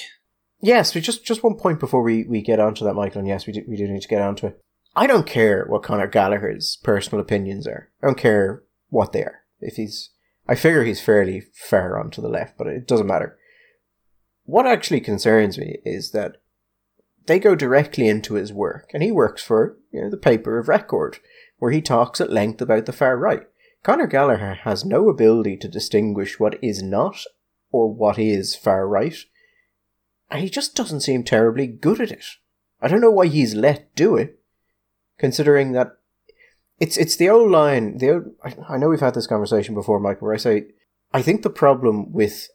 Yes, 0.61 0.95
we 0.95 1.01
just 1.03 1.25
just 1.25 1.45
one 1.45 1.57
point 1.57 1.79
before 1.79 2.03
we, 2.03 2.25
we 2.25 2.41
get 2.41 2.59
onto 2.59 2.85
that, 2.85 2.95
Michael, 2.95 3.21
and 3.21 3.29
yes, 3.29 3.47
we 3.47 3.53
do, 3.53 3.63
we 3.69 3.77
do 3.77 3.87
need 3.87 4.01
to 4.01 4.09
get 4.09 4.23
onto 4.23 4.47
it. 4.47 4.59
I 4.97 5.07
don't 5.07 5.27
care 5.27 5.67
what 5.69 5.83
Conor 5.83 6.07
Gallagher's 6.07 6.79
personal 6.83 7.21
opinions 7.21 7.67
are. 7.67 7.91
I 8.03 8.07
don't 8.07 8.19
care 8.19 8.63
what 8.89 9.13
they 9.13 9.23
are. 9.23 9.43
If 9.61 9.77
he's, 9.77 10.11
I 10.49 10.55
figure 10.55 10.85
he's 10.85 11.03
fairly 11.03 11.43
far 11.53 12.01
onto 12.01 12.23
the 12.23 12.29
left, 12.29 12.57
but 12.57 12.67
it 12.67 12.89
doesn't 12.89 13.07
matter. 13.07 13.37
What 14.45 14.67
actually 14.67 15.01
concerns 15.01 15.59
me 15.59 15.79
is 15.85 16.13
that 16.13 16.37
they 17.27 17.39
go 17.39 17.55
directly 17.55 18.09
into 18.09 18.35
his 18.35 18.53
work, 18.53 18.91
and 18.93 19.03
he 19.03 19.13
works 19.13 19.43
for 19.43 19.77
you 19.91 20.03
know, 20.03 20.11
the 20.11 20.17
paper 20.17 20.59
of 20.59 20.69
record, 20.69 21.19
where 21.59 21.73
he 21.73 21.81
talks 21.81 22.21
at 22.21 22.33
length 22.33 22.61
about 22.61 22.87
the 22.87 22.93
far 22.93 23.17
right. 23.17 23.43
Conor 23.83 24.07
Gallagher 24.07 24.55
has 24.65 24.85
no 24.85 25.09
ability 25.09 25.57
to 25.59 25.69
distinguish 25.69 26.41
what 26.41 26.63
is 26.63 26.83
not 26.83 27.23
or 27.71 27.93
what 27.93 28.19
is 28.19 28.57
far 28.57 28.87
right, 28.89 29.17
and 30.31 30.43
he 30.43 30.51
just 30.51 30.75
doesn't 30.75 31.03
seem 31.03 31.23
terribly 31.23 31.67
good 31.67 32.01
at 32.01 32.11
it. 32.11 32.25
I 32.81 32.89
don't 32.89 33.01
know 33.01 33.11
why 33.11 33.27
he's 33.27 33.55
let 33.55 33.95
do 33.95 34.17
it, 34.17 34.41
considering 35.19 35.73
that 35.73 35.97
it's 36.79 36.97
it's 36.97 37.17
the 37.17 37.31
old 37.31 37.51
line. 37.51 37.99
The 37.99 38.11
old, 38.11 38.25
I 38.69 38.77
know 38.77 38.89
we've 38.89 39.01
had 39.01 39.15
this 39.15 39.27
conversation 39.27 39.75
before, 39.75 39.99
Michael, 40.01 40.27
where 40.27 40.35
I 40.35 40.39
say 40.39 40.67
I 41.13 41.23
think 41.23 41.43
the 41.43 41.51
problem 41.51 42.13
with 42.13 42.49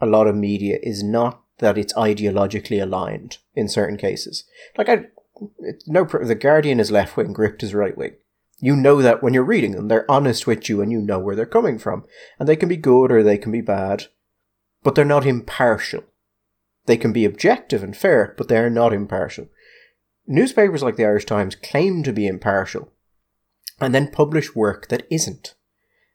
a 0.00 0.06
lot 0.06 0.26
of 0.26 0.34
media 0.34 0.78
is 0.82 1.02
not 1.02 1.42
that 1.60 1.78
it's 1.78 1.94
ideologically 1.94 2.82
aligned 2.82 3.38
in 3.54 3.68
certain 3.68 3.96
cases. 3.96 4.44
Like 4.76 4.88
I, 4.88 5.06
no, 5.86 6.04
the 6.04 6.34
Guardian 6.34 6.80
is 6.80 6.90
left 6.90 7.16
wing, 7.16 7.32
Gript 7.32 7.62
is 7.62 7.74
right 7.74 7.96
wing. 7.96 8.16
You 8.58 8.76
know 8.76 9.00
that 9.00 9.22
when 9.22 9.32
you're 9.32 9.42
reading 9.42 9.72
them, 9.72 9.88
they're 9.88 10.10
honest 10.10 10.46
with 10.46 10.68
you, 10.68 10.82
and 10.82 10.92
you 10.92 11.00
know 11.00 11.18
where 11.18 11.34
they're 11.34 11.46
coming 11.46 11.78
from, 11.78 12.04
and 12.38 12.46
they 12.48 12.56
can 12.56 12.68
be 12.68 12.76
good 12.76 13.10
or 13.10 13.22
they 13.22 13.38
can 13.38 13.52
be 13.52 13.62
bad, 13.62 14.06
but 14.82 14.94
they're 14.94 15.04
not 15.04 15.26
impartial. 15.26 16.04
They 16.84 16.98
can 16.98 17.12
be 17.12 17.24
objective 17.24 17.82
and 17.82 17.96
fair, 17.96 18.34
but 18.36 18.48
they 18.48 18.58
are 18.58 18.68
not 18.68 18.92
impartial. 18.92 19.48
Newspapers 20.26 20.82
like 20.82 20.96
the 20.96 21.04
Irish 21.04 21.24
Times 21.24 21.54
claim 21.54 22.02
to 22.02 22.12
be 22.12 22.26
impartial, 22.26 22.92
and 23.80 23.94
then 23.94 24.10
publish 24.10 24.54
work 24.54 24.88
that 24.88 25.06
isn't. 25.10 25.54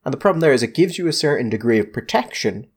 And 0.04 0.14
the 0.14 0.18
problem 0.18 0.42
there 0.42 0.54
is 0.54 0.62
it 0.62 0.76
gives 0.76 1.00
you 1.00 1.08
a 1.08 1.14
certain 1.14 1.50
degree 1.50 1.80
of 1.80 1.92
protection 1.92 2.68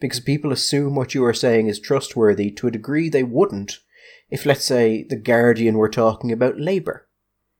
because 0.00 0.20
people 0.20 0.52
assume 0.52 0.94
what 0.94 1.14
you 1.14 1.24
are 1.24 1.34
saying 1.34 1.68
is 1.68 1.80
trustworthy 1.80 2.50
to 2.52 2.66
a 2.66 2.70
degree 2.70 3.08
they 3.08 3.22
wouldn't 3.22 3.80
if, 4.28 4.44
let's 4.44 4.64
say, 4.64 5.04
The 5.04 5.16
Guardian 5.16 5.76
were 5.76 5.88
talking 5.88 6.32
about 6.32 6.58
Labour. 6.58 7.06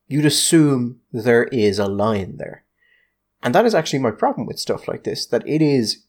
You'd 0.08 0.26
assume 0.26 1.00
there 1.12 1.44
is 1.44 1.78
a 1.78 1.86
line 1.86 2.36
there. 2.38 2.64
And 3.42 3.54
that 3.54 3.64
is 3.64 3.74
actually 3.74 4.00
my 4.00 4.10
problem 4.10 4.46
with 4.46 4.58
stuff 4.58 4.88
like 4.88 5.04
this, 5.04 5.26
that 5.26 5.46
it 5.46 5.62
is 5.62 6.04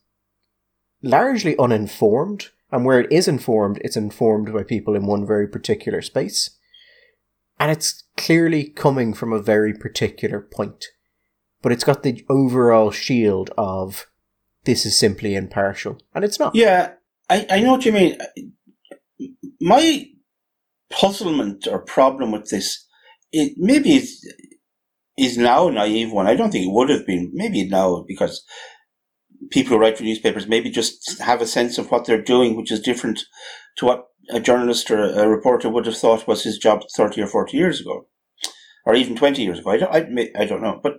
largely 1.02 1.56
uninformed, 1.58 2.48
and 2.70 2.84
where 2.84 3.00
it 3.00 3.10
is 3.12 3.28
informed, 3.28 3.78
it's 3.82 3.96
informed 3.96 4.52
by 4.52 4.62
people 4.62 4.94
in 4.94 5.06
one 5.06 5.26
very 5.26 5.48
particular 5.48 6.02
space. 6.02 6.50
And 7.60 7.70
it's 7.70 8.04
clearly 8.16 8.64
coming 8.64 9.14
from 9.14 9.32
a 9.32 9.42
very 9.42 9.72
particular 9.72 10.40
point. 10.40 10.86
But 11.62 11.72
it's 11.72 11.84
got 11.84 12.02
the 12.02 12.24
overall 12.28 12.90
shield 12.90 13.50
of 13.56 14.06
this 14.68 14.84
is 14.84 14.94
simply 14.94 15.34
impartial, 15.34 15.98
and 16.14 16.22
it's 16.22 16.38
not. 16.38 16.54
Yeah, 16.54 16.92
I, 17.30 17.46
I 17.48 17.60
know 17.60 17.72
what 17.72 17.86
you 17.86 17.92
mean. 17.92 18.18
My 19.62 20.04
puzzlement 20.90 21.66
or 21.66 21.78
problem 21.78 22.32
with 22.32 22.50
this, 22.50 22.86
it 23.32 23.54
maybe 23.56 23.96
is, 23.96 24.30
is 25.16 25.38
now 25.38 25.68
a 25.68 25.72
naive 25.72 26.12
one. 26.12 26.26
I 26.26 26.34
don't 26.34 26.50
think 26.50 26.66
it 26.66 26.74
would 26.74 26.90
have 26.90 27.06
been. 27.06 27.30
Maybe 27.32 27.66
now 27.66 28.04
because 28.06 28.44
people 29.50 29.70
who 29.74 29.80
write 29.80 29.96
for 29.96 30.04
newspapers 30.04 30.46
maybe 30.46 30.68
just 30.68 31.18
have 31.18 31.40
a 31.40 31.46
sense 31.46 31.78
of 31.78 31.90
what 31.90 32.04
they're 32.04 32.20
doing, 32.20 32.54
which 32.54 32.70
is 32.70 32.80
different 32.80 33.20
to 33.78 33.86
what 33.86 34.04
a 34.28 34.38
journalist 34.38 34.90
or 34.90 35.02
a 35.02 35.26
reporter 35.26 35.70
would 35.70 35.86
have 35.86 35.96
thought 35.96 36.28
was 36.28 36.44
his 36.44 36.58
job 36.58 36.82
30 36.94 37.22
or 37.22 37.26
40 37.26 37.56
years 37.56 37.80
ago, 37.80 38.06
or 38.84 38.94
even 38.94 39.16
20 39.16 39.42
years 39.42 39.60
ago. 39.60 39.70
I 39.70 39.78
don't, 39.78 40.18
I, 40.18 40.28
I 40.38 40.44
don't 40.44 40.62
know. 40.62 40.78
But 40.82 40.98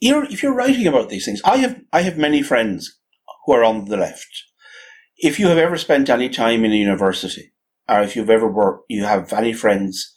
you're, 0.00 0.24
if 0.24 0.42
you're 0.42 0.54
writing 0.54 0.86
about 0.86 1.08
these 1.08 1.24
things, 1.24 1.40
I 1.44 1.58
have, 1.58 1.80
I 1.92 2.02
have 2.02 2.18
many 2.18 2.42
friends 2.42 2.98
who 3.44 3.52
are 3.52 3.64
on 3.64 3.86
the 3.86 3.96
left. 3.96 4.44
If 5.18 5.38
you 5.38 5.48
have 5.48 5.58
ever 5.58 5.78
spent 5.78 6.10
any 6.10 6.28
time 6.28 6.64
in 6.64 6.72
a 6.72 6.76
university, 6.76 7.52
or 7.88 8.00
if 8.00 8.16
you've 8.16 8.30
ever 8.30 8.50
worked, 8.50 8.84
you 8.88 9.04
have 9.04 9.32
any 9.32 9.52
friends 9.52 10.12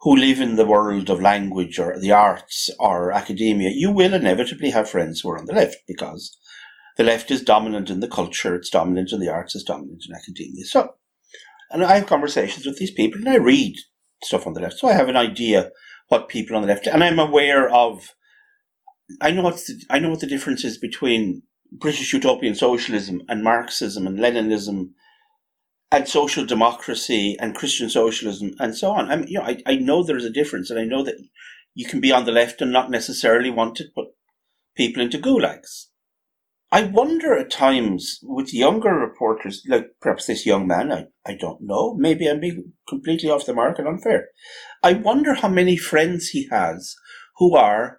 who 0.00 0.14
live 0.14 0.40
in 0.40 0.56
the 0.56 0.66
world 0.66 1.10
of 1.10 1.20
language 1.20 1.78
or 1.78 1.98
the 1.98 2.12
arts 2.12 2.70
or 2.78 3.10
academia, 3.10 3.70
you 3.74 3.90
will 3.90 4.14
inevitably 4.14 4.70
have 4.70 4.88
friends 4.88 5.20
who 5.20 5.30
are 5.30 5.38
on 5.38 5.46
the 5.46 5.54
left 5.54 5.78
because 5.88 6.36
the 6.96 7.02
left 7.02 7.30
is 7.30 7.42
dominant 7.42 7.90
in 7.90 8.00
the 8.00 8.08
culture, 8.08 8.54
it's 8.54 8.70
dominant 8.70 9.12
in 9.12 9.18
the 9.18 9.28
arts, 9.28 9.56
it's 9.56 9.64
dominant 9.64 10.04
in 10.08 10.14
academia. 10.14 10.64
So, 10.64 10.94
and 11.70 11.84
I 11.84 11.96
have 11.96 12.06
conversations 12.06 12.64
with 12.64 12.78
these 12.78 12.92
people 12.92 13.18
and 13.18 13.28
I 13.28 13.36
read 13.36 13.74
stuff 14.22 14.46
on 14.46 14.52
the 14.52 14.60
left. 14.60 14.78
So 14.78 14.88
I 14.88 14.92
have 14.92 15.08
an 15.08 15.16
idea 15.16 15.70
what 16.08 16.28
people 16.28 16.56
on 16.56 16.62
the 16.62 16.68
left, 16.68 16.86
and 16.86 17.04
I'm 17.04 17.18
aware 17.18 17.68
of 17.68 18.14
I 19.20 19.30
know 19.30 19.42
what's 19.42 19.66
the, 19.66 19.82
I 19.90 19.98
know 19.98 20.10
what 20.10 20.20
the 20.20 20.26
difference 20.26 20.64
is 20.64 20.78
between 20.78 21.42
British 21.72 22.12
utopian 22.12 22.54
socialism 22.54 23.22
and 23.28 23.42
Marxism 23.42 24.06
and 24.06 24.18
Leninism 24.18 24.90
and 25.90 26.08
social 26.08 26.44
democracy 26.44 27.36
and 27.40 27.54
Christian 27.54 27.88
socialism 27.88 28.54
and 28.58 28.76
so 28.76 28.90
on. 28.90 29.10
I 29.10 29.16
mean, 29.16 29.28
you 29.28 29.38
know, 29.38 29.44
I, 29.44 29.62
I 29.66 29.76
know 29.76 30.02
there's 30.02 30.24
a 30.24 30.30
difference, 30.30 30.70
and 30.70 30.78
I 30.78 30.84
know 30.84 31.02
that 31.04 31.16
you 31.74 31.86
can 31.86 32.00
be 32.00 32.12
on 32.12 32.24
the 32.24 32.32
left 32.32 32.60
and 32.60 32.72
not 32.72 32.90
necessarily 32.90 33.50
want 33.50 33.76
to 33.76 33.84
put 33.94 34.08
people 34.76 35.02
into 35.02 35.18
gulags. 35.18 35.86
I 36.70 36.82
wonder 36.82 37.34
at 37.34 37.50
times 37.50 38.20
with 38.22 38.52
younger 38.52 38.92
reporters, 38.92 39.64
like 39.66 39.86
perhaps 40.02 40.26
this 40.26 40.44
young 40.44 40.66
man, 40.66 40.92
I, 40.92 41.06
I 41.24 41.34
don't 41.34 41.62
know, 41.62 41.94
maybe 41.94 42.28
I'm 42.28 42.40
being 42.40 42.72
completely 42.86 43.30
off 43.30 43.46
the 43.46 43.54
mark 43.54 43.78
and 43.78 43.88
unfair. 43.88 44.28
I 44.82 44.92
wonder 44.92 45.34
how 45.34 45.48
many 45.48 45.78
friends 45.78 46.28
he 46.28 46.46
has 46.50 46.94
who 47.38 47.56
are 47.56 47.97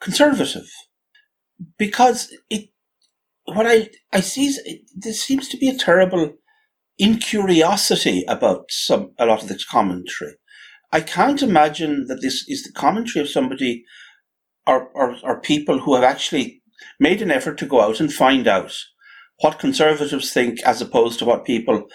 conservative 0.00 0.68
because 1.78 2.32
it 2.48 2.70
what 3.44 3.66
I 3.66 3.90
I 4.12 4.20
see 4.20 4.54
there 4.96 5.12
seems 5.12 5.48
to 5.48 5.56
be 5.56 5.68
a 5.68 5.76
terrible 5.76 6.34
incuriosity 6.98 8.24
about 8.28 8.70
some 8.70 9.12
a 9.18 9.26
lot 9.26 9.42
of 9.42 9.48
this 9.48 9.64
commentary. 9.64 10.34
I 10.92 11.00
can't 11.00 11.42
imagine 11.42 12.06
that 12.08 12.20
this 12.20 12.44
is 12.48 12.64
the 12.64 12.72
commentary 12.72 13.22
of 13.22 13.30
somebody 13.30 13.84
or, 14.66 14.88
or, 14.94 15.16
or 15.22 15.40
people 15.40 15.80
who 15.80 15.94
have 15.94 16.04
actually 16.04 16.62
made 16.98 17.22
an 17.22 17.30
effort 17.30 17.58
to 17.58 17.66
go 17.66 17.80
out 17.80 18.00
and 18.00 18.12
find 18.12 18.46
out 18.46 18.76
what 19.40 19.58
conservatives 19.58 20.32
think 20.32 20.60
as 20.64 20.82
opposed 20.82 21.18
to 21.18 21.24
what 21.24 21.44
people 21.44 21.88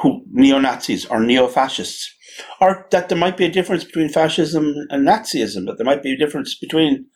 who 0.00 0.24
neo 0.30 0.58
Nazis 0.58 1.04
or 1.06 1.20
neo 1.20 1.46
fascists, 1.48 2.14
or 2.60 2.86
that 2.90 3.08
there 3.08 3.18
might 3.18 3.36
be 3.36 3.44
a 3.44 3.50
difference 3.50 3.84
between 3.84 4.08
fascism 4.08 4.74
and 4.90 5.06
Nazism, 5.06 5.66
that 5.66 5.76
there 5.76 5.84
might 5.84 6.02
be 6.02 6.12
a 6.12 6.18
difference 6.18 6.58
between 6.58 7.06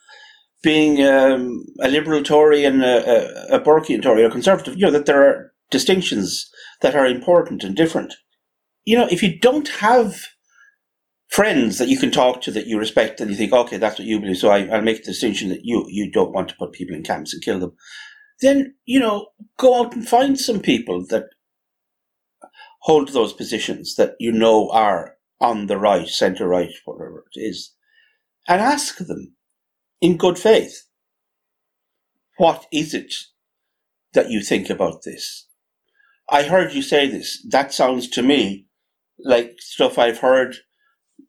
being 0.66 1.00
um, 1.06 1.64
a 1.80 1.86
liberal 1.86 2.24
Tory 2.24 2.64
and 2.64 2.82
a, 2.82 3.52
a, 3.52 3.56
a 3.56 3.60
Burkean 3.60 4.02
Tory 4.02 4.24
or 4.24 4.30
conservative, 4.30 4.74
you 4.76 4.84
know, 4.84 4.90
that 4.90 5.06
there 5.06 5.22
are 5.24 5.52
distinctions 5.70 6.50
that 6.82 6.96
are 6.96 7.06
important 7.06 7.62
and 7.62 7.76
different. 7.76 8.14
You 8.84 8.98
know, 8.98 9.06
if 9.08 9.22
you 9.22 9.38
don't 9.38 9.68
have 9.68 10.24
friends 11.28 11.78
that 11.78 11.86
you 11.86 11.96
can 11.96 12.10
talk 12.10 12.42
to 12.42 12.50
that 12.50 12.66
you 12.66 12.80
respect 12.80 13.20
and 13.20 13.30
you 13.30 13.36
think, 13.36 13.52
okay, 13.52 13.76
that's 13.76 14.00
what 14.00 14.08
you 14.08 14.18
believe, 14.18 14.38
so 14.38 14.48
I, 14.50 14.64
will 14.64 14.82
make 14.82 15.04
the 15.04 15.12
distinction 15.12 15.50
that 15.50 15.60
you, 15.62 15.86
you 15.88 16.10
don't 16.10 16.32
want 16.32 16.48
to 16.48 16.56
put 16.56 16.72
people 16.72 16.96
in 16.96 17.04
camps 17.04 17.32
and 17.32 17.44
kill 17.44 17.60
them, 17.60 17.76
then, 18.40 18.74
you 18.86 18.98
know, 18.98 19.28
go 19.58 19.80
out 19.80 19.94
and 19.94 20.08
find 20.08 20.36
some 20.36 20.58
people 20.58 21.06
that 21.10 21.26
hold 22.80 23.10
those 23.10 23.32
positions 23.32 23.94
that 23.94 24.16
you 24.18 24.32
know 24.32 24.68
are 24.70 25.14
on 25.40 25.68
the 25.68 25.78
right, 25.78 26.08
centre 26.08 26.48
right, 26.48 26.72
whatever 26.86 27.24
it 27.32 27.38
is, 27.38 27.72
and 28.48 28.60
ask 28.60 28.98
them 28.98 29.35
in 30.00 30.16
good 30.16 30.38
faith. 30.38 30.84
What 32.38 32.66
is 32.72 32.94
it 32.94 33.14
that 34.12 34.30
you 34.30 34.42
think 34.42 34.68
about 34.68 35.02
this? 35.04 35.46
I 36.28 36.42
heard 36.42 36.72
you 36.72 36.82
say 36.82 37.08
this. 37.08 37.44
That 37.48 37.72
sounds 37.72 38.08
to 38.10 38.22
me 38.22 38.66
like 39.18 39.56
stuff 39.58 39.98
I've 39.98 40.18
heard 40.18 40.56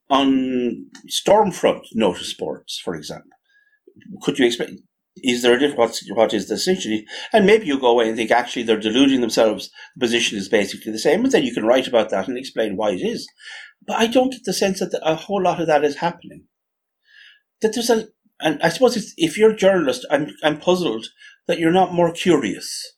on 0.09 0.87
Stormfront 1.09 1.83
notice 1.93 2.33
boards, 2.33 2.81
for 2.83 2.95
example. 2.95 3.29
Could 4.21 4.39
you 4.39 4.45
expect? 4.45 4.71
Is 5.23 5.41
there 5.41 5.55
a 5.55 5.59
difference? 5.59 5.77
What's, 5.77 6.11
what 6.13 6.33
is 6.33 6.47
the 6.47 6.55
distinction? 6.55 7.03
And 7.33 7.45
maybe 7.45 7.65
you 7.65 7.79
go 7.79 7.87
away 7.87 8.07
and 8.07 8.15
think 8.15 8.29
actually 8.29 8.63
they're 8.63 8.79
deluding 8.79 9.21
themselves. 9.21 9.71
The 9.95 10.05
position 10.05 10.37
is 10.37 10.47
basically 10.47 10.91
the 10.91 10.99
same, 10.99 11.23
and 11.23 11.31
then 11.31 11.43
you 11.43 11.53
can 11.53 11.65
write 11.65 11.87
about 11.87 12.09
that 12.11 12.27
and 12.27 12.37
explain 12.37 12.77
why 12.77 12.91
it 12.91 13.01
is. 13.01 13.27
But 13.85 13.97
I 13.97 14.07
don't 14.07 14.31
get 14.31 14.43
the 14.43 14.53
sense 14.53 14.79
that 14.79 14.99
a 15.01 15.15
whole 15.15 15.41
lot 15.41 15.59
of 15.59 15.67
that 15.67 15.83
is 15.83 15.97
happening. 15.97 16.45
That 17.61 17.73
there's 17.73 17.89
a 17.89 18.09
and 18.39 18.61
I 18.61 18.69
suppose 18.69 19.13
if 19.17 19.37
you're 19.37 19.51
a 19.51 19.55
journalist, 19.55 20.05
I'm 20.09 20.31
I'm 20.43 20.59
puzzled 20.59 21.07
that 21.47 21.59
you're 21.59 21.71
not 21.71 21.93
more 21.93 22.11
curious. 22.11 22.93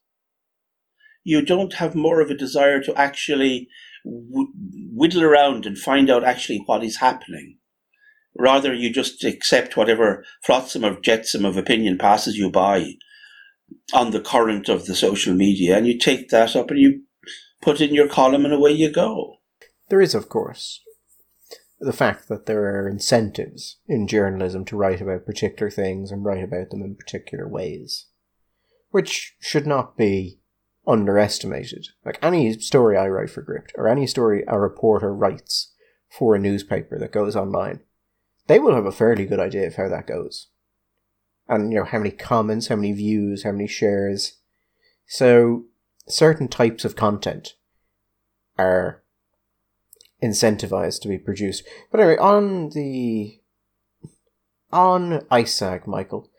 You 1.23 1.43
don't 1.43 1.73
have 1.73 1.95
more 1.95 2.21
of 2.21 2.29
a 2.29 2.35
desire 2.35 2.81
to 2.81 2.95
actually 2.95 3.67
whittle 4.03 5.23
around 5.23 5.65
and 5.65 5.77
find 5.77 6.09
out 6.09 6.23
actually 6.23 6.63
what 6.65 6.83
is 6.83 6.97
happening. 6.97 7.57
Rather, 8.37 8.73
you 8.73 8.91
just 8.91 9.23
accept 9.23 9.75
whatever 9.75 10.23
flotsam 10.43 10.85
or 10.85 10.99
jetsam 11.01 11.45
of 11.45 11.57
opinion 11.57 11.97
passes 11.97 12.37
you 12.37 12.49
by 12.49 12.93
on 13.93 14.11
the 14.11 14.21
current 14.21 14.69
of 14.69 14.85
the 14.85 14.95
social 14.95 15.33
media, 15.33 15.77
and 15.77 15.85
you 15.85 15.97
take 15.97 16.29
that 16.29 16.55
up 16.55 16.71
and 16.71 16.79
you 16.79 17.01
put 17.61 17.81
in 17.81 17.93
your 17.93 18.07
column, 18.07 18.45
and 18.45 18.53
away 18.53 18.71
you 18.71 18.89
go. 18.89 19.35
There 19.89 20.01
is, 20.01 20.15
of 20.15 20.29
course, 20.29 20.81
the 21.79 21.93
fact 21.93 22.27
that 22.27 22.45
there 22.45 22.63
are 22.63 22.89
incentives 22.89 23.77
in 23.87 24.07
journalism 24.07 24.65
to 24.65 24.75
write 24.75 25.01
about 25.01 25.25
particular 25.25 25.69
things 25.69 26.11
and 26.11 26.25
write 26.25 26.43
about 26.43 26.69
them 26.69 26.81
in 26.81 26.95
particular 26.95 27.47
ways, 27.47 28.07
which 28.91 29.35
should 29.39 29.65
not 29.65 29.95
be 29.95 30.39
underestimated. 30.85 31.87
Like 32.03 32.19
any 32.21 32.59
story 32.59 32.97
I 32.97 33.07
write 33.07 33.29
for 33.29 33.41
Gript, 33.41 33.71
or 33.75 33.87
any 33.87 34.07
story 34.07 34.43
a 34.47 34.59
reporter 34.59 35.13
writes 35.13 35.71
for 36.09 36.35
a 36.35 36.39
newspaper 36.39 36.97
that 36.99 37.11
goes 37.11 37.35
online, 37.35 37.81
they 38.47 38.59
will 38.59 38.75
have 38.75 38.85
a 38.85 38.91
fairly 38.91 39.25
good 39.25 39.39
idea 39.39 39.67
of 39.67 39.75
how 39.75 39.87
that 39.87 40.07
goes. 40.07 40.47
And, 41.47 41.71
you 41.71 41.79
know, 41.79 41.85
how 41.85 41.99
many 41.99 42.11
comments, 42.11 42.67
how 42.67 42.75
many 42.75 42.91
views, 42.91 43.43
how 43.43 43.51
many 43.51 43.67
shares. 43.67 44.37
So, 45.07 45.65
certain 46.07 46.47
types 46.47 46.83
of 46.83 46.95
content 46.95 47.55
are 48.57 48.98
incentivized 50.21 51.01
to 51.01 51.07
be 51.07 51.17
produced. 51.17 51.63
But 51.91 51.99
anyway, 51.99 52.17
on 52.17 52.69
the 52.69 53.39
on 54.71 55.21
ISAG, 55.31 55.87
Michael, 55.87 56.29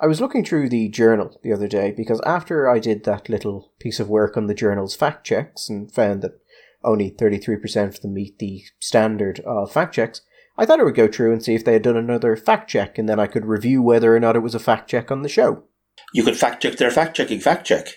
I 0.00 0.06
was 0.06 0.20
looking 0.20 0.44
through 0.44 0.68
the 0.68 0.88
journal 0.88 1.38
the 1.42 1.52
other 1.52 1.68
day 1.68 1.92
because 1.92 2.20
after 2.26 2.68
I 2.68 2.78
did 2.78 3.04
that 3.04 3.28
little 3.28 3.72
piece 3.78 4.00
of 4.00 4.08
work 4.08 4.36
on 4.36 4.46
the 4.46 4.54
journal's 4.54 4.94
fact 4.94 5.24
checks 5.26 5.68
and 5.68 5.92
found 5.92 6.22
that 6.22 6.40
only 6.82 7.10
33% 7.10 7.88
of 7.88 8.00
them 8.00 8.14
meet 8.14 8.38
the 8.38 8.64
standard 8.78 9.40
of 9.40 9.72
fact 9.72 9.94
checks, 9.94 10.20
I 10.56 10.66
thought 10.66 10.80
I 10.80 10.84
would 10.84 10.94
go 10.94 11.08
through 11.08 11.32
and 11.32 11.42
see 11.42 11.54
if 11.54 11.64
they 11.64 11.72
had 11.72 11.82
done 11.82 11.96
another 11.96 12.36
fact 12.36 12.68
check 12.70 12.98
and 12.98 13.08
then 13.08 13.18
I 13.18 13.26
could 13.26 13.44
review 13.44 13.82
whether 13.82 14.14
or 14.14 14.20
not 14.20 14.36
it 14.36 14.40
was 14.40 14.54
a 14.54 14.60
fact 14.60 14.90
check 14.90 15.10
on 15.10 15.22
the 15.22 15.28
show. 15.28 15.64
You 16.12 16.22
could 16.22 16.36
fact 16.36 16.62
check 16.62 16.76
their 16.76 16.90
fact 16.90 17.16
checking 17.16 17.40
fact 17.40 17.66
check. 17.66 17.88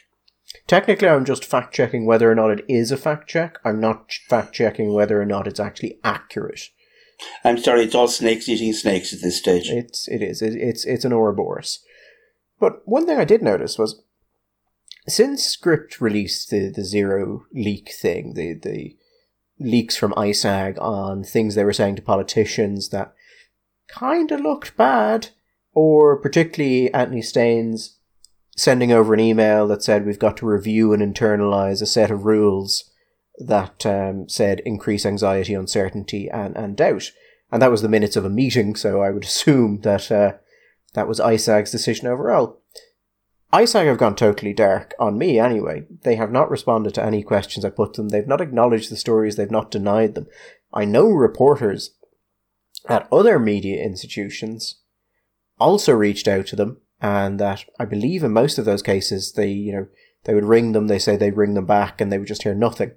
Technically, 0.66 1.10
I'm 1.10 1.26
just 1.26 1.46
fact 1.46 1.74
checking 1.74 2.06
whether 2.06 2.32
or 2.32 2.36
not 2.36 2.52
it 2.52 2.66
is 2.68 2.92
a 2.92 2.98
fact 2.98 3.30
check. 3.30 3.58
I'm 3.66 3.80
not 3.80 4.12
fact 4.28 4.54
checking 4.54 4.94
whether 4.94 5.22
or 5.22 5.26
not 5.26 5.48
it's 5.48 5.60
actually 5.60 6.00
accurate. 6.04 6.70
I'm 7.44 7.58
sorry, 7.58 7.84
it's 7.84 7.96
all 7.96 8.08
snakes 8.08 8.48
eating 8.48 8.74
snakes 8.74 9.14
at 9.14 9.22
this 9.22 9.40
stage. 9.40 9.70
It's 9.70 10.08
it 10.08 10.22
is 10.22 10.42
it, 10.42 10.56
it's 10.56 10.86
it's 10.86 11.06
an 11.06 11.14
Ouroboros. 11.14 11.80
But 12.60 12.88
one 12.88 13.06
thing 13.06 13.18
I 13.18 13.26
did 13.26 13.42
notice 13.42 13.78
was 13.78 14.02
since 15.08 15.56
Gript 15.56 16.00
released 16.00 16.50
the 16.50 16.70
the 16.70 16.84
zero 16.84 17.46
leak 17.54 17.92
thing, 17.92 18.34
the 18.34 18.54
the 18.54 18.96
leaks 19.60 19.98
from 19.98 20.14
ISAG 20.14 20.80
on 20.80 21.24
things 21.24 21.56
they 21.56 21.64
were 21.64 21.74
saying 21.74 21.96
to 21.96 22.02
politicians 22.02 22.90
that 22.90 23.14
kind 23.88 24.32
of 24.32 24.42
looked 24.42 24.78
bad, 24.78 25.30
or 25.74 26.22
particularly 26.22 26.94
Anthony 26.94 27.22
Staines 27.22 27.97
sending 28.58 28.92
over 28.92 29.14
an 29.14 29.20
email 29.20 29.68
that 29.68 29.84
said 29.84 30.06
we've 30.06 30.20
got 30.20 30.36
to 30.38 30.46
review 30.46 30.92
and 30.92 31.02
internalize 31.02 31.82
a 31.82 31.86
set 31.86 32.10
of 32.10 32.26
rules 32.26 32.90
that 33.38 33.86
um, 33.86 34.28
said 34.28 34.62
increase 34.62 35.06
anxiety, 35.06 35.54
uncertainty, 35.54 36.28
and, 36.28 36.58
and 36.58 36.76
doubt. 36.76 37.12
And 37.52 37.62
that 37.62 37.72
was 37.72 37.84
the 37.84 37.90
minutes 37.90 38.16
of 38.16 38.26
a 38.26 38.30
meeting, 38.30 38.76
so 38.76 39.02
I 39.02 39.12
would 39.12 39.24
assume 39.26 39.82
that 39.82 40.12
uh, 40.12 40.34
that 40.96 41.08
was 41.08 41.20
ISAG's 41.20 41.72
decision 41.72 42.08
overall. 42.08 42.62
ISAG 43.54 43.86
have 43.86 44.00
gone 44.00 44.16
totally 44.16 44.54
dark 44.54 44.94
on 45.00 45.18
me 45.18 45.40
anyway. 45.40 45.86
They 46.04 46.16
have 46.16 46.32
not 46.32 46.50
responded 46.50 46.96
to 46.96 47.04
any 47.04 47.24
questions 47.24 47.64
I 47.64 47.70
put 47.70 47.94
them. 47.94 48.10
They've 48.10 48.28
not 48.28 48.42
acknowledged 48.42 48.92
the 48.92 48.98
stories. 48.98 49.36
They've 49.36 49.50
not 49.50 49.72
denied 49.72 50.16
them. 50.16 50.28
I 50.74 50.84
know 50.84 51.08
reporters 51.10 51.92
at 52.90 53.08
other 53.12 53.40
media 53.40 53.82
institutions 53.82 54.82
also 55.60 55.94
reached 55.94 56.28
out 56.28 56.48
to 56.48 56.56
them 56.56 56.82
and 57.02 57.40
that 57.40 57.66
I 57.80 57.86
believe 57.86 58.24
in 58.24 58.32
most 58.34 58.58
of 58.58 58.66
those 58.66 58.82
cases 58.82 59.34
they 59.34 59.50
you 59.50 59.72
know 59.72 59.88
they 60.24 60.34
would 60.34 60.46
ring 60.46 60.72
them 60.72 60.88
they 60.88 61.00
say 61.00 61.16
they'd 61.16 61.38
ring 61.38 61.54
them 61.54 61.66
back 61.66 62.02
and 62.02 62.12
they 62.12 62.18
would 62.18 62.28
just 62.28 62.44
hear 62.44 62.56
nothing. 62.56 62.92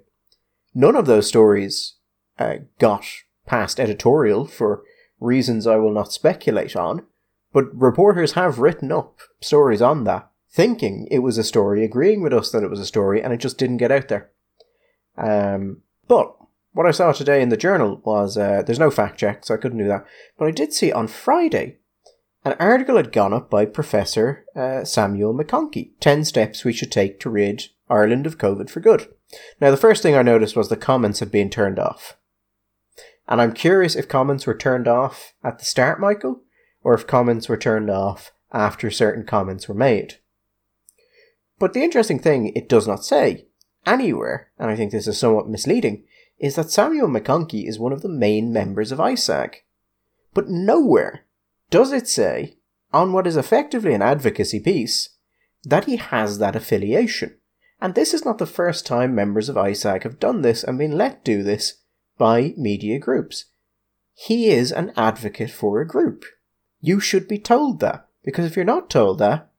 None 0.73 0.95
of 0.95 1.05
those 1.05 1.27
stories 1.27 1.95
uh, 2.39 2.55
got 2.79 3.05
past 3.45 3.79
editorial 3.79 4.45
for 4.45 4.83
reasons 5.19 5.67
I 5.67 5.75
will 5.75 5.93
not 5.93 6.13
speculate 6.13 6.75
on 6.75 7.05
but 7.53 7.65
reporters 7.73 8.33
have 8.33 8.59
written 8.59 8.91
up 8.91 9.19
stories 9.41 9.81
on 9.81 10.05
that 10.05 10.31
thinking 10.51 11.07
it 11.09 11.19
was 11.19 11.37
a 11.37 11.43
story 11.43 11.83
agreeing 11.83 12.21
with 12.21 12.33
us 12.33 12.51
that 12.51 12.63
it 12.63 12.69
was 12.69 12.79
a 12.79 12.85
story 12.85 13.23
and 13.23 13.33
it 13.33 13.39
just 13.39 13.57
didn't 13.57 13.77
get 13.77 13.91
out 13.91 14.09
there. 14.09 14.29
Um, 15.17 15.81
but 16.07 16.35
what 16.73 16.85
I 16.85 16.91
saw 16.91 17.11
today 17.11 17.41
in 17.41 17.49
the 17.49 17.57
journal 17.57 18.01
was 18.03 18.37
uh, 18.37 18.61
there's 18.65 18.79
no 18.79 18.91
fact 18.91 19.19
check 19.19 19.45
so 19.45 19.53
I 19.53 19.57
couldn't 19.57 19.77
do 19.77 19.87
that. 19.87 20.05
But 20.37 20.47
I 20.47 20.51
did 20.51 20.73
see 20.73 20.91
on 20.91 21.07
Friday 21.07 21.77
an 22.43 22.55
article 22.59 22.97
had 22.97 23.11
gone 23.11 23.33
up 23.33 23.49
by 23.49 23.65
Professor 23.65 24.45
uh, 24.55 24.83
Samuel 24.83 25.33
McConkey 25.33 25.91
10 25.99 26.25
steps 26.25 26.63
we 26.63 26.73
should 26.73 26.91
take 26.91 27.19
to 27.19 27.29
rid 27.29 27.65
Ireland 27.89 28.25
of 28.25 28.37
COVID 28.37 28.69
for 28.69 28.79
good. 28.79 29.07
Now, 29.59 29.71
the 29.71 29.77
first 29.77 30.01
thing 30.01 30.15
I 30.15 30.23
noticed 30.23 30.55
was 30.55 30.69
the 30.69 30.77
comments 30.77 31.19
had 31.19 31.31
been 31.31 31.49
turned 31.49 31.79
off. 31.79 32.17
And 33.27 33.41
I'm 33.41 33.53
curious 33.53 33.95
if 33.95 34.07
comments 34.07 34.45
were 34.45 34.57
turned 34.57 34.87
off 34.87 35.33
at 35.43 35.59
the 35.59 35.65
start, 35.65 35.99
Michael, 35.99 36.41
or 36.83 36.93
if 36.93 37.07
comments 37.07 37.47
were 37.47 37.57
turned 37.57 37.89
off 37.89 38.31
after 38.51 38.89
certain 38.89 39.25
comments 39.25 39.67
were 39.67 39.75
made. 39.75 40.15
But 41.59 41.73
the 41.73 41.83
interesting 41.83 42.19
thing 42.19 42.51
it 42.55 42.67
does 42.67 42.87
not 42.87 43.05
say 43.05 43.45
anywhere, 43.85 44.49
and 44.57 44.69
I 44.69 44.75
think 44.75 44.91
this 44.91 45.07
is 45.07 45.17
somewhat 45.17 45.47
misleading, 45.47 46.03
is 46.39 46.55
that 46.55 46.71
Samuel 46.71 47.07
McConkey 47.07 47.67
is 47.67 47.77
one 47.79 47.93
of 47.93 48.01
the 48.01 48.09
main 48.09 48.51
members 48.51 48.91
of 48.91 48.97
ISAG. 48.97 49.57
But 50.33 50.49
nowhere 50.49 51.25
does 51.71 51.91
it 51.91 52.07
say, 52.07 52.57
on 52.93 53.13
what 53.13 53.25
is 53.25 53.37
effectively 53.37 53.93
an 53.95 54.03
advocacy 54.03 54.59
piece, 54.59 55.09
that 55.63 55.85
he 55.85 55.95
has 55.95 56.37
that 56.37 56.55
affiliation? 56.55 57.37
And 57.81 57.95
this 57.95 58.13
is 58.13 58.23
not 58.23 58.37
the 58.37 58.45
first 58.45 58.85
time 58.85 59.15
members 59.15 59.49
of 59.49 59.55
ISAG 59.55 60.03
have 60.03 60.19
done 60.19 60.43
this 60.43 60.63
and 60.63 60.77
been 60.77 60.97
let 60.97 61.23
do 61.23 61.41
this 61.41 61.79
by 62.19 62.53
media 62.55 62.99
groups. 62.99 63.45
He 64.13 64.49
is 64.49 64.71
an 64.71 64.93
advocate 64.95 65.49
for 65.49 65.81
a 65.81 65.87
group. 65.87 66.25
You 66.79 66.99
should 66.99 67.27
be 67.27 67.39
told 67.39 67.79
that, 67.79 68.07
because 68.23 68.45
if 68.45 68.55
you're 68.55 68.65
not 68.65 68.89
told 68.89 69.17
that, 69.17 69.49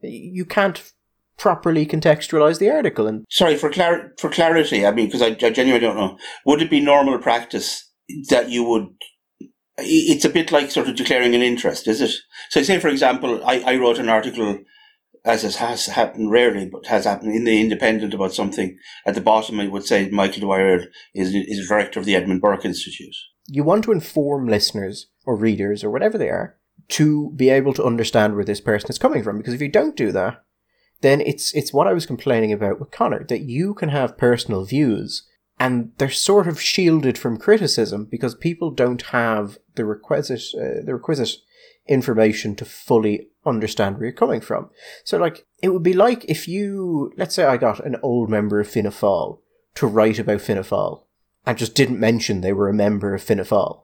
you 0.00 0.44
can't 0.44 0.92
properly 1.36 1.86
contextualize 1.86 2.58
the 2.58 2.70
article. 2.70 3.06
And 3.06 3.24
sorry 3.30 3.56
for 3.56 3.70
clar- 3.70 4.12
for 4.18 4.30
clarity. 4.30 4.86
I 4.86 4.92
mean, 4.92 5.06
because 5.06 5.22
I, 5.22 5.28
I 5.28 5.50
genuinely 5.50 5.80
don't 5.80 5.96
know. 5.96 6.18
Would 6.44 6.62
it 6.62 6.70
be 6.70 6.80
normal 6.80 7.18
practice 7.18 7.88
that 8.28 8.50
you 8.50 8.62
would 8.64 8.88
it's 9.78 10.24
a 10.24 10.30
bit 10.30 10.52
like 10.52 10.70
sort 10.70 10.88
of 10.88 10.96
declaring 10.96 11.34
an 11.34 11.42
interest, 11.42 11.86
is 11.88 12.00
it? 12.00 12.12
So, 12.50 12.62
say 12.62 12.78
for 12.78 12.88
example, 12.88 13.44
I, 13.44 13.60
I 13.60 13.76
wrote 13.76 13.98
an 13.98 14.08
article, 14.08 14.58
as 15.24 15.42
has 15.56 15.86
happened 15.86 16.30
rarely, 16.30 16.66
but 16.66 16.86
has 16.86 17.04
happened 17.04 17.34
in 17.34 17.44
the 17.44 17.60
Independent 17.60 18.14
about 18.14 18.34
something. 18.34 18.78
At 19.06 19.14
the 19.14 19.20
bottom, 19.20 19.60
it 19.60 19.70
would 19.70 19.84
say 19.84 20.08
Michael 20.10 20.42
Dwyer 20.42 20.84
is 21.14 21.34
is 21.34 21.68
director 21.68 22.00
of 22.00 22.06
the 22.06 22.16
Edmund 22.16 22.40
Burke 22.40 22.64
Institute. 22.64 23.14
You 23.46 23.64
want 23.64 23.84
to 23.84 23.92
inform 23.92 24.48
listeners 24.48 25.08
or 25.24 25.36
readers 25.36 25.82
or 25.82 25.90
whatever 25.90 26.18
they 26.18 26.28
are 26.28 26.56
to 26.88 27.30
be 27.36 27.50
able 27.50 27.72
to 27.74 27.84
understand 27.84 28.34
where 28.34 28.44
this 28.44 28.60
person 28.60 28.90
is 28.90 28.98
coming 28.98 29.22
from, 29.22 29.38
because 29.38 29.54
if 29.54 29.60
you 29.60 29.68
don't 29.68 29.96
do 29.96 30.12
that, 30.12 30.42
then 31.00 31.20
it's 31.20 31.54
it's 31.54 31.72
what 31.72 31.86
I 31.86 31.92
was 31.92 32.06
complaining 32.06 32.52
about 32.52 32.80
with 32.80 32.90
Conor 32.90 33.24
that 33.28 33.42
you 33.42 33.74
can 33.74 33.88
have 33.88 34.18
personal 34.18 34.64
views 34.64 35.26
and 35.60 35.92
they're 35.98 36.10
sort 36.10 36.48
of 36.48 36.60
shielded 36.60 37.18
from 37.18 37.36
criticism 37.36 38.06
because 38.10 38.34
people 38.34 38.70
don't 38.70 39.02
have 39.02 39.58
the 39.74 39.84
requisite 39.84 40.42
uh, 40.54 40.82
the 40.82 40.94
requisite 40.94 41.36
information 41.86 42.56
to 42.56 42.64
fully 42.64 43.28
understand 43.44 43.96
where 43.96 44.06
you're 44.06 44.12
coming 44.12 44.40
from. 44.40 44.70
So, 45.04 45.18
like, 45.18 45.46
it 45.62 45.68
would 45.68 45.82
be 45.82 45.92
like 45.92 46.24
if 46.24 46.48
you, 46.48 47.12
let's 47.16 47.34
say, 47.34 47.44
I 47.44 47.56
got 47.58 47.84
an 47.84 47.96
old 48.02 48.30
member 48.30 48.58
of 48.60 48.68
Fianna 48.68 48.90
Fáil 48.90 49.40
to 49.74 49.86
write 49.86 50.18
about 50.18 50.40
Fianna 50.40 50.62
Fáil 50.62 51.04
and 51.44 51.58
just 51.58 51.74
didn't 51.74 52.00
mention 52.00 52.40
they 52.40 52.52
were 52.52 52.68
a 52.68 52.74
member 52.74 53.14
of 53.14 53.22
Fianna 53.22 53.44
Fáil, 53.44 53.82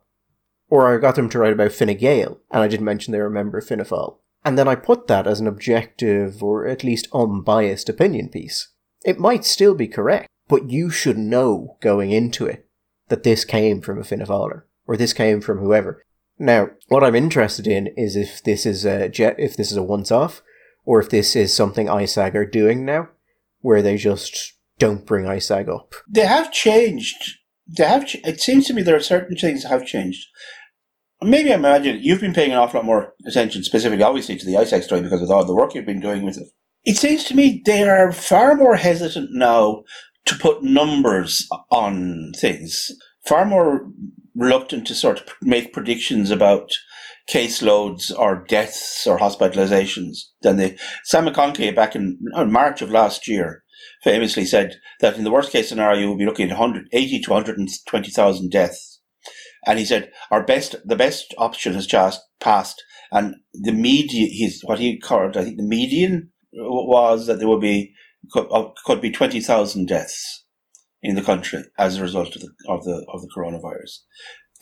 or 0.68 0.94
I 0.94 0.98
got 0.98 1.16
them 1.16 1.28
to 1.30 1.38
write 1.38 1.52
about 1.52 1.72
Fine 1.72 1.96
Gael 1.98 2.40
and 2.50 2.62
I 2.62 2.68
didn't 2.68 2.86
mention 2.86 3.12
they 3.12 3.18
were 3.18 3.26
a 3.26 3.30
member 3.30 3.58
of 3.58 3.66
Fianna 3.66 3.84
Fáil, 3.84 4.16
and 4.44 4.58
then 4.58 4.68
I 4.68 4.76
put 4.76 5.08
that 5.08 5.26
as 5.26 5.40
an 5.40 5.46
objective 5.46 6.42
or 6.42 6.66
at 6.66 6.84
least 6.84 7.08
unbiased 7.12 7.90
opinion 7.90 8.30
piece. 8.30 8.68
It 9.04 9.18
might 9.18 9.44
still 9.44 9.74
be 9.74 9.88
correct 9.88 10.28
but 10.48 10.70
you 10.70 10.90
should 10.90 11.18
know 11.18 11.76
going 11.80 12.10
into 12.10 12.46
it 12.46 12.66
that 13.08 13.22
this 13.22 13.44
came 13.44 13.80
from 13.80 13.98
a 13.98 14.02
Fáiler 14.02 14.62
or 14.86 14.96
this 14.96 15.12
came 15.12 15.40
from 15.40 15.58
whoever. 15.58 16.04
Now, 16.38 16.70
what 16.88 17.02
I'm 17.02 17.14
interested 17.14 17.66
in 17.66 17.88
is 17.96 18.14
if 18.14 18.42
this 18.42 18.66
is 18.66 18.84
a 18.84 19.08
jet, 19.08 19.36
if 19.38 19.56
this 19.56 19.70
is 19.70 19.76
a 19.76 19.82
once-off, 19.82 20.42
or 20.84 21.00
if 21.00 21.08
this 21.08 21.34
is 21.34 21.54
something 21.54 21.86
ISAG 21.86 22.34
are 22.34 22.46
doing 22.46 22.84
now, 22.84 23.08
where 23.60 23.82
they 23.82 23.96
just 23.96 24.54
don't 24.78 25.06
bring 25.06 25.24
ISAG 25.24 25.68
up. 25.68 25.94
They 26.08 26.26
have 26.26 26.52
changed. 26.52 27.38
They 27.66 27.84
have. 27.84 28.06
Ch- 28.06 28.16
it 28.24 28.40
seems 28.40 28.66
to 28.66 28.74
me 28.74 28.82
there 28.82 28.96
are 28.96 29.00
certain 29.00 29.36
things 29.36 29.62
that 29.62 29.70
have 29.70 29.86
changed. 29.86 30.26
Maybe 31.22 31.50
I 31.50 31.56
imagine 31.56 32.00
you've 32.02 32.20
been 32.20 32.34
paying 32.34 32.52
an 32.52 32.58
awful 32.58 32.80
lot 32.80 32.86
more 32.86 33.14
attention, 33.26 33.64
specifically, 33.64 34.04
obviously, 34.04 34.36
to 34.36 34.46
the 34.46 34.52
ISAG 34.52 34.82
story 34.82 35.00
because 35.00 35.22
of 35.22 35.30
all 35.30 35.44
the 35.44 35.54
work 35.54 35.74
you've 35.74 35.86
been 35.86 36.00
doing 36.00 36.22
with 36.22 36.36
it. 36.36 36.48
It 36.84 36.96
seems 36.96 37.24
to 37.24 37.34
me 37.34 37.62
they 37.64 37.82
are 37.82 38.12
far 38.12 38.54
more 38.54 38.76
hesitant 38.76 39.30
now 39.32 39.82
to 40.26 40.34
put 40.36 40.62
numbers 40.62 41.46
on 41.70 42.32
things, 42.38 42.90
far 43.26 43.44
more 43.44 43.88
reluctant 44.34 44.86
to 44.86 44.94
sort 44.94 45.20
of 45.20 45.28
make 45.42 45.72
predictions 45.72 46.30
about 46.30 46.70
caseloads 47.30 48.16
or 48.16 48.44
deaths 48.48 49.06
or 49.06 49.18
hospitalizations 49.18 50.18
than 50.42 50.56
they. 50.56 50.76
Sam 51.04 51.26
McConkey 51.26 51.74
back 51.74 51.96
in, 51.96 52.18
in 52.36 52.52
March 52.52 52.82
of 52.82 52.90
last 52.90 53.26
year 53.26 53.64
famously 54.02 54.44
said 54.44 54.76
that 55.00 55.16
in 55.16 55.24
the 55.24 55.30
worst 55.30 55.50
case 55.50 55.68
scenario, 55.68 56.08
we'll 56.08 56.18
be 56.18 56.26
looking 56.26 56.50
at 56.50 56.58
180 56.58 57.20
to 57.20 57.30
120,000 57.30 58.50
deaths. 58.50 59.00
And 59.66 59.78
he 59.78 59.84
said, 59.84 60.12
our 60.30 60.44
best, 60.44 60.76
the 60.84 60.96
best 60.96 61.34
option 61.38 61.74
has 61.74 61.86
just 61.86 62.20
passed. 62.40 62.82
And 63.10 63.34
the 63.52 63.72
media, 63.72 64.28
his, 64.30 64.62
what 64.64 64.78
he 64.78 64.98
called, 64.98 65.36
I 65.36 65.44
think 65.44 65.56
the 65.56 65.66
median 65.66 66.30
uh, 66.54 66.62
was 66.64 67.26
that 67.26 67.38
there 67.38 67.48
would 67.48 67.60
be 67.60 67.92
could, 68.32 68.46
uh, 68.50 68.70
could 68.84 69.00
be 69.00 69.10
20,000 69.10 69.86
deaths 69.86 70.44
in 71.02 71.14
the 71.14 71.22
country 71.22 71.62
as 71.78 71.96
a 71.96 72.02
result 72.02 72.34
of 72.36 72.42
the, 72.42 72.50
of 72.68 72.84
the, 72.84 73.04
of 73.12 73.22
the 73.22 73.30
coronavirus. 73.36 73.98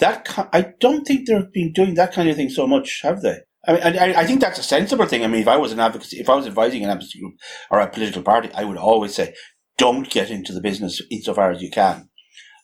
That, 0.01 0.49
I 0.53 0.73
don't 0.81 1.05
think 1.05 1.27
they've 1.27 1.53
been 1.53 1.73
doing 1.73 1.95
that 1.95 2.13
kind 2.13 2.29
of 2.29 2.37
thing 2.37 2.51
so 2.51 2.67
much, 2.67 3.01
have 3.03 3.23
they? 3.23 3.39
I 3.67 3.73
mean, 3.73 3.83
I, 3.83 4.21
I 4.21 4.27
think 4.27 4.41
that's 4.41 4.59
a 4.59 4.65
sensible 4.65 5.07
thing. 5.07 5.25
I 5.25 5.27
mean, 5.27 5.41
if 5.41 5.49
I 5.49 5.57
was 5.57 5.73
an 5.73 5.81
advocacy, 5.81 6.19
if 6.19 6.29
I 6.29 6.35
was 6.35 6.47
advising 6.47 6.85
an 6.85 6.91
advocacy 6.91 7.21
group 7.21 7.35
or 7.71 7.81
a 7.81 7.89
political 7.89 8.23
party, 8.23 8.51
I 8.55 8.65
would 8.65 8.77
always 8.77 9.15
say, 9.15 9.35
don't 9.79 10.11
get 10.11 10.31
into 10.31 10.53
the 10.53 10.61
business 10.61 11.01
insofar 11.11 11.51
as 11.51 11.63
you 11.63 11.71
can 11.71 12.09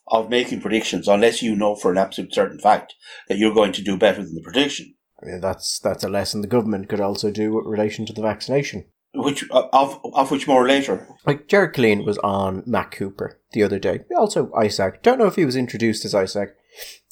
of 0.09 0.28
making 0.28 0.61
predictions 0.61 1.09
unless 1.09 1.42
you 1.42 1.55
know 1.55 1.74
for 1.76 1.92
an 1.92 1.98
absolute 1.98 2.34
certain 2.34 2.59
fact 2.59 2.94
that 3.28 3.38
you're 3.38 3.55
going 3.55 3.72
to 3.72 3.82
do 3.82 3.96
better 3.96 4.22
than 4.22 4.34
the 4.34 4.42
prediction. 4.42 4.94
I 5.22 5.26
mean, 5.26 5.40
that's 5.40 5.78
that's 5.78 6.05
a 6.05 6.09
lesson 6.09 6.40
the 6.40 6.48
government 6.48 6.88
could 6.88 7.01
also 7.01 7.30
do 7.30 7.55
with 7.55 7.66
relation 7.66 8.07
to 8.07 8.12
the 8.12 8.22
vaccination. 8.22 8.86
Which 9.14 9.48
of 9.50 10.00
of 10.04 10.30
which 10.30 10.46
more 10.46 10.66
later. 10.66 11.08
Like 11.26 11.48
Gerard 11.48 11.74
Killeen 11.74 12.04
was 12.04 12.18
on 12.18 12.62
Matt 12.64 12.92
Cooper 12.92 13.40
the 13.52 13.62
other 13.62 13.78
day. 13.78 14.00
Also 14.16 14.46
ISAG. 14.46 15.02
Don't 15.02 15.18
know 15.18 15.26
if 15.26 15.34
he 15.34 15.44
was 15.44 15.56
introduced 15.56 16.04
as 16.04 16.14
ISAG. 16.14 16.52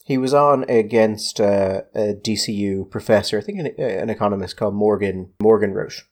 He 0.04 0.16
was 0.16 0.32
on 0.32 0.64
against 0.70 1.40
uh, 1.40 1.82
a 1.94 2.14
DCU 2.14 2.90
professor, 2.90 3.38
I 3.38 3.42
think 3.42 3.58
an, 3.58 3.66
an 3.78 4.10
economist 4.10 4.56
called 4.56 4.74
Morgan 4.74 5.32
Morgan 5.40 5.74
Roche. 5.74 6.04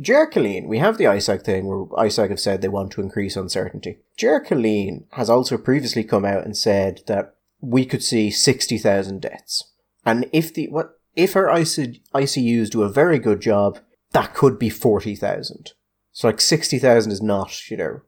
Killeen, 0.00 0.68
we 0.68 0.78
have 0.78 0.98
the 0.98 1.04
ISAG 1.04 1.44
thing 1.44 1.66
where 1.66 1.86
ISAG 2.04 2.30
have 2.30 2.40
said 2.40 2.60
they 2.60 2.68
want 2.68 2.92
to 2.92 3.00
increase 3.00 3.36
uncertainty. 3.36 3.98
Killeen 4.18 5.04
has 5.12 5.30
also 5.30 5.58
previously 5.58 6.04
come 6.04 6.24
out 6.24 6.44
and 6.44 6.56
said 6.56 7.00
that 7.06 7.34
we 7.60 7.84
could 7.84 8.02
see 8.02 8.30
60,000 8.30 9.20
deaths. 9.20 9.72
And 10.04 10.28
if 10.32 10.54
the, 10.54 10.68
what, 10.68 10.98
if 11.16 11.34
our 11.34 11.46
ICUs 11.46 12.70
do 12.70 12.82
a 12.82 12.88
very 12.88 13.18
good 13.18 13.40
job, 13.40 13.80
that 14.12 14.34
could 14.34 14.58
be 14.58 14.70
40,000. 14.70 15.72
So 16.12 16.28
like 16.28 16.40
60,000 16.40 17.12
is 17.12 17.22
not, 17.22 17.70
you 17.70 17.76
know, 17.76 18.00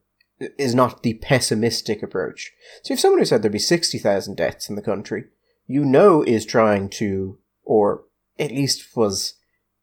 is 0.59 0.75
not 0.75 1.03
the 1.03 1.15
pessimistic 1.15 2.03
approach. 2.03 2.53
So 2.83 2.95
if 2.95 3.01
someone 3.01 3.21
who 3.21 3.25
said 3.25 3.43
there'd 3.43 3.53
be 3.53 3.59
60,000 3.59 4.37
deaths 4.37 4.69
in 4.69 4.77
the 4.77 4.83
country, 4.83 5.25
you 5.67 5.85
know 5.85 6.23
is 6.23 6.45
trying 6.45 6.89
to, 6.91 7.39
or 7.65 8.05
at 8.39 8.51
least 8.51 8.97
was 8.97 9.35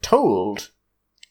told 0.01 0.71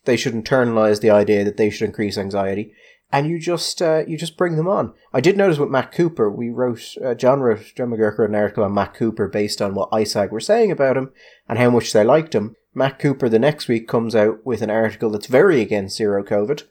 they 0.05 0.17
should 0.17 0.33
internalize 0.33 1.01
the 1.01 1.11
idea 1.11 1.45
that 1.45 1.57
they 1.57 1.69
should 1.69 1.85
increase 1.85 2.17
anxiety, 2.17 2.73
and 3.13 3.29
you 3.29 3.39
just 3.39 3.83
uh, 3.83 4.05
you 4.07 4.17
just 4.17 4.37
bring 4.37 4.57
them 4.57 4.69
on. 4.69 4.95
I 5.13 5.21
did 5.21 5.37
notice 5.37 5.59
with 5.59 5.71
Matt 5.71 5.93
Cooper, 5.93 6.31
we 6.31 6.51
wrote 6.51 6.95
uh, 7.05 7.15
John 7.15 7.41
wrote 7.41 7.73
John 7.77 7.91
McGuirk 7.91 8.19
wrote 8.19 8.31
an 8.31 8.37
article 8.37 8.65
on 8.65 8.75
Matt 8.75 8.95
Cooper 8.95 9.29
based 9.29 9.61
on 9.61 9.75
what 9.75 9.91
ISAG 9.91 10.31
were 10.31 10.41
saying 10.41 10.71
about 10.71 10.97
him 10.97 11.13
and 11.49 11.59
how 11.59 11.71
much 11.71 11.93
they 11.93 12.05
liked 12.05 12.35
him. 12.35 12.57
Matt 12.77 12.99
Cooper 12.99 13.31
the 13.31 13.39
next 13.39 13.69
week 13.69 13.89
comes 13.89 14.15
out 14.15 14.45
with 14.45 14.61
an 14.61 14.69
article 14.69 15.09
that's 15.09 15.29
very 15.29 15.63
against 15.63 15.97
zero 15.97 16.23
COVID, 16.23 16.65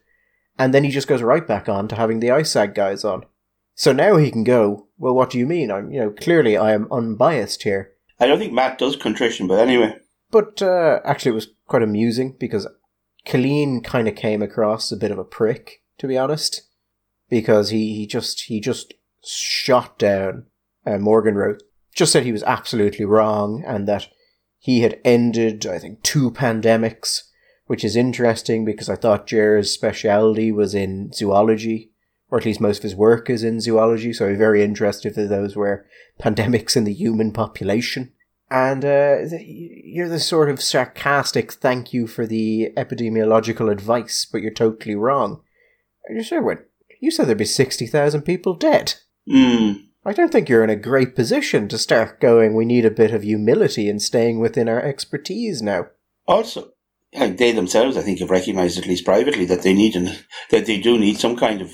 and 0.58 0.72
then 0.72 0.84
he 0.84 0.92
just 0.92 1.08
goes 1.08 1.24
right 1.24 1.46
back 1.46 1.68
on 1.68 1.88
to 1.88 1.96
having 1.96 2.20
the 2.20 2.28
ISAG 2.28 2.76
guys 2.76 3.04
on. 3.04 3.26
So 3.74 3.92
now 3.92 4.18
he 4.18 4.30
can 4.30 4.44
go. 4.44 4.88
Well, 5.00 5.16
what 5.16 5.32
do 5.32 5.40
you 5.40 5.48
mean? 5.48 5.72
I'm 5.72 5.90
you 5.90 6.00
know 6.00 6.12
clearly 6.12 6.58
I 6.58 6.74
am 6.74 6.88
unbiased 6.92 7.64
here. 7.64 7.94
I 8.20 8.28
don't 8.28 8.38
think 8.38 8.54
Matt 8.54 8.78
does 8.78 8.96
contrition, 8.96 9.48
but 9.48 9.60
anyway. 9.60 9.98
But 10.30 10.62
uh, 10.62 11.00
actually, 11.04 11.32
it 11.32 11.36
was 11.36 11.48
quite 11.66 11.82
amusing 11.82 12.36
because 12.40 12.68
Killeen 13.26 13.84
kind 13.84 14.08
of 14.08 14.16
came 14.16 14.44
across 14.44 14.92
a 14.92 14.98
bit 14.98 15.12
of 15.12 15.18
a 15.18 15.26
prick, 15.26 15.82
to 15.98 16.08
be 16.08 16.20
honest, 16.20 16.62
because 17.30 17.72
he, 17.72 17.96
he 17.96 18.06
just 18.06 18.42
he 18.42 18.62
just 18.62 18.94
shot 19.24 19.98
down 19.98 20.46
uh, 20.86 21.00
Morgan 21.00 21.34
Rowe. 21.34 21.58
Just 21.96 22.12
said 22.12 22.24
he 22.24 22.32
was 22.32 22.44
absolutely 22.44 23.06
wrong 23.06 23.64
and 23.66 23.88
that 23.88 24.08
he 24.66 24.82
had 24.82 25.00
ended, 25.06 25.68
I 25.68 25.78
think, 25.78 26.02
two 26.02 26.32
pandemics, 26.32 27.22
which 27.68 27.84
is 27.86 27.96
interesting 27.96 28.66
because 28.66 28.90
I 28.90 28.96
thought 28.96 29.28
Jer's 29.28 29.70
speciality 29.70 30.52
was 30.52 30.74
in 30.74 31.12
zoology, 31.14 31.92
or 32.32 32.40
at 32.40 32.46
least 32.46 32.60
most 32.60 32.78
of 32.78 32.84
his 32.84 32.96
work 32.96 33.30
is 33.30 33.44
in 33.44 33.62
zoology. 33.62 34.12
So 34.12 34.28
I'm 34.28 34.40
very 34.40 34.64
interested 34.64 35.16
if 35.16 35.30
those 35.30 35.56
were 35.56 35.86
pandemics 36.20 36.76
in 36.76 36.84
the 36.84 36.96
human 36.96 37.32
population. 37.32 38.12
And 38.50 38.84
uh, 38.84 39.18
you're 39.40 40.10
the 40.10 40.20
sort 40.20 40.50
of 40.50 40.64
sarcastic 40.64 41.52
thank 41.54 41.94
you 41.94 42.08
for 42.08 42.26
the 42.26 42.72
epidemiological 42.76 43.72
advice, 43.72 44.26
but 44.26 44.42
you're 44.42 44.50
totally 44.50 44.96
wrong. 44.96 45.44
You 46.10 46.24
sure 46.24 46.66
you 47.00 47.12
said 47.12 47.28
there'd 47.28 47.38
be 47.38 47.46
sixty 47.46 47.86
thousand 47.86 48.24
people 48.24 48.56
dead. 48.56 48.96
Mm. 49.30 49.90
I 50.08 50.14
don't 50.14 50.32
think 50.32 50.48
you're 50.48 50.64
in 50.64 50.70
a 50.70 50.76
great 50.76 51.16
position 51.16 51.68
to 51.68 51.80
start 51.80 52.22
going. 52.22 52.54
We 52.54 52.66
need 52.66 52.86
a 52.86 52.92
bit 52.92 53.12
of 53.12 53.24
humility 53.24 53.90
and 53.90 54.00
staying 54.00 54.40
within 54.40 54.70
our 54.70 54.80
expertise 54.80 55.64
now. 55.64 55.88
Also, 56.28 56.74
they 57.12 57.52
themselves, 57.52 57.98
I 57.98 58.02
think, 58.02 58.20
have 58.20 58.30
recognised 58.30 58.78
at 58.78 58.86
least 58.86 59.04
privately 59.04 59.46
that 59.46 59.64
they 59.64 59.74
need 59.74 59.96
an, 59.96 60.16
that 60.52 60.68
they 60.68 60.80
do 60.80 61.00
need 61.00 61.18
some 61.18 61.36
kind 61.36 61.60
of 61.60 61.72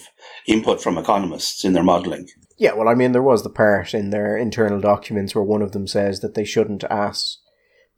input 0.47 0.81
from 0.81 0.97
economists 0.97 1.65
in 1.65 1.73
their 1.73 1.83
modelling. 1.83 2.29
Yeah, 2.57 2.73
well, 2.73 2.87
I 2.87 2.93
mean, 2.93 3.11
there 3.11 3.21
was 3.21 3.43
the 3.43 3.49
part 3.49 3.93
in 3.93 4.11
their 4.11 4.37
internal 4.37 4.79
documents 4.79 5.35
where 5.35 5.43
one 5.43 5.61
of 5.61 5.73
them 5.73 5.87
says 5.87 6.21
that 6.21 6.35
they 6.35 6.45
shouldn't 6.45 6.85
ask 6.85 7.37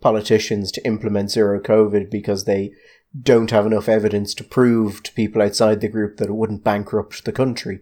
politicians 0.02 0.72
to 0.72 0.86
implement 0.86 1.32
zero 1.32 1.62
COVID 1.62 2.10
because 2.10 2.46
they 2.46 2.72
don't 3.22 3.52
have 3.52 3.68
enough 3.68 3.88
evidence 3.88 4.34
to 4.34 4.44
prove 4.44 5.04
to 5.04 5.14
people 5.14 5.44
outside 5.44 5.82
the 5.82 5.88
group 5.88 6.18
that 6.18 6.30
it 6.30 6.36
wouldn't 6.36 6.64
bankrupt 6.64 7.24
the 7.24 7.32
country. 7.32 7.82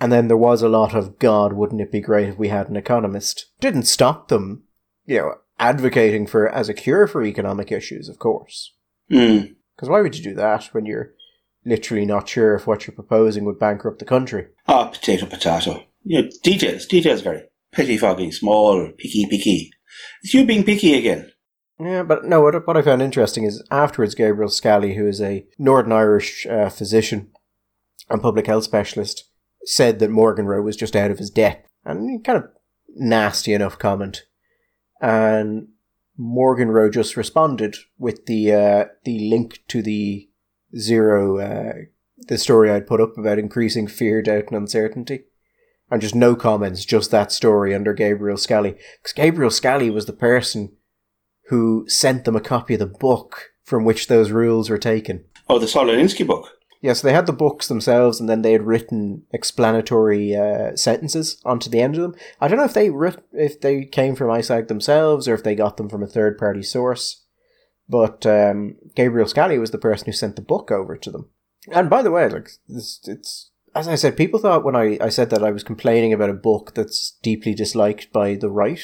And 0.00 0.12
then 0.12 0.28
there 0.28 0.36
was 0.36 0.62
a 0.62 0.68
lot 0.68 0.94
of, 0.94 1.18
God, 1.18 1.52
wouldn't 1.52 1.80
it 1.80 1.92
be 1.92 2.00
great 2.00 2.28
if 2.28 2.38
we 2.38 2.48
had 2.48 2.68
an 2.68 2.76
economist? 2.76 3.46
Didn't 3.60 3.84
stop 3.84 4.28
them, 4.28 4.64
you 5.06 5.18
know, 5.18 5.34
advocating 5.58 6.26
for 6.26 6.48
as 6.48 6.68
a 6.68 6.74
cure 6.74 7.06
for 7.06 7.22
economic 7.22 7.70
issues, 7.70 8.08
of 8.08 8.18
course. 8.18 8.74
Because 9.08 9.28
mm. 9.30 9.88
why 9.88 10.00
would 10.00 10.16
you 10.16 10.24
do 10.24 10.34
that 10.34 10.64
when 10.72 10.84
you're 10.84 11.12
literally 11.64 12.04
not 12.04 12.28
sure 12.28 12.54
if 12.54 12.66
what 12.66 12.86
you're 12.86 12.94
proposing 12.94 13.44
would 13.44 13.58
bankrupt 13.58 14.00
the 14.00 14.04
country? 14.04 14.48
Ah, 14.66 14.86
oh, 14.86 14.90
potato, 14.90 15.26
potato 15.26 15.84
you 16.04 16.22
know, 16.22 16.28
details, 16.42 16.86
details, 16.86 17.22
Gary. 17.22 17.44
Pettifogging, 17.74 18.32
small, 18.32 18.90
picky, 18.96 19.26
picky. 19.28 19.70
It's 20.22 20.34
you 20.34 20.44
being 20.44 20.64
picky 20.64 20.94
again. 20.94 21.32
Yeah, 21.80 22.04
but 22.04 22.24
no, 22.24 22.40
what, 22.40 22.66
what 22.66 22.76
I 22.76 22.82
found 22.82 23.02
interesting 23.02 23.44
is 23.44 23.64
afterwards, 23.70 24.14
Gabriel 24.14 24.50
Scally, 24.50 24.94
who 24.94 25.08
is 25.08 25.20
a 25.20 25.44
Northern 25.58 25.92
Irish 25.92 26.46
uh, 26.46 26.68
physician 26.68 27.32
and 28.08 28.22
public 28.22 28.46
health 28.46 28.64
specialist, 28.64 29.24
said 29.64 29.98
that 29.98 30.10
Morgan 30.10 30.46
Rowe 30.46 30.62
was 30.62 30.76
just 30.76 30.96
out 30.96 31.10
of 31.10 31.18
his 31.18 31.30
depth. 31.30 31.68
And 31.84 32.24
kind 32.24 32.38
of 32.38 32.50
nasty 32.94 33.52
enough 33.52 33.78
comment. 33.78 34.24
And 35.00 35.68
Morgan 36.16 36.70
Rowe 36.70 36.90
just 36.90 37.16
responded 37.16 37.76
with 37.98 38.26
the 38.26 38.52
uh, 38.52 38.84
the 39.04 39.28
link 39.28 39.60
to 39.68 39.82
the 39.82 40.28
zero 40.76 41.38
uh, 41.38 41.72
the 42.16 42.38
story 42.38 42.70
I'd 42.70 42.86
put 42.86 43.00
up 43.00 43.18
about 43.18 43.38
increasing 43.38 43.86
fear, 43.86 44.22
doubt, 44.22 44.46
and 44.48 44.56
uncertainty 44.56 45.24
and 45.90 46.00
just 46.00 46.14
no 46.14 46.34
comments, 46.34 46.84
just 46.84 47.10
that 47.10 47.32
story 47.32 47.74
under 47.74 47.92
Gabriel 47.92 48.36
Scally. 48.36 48.72
Because 49.00 49.12
Gabriel 49.14 49.50
Scally 49.50 49.90
was 49.90 50.06
the 50.06 50.12
person 50.12 50.72
who 51.48 51.84
sent 51.88 52.24
them 52.24 52.36
a 52.36 52.40
copy 52.40 52.74
of 52.74 52.80
the 52.80 52.86
book 52.86 53.50
from 53.62 53.84
which 53.84 54.06
those 54.06 54.30
rules 54.30 54.70
were 54.70 54.78
taken. 54.78 55.24
Oh, 55.48 55.58
the 55.58 55.68
Saul 55.68 55.86
Alinsky 55.86 56.26
book. 56.26 56.48
Yes, 56.84 56.98
yeah, 56.98 57.00
so 57.00 57.08
they 57.08 57.14
had 57.14 57.24
the 57.24 57.32
books 57.32 57.66
themselves, 57.66 58.20
and 58.20 58.28
then 58.28 58.42
they 58.42 58.52
had 58.52 58.66
written 58.66 59.22
explanatory 59.32 60.36
uh, 60.36 60.76
sentences 60.76 61.40
onto 61.42 61.70
the 61.70 61.80
end 61.80 61.96
of 61.96 62.02
them. 62.02 62.14
I 62.42 62.46
don't 62.46 62.58
know 62.58 62.66
if 62.66 62.74
they 62.74 62.90
writ- 62.90 63.24
if 63.32 63.58
they 63.58 63.86
came 63.86 64.14
from 64.14 64.28
ISAG 64.28 64.68
themselves 64.68 65.26
or 65.26 65.32
if 65.32 65.42
they 65.42 65.54
got 65.54 65.78
them 65.78 65.88
from 65.88 66.02
a 66.02 66.06
third 66.06 66.36
party 66.36 66.62
source, 66.62 67.22
but 67.88 68.26
um, 68.26 68.76
Gabriel 68.94 69.26
Scally 69.26 69.58
was 69.58 69.70
the 69.70 69.78
person 69.78 70.04
who 70.04 70.12
sent 70.12 70.36
the 70.36 70.42
book 70.42 70.70
over 70.70 70.94
to 70.94 71.10
them. 71.10 71.30
And 71.72 71.88
by 71.88 72.02
the 72.02 72.10
way, 72.10 72.28
like 72.28 72.50
it's, 72.68 73.00
it's 73.08 73.50
as 73.74 73.88
I 73.88 73.94
said, 73.94 74.14
people 74.14 74.38
thought 74.38 74.62
when 74.62 74.76
I, 74.76 74.98
I 75.00 75.08
said 75.08 75.30
that 75.30 75.42
I 75.42 75.52
was 75.52 75.64
complaining 75.64 76.12
about 76.12 76.28
a 76.28 76.34
book 76.34 76.74
that's 76.74 77.16
deeply 77.22 77.54
disliked 77.54 78.12
by 78.12 78.34
the 78.34 78.50
right. 78.50 78.82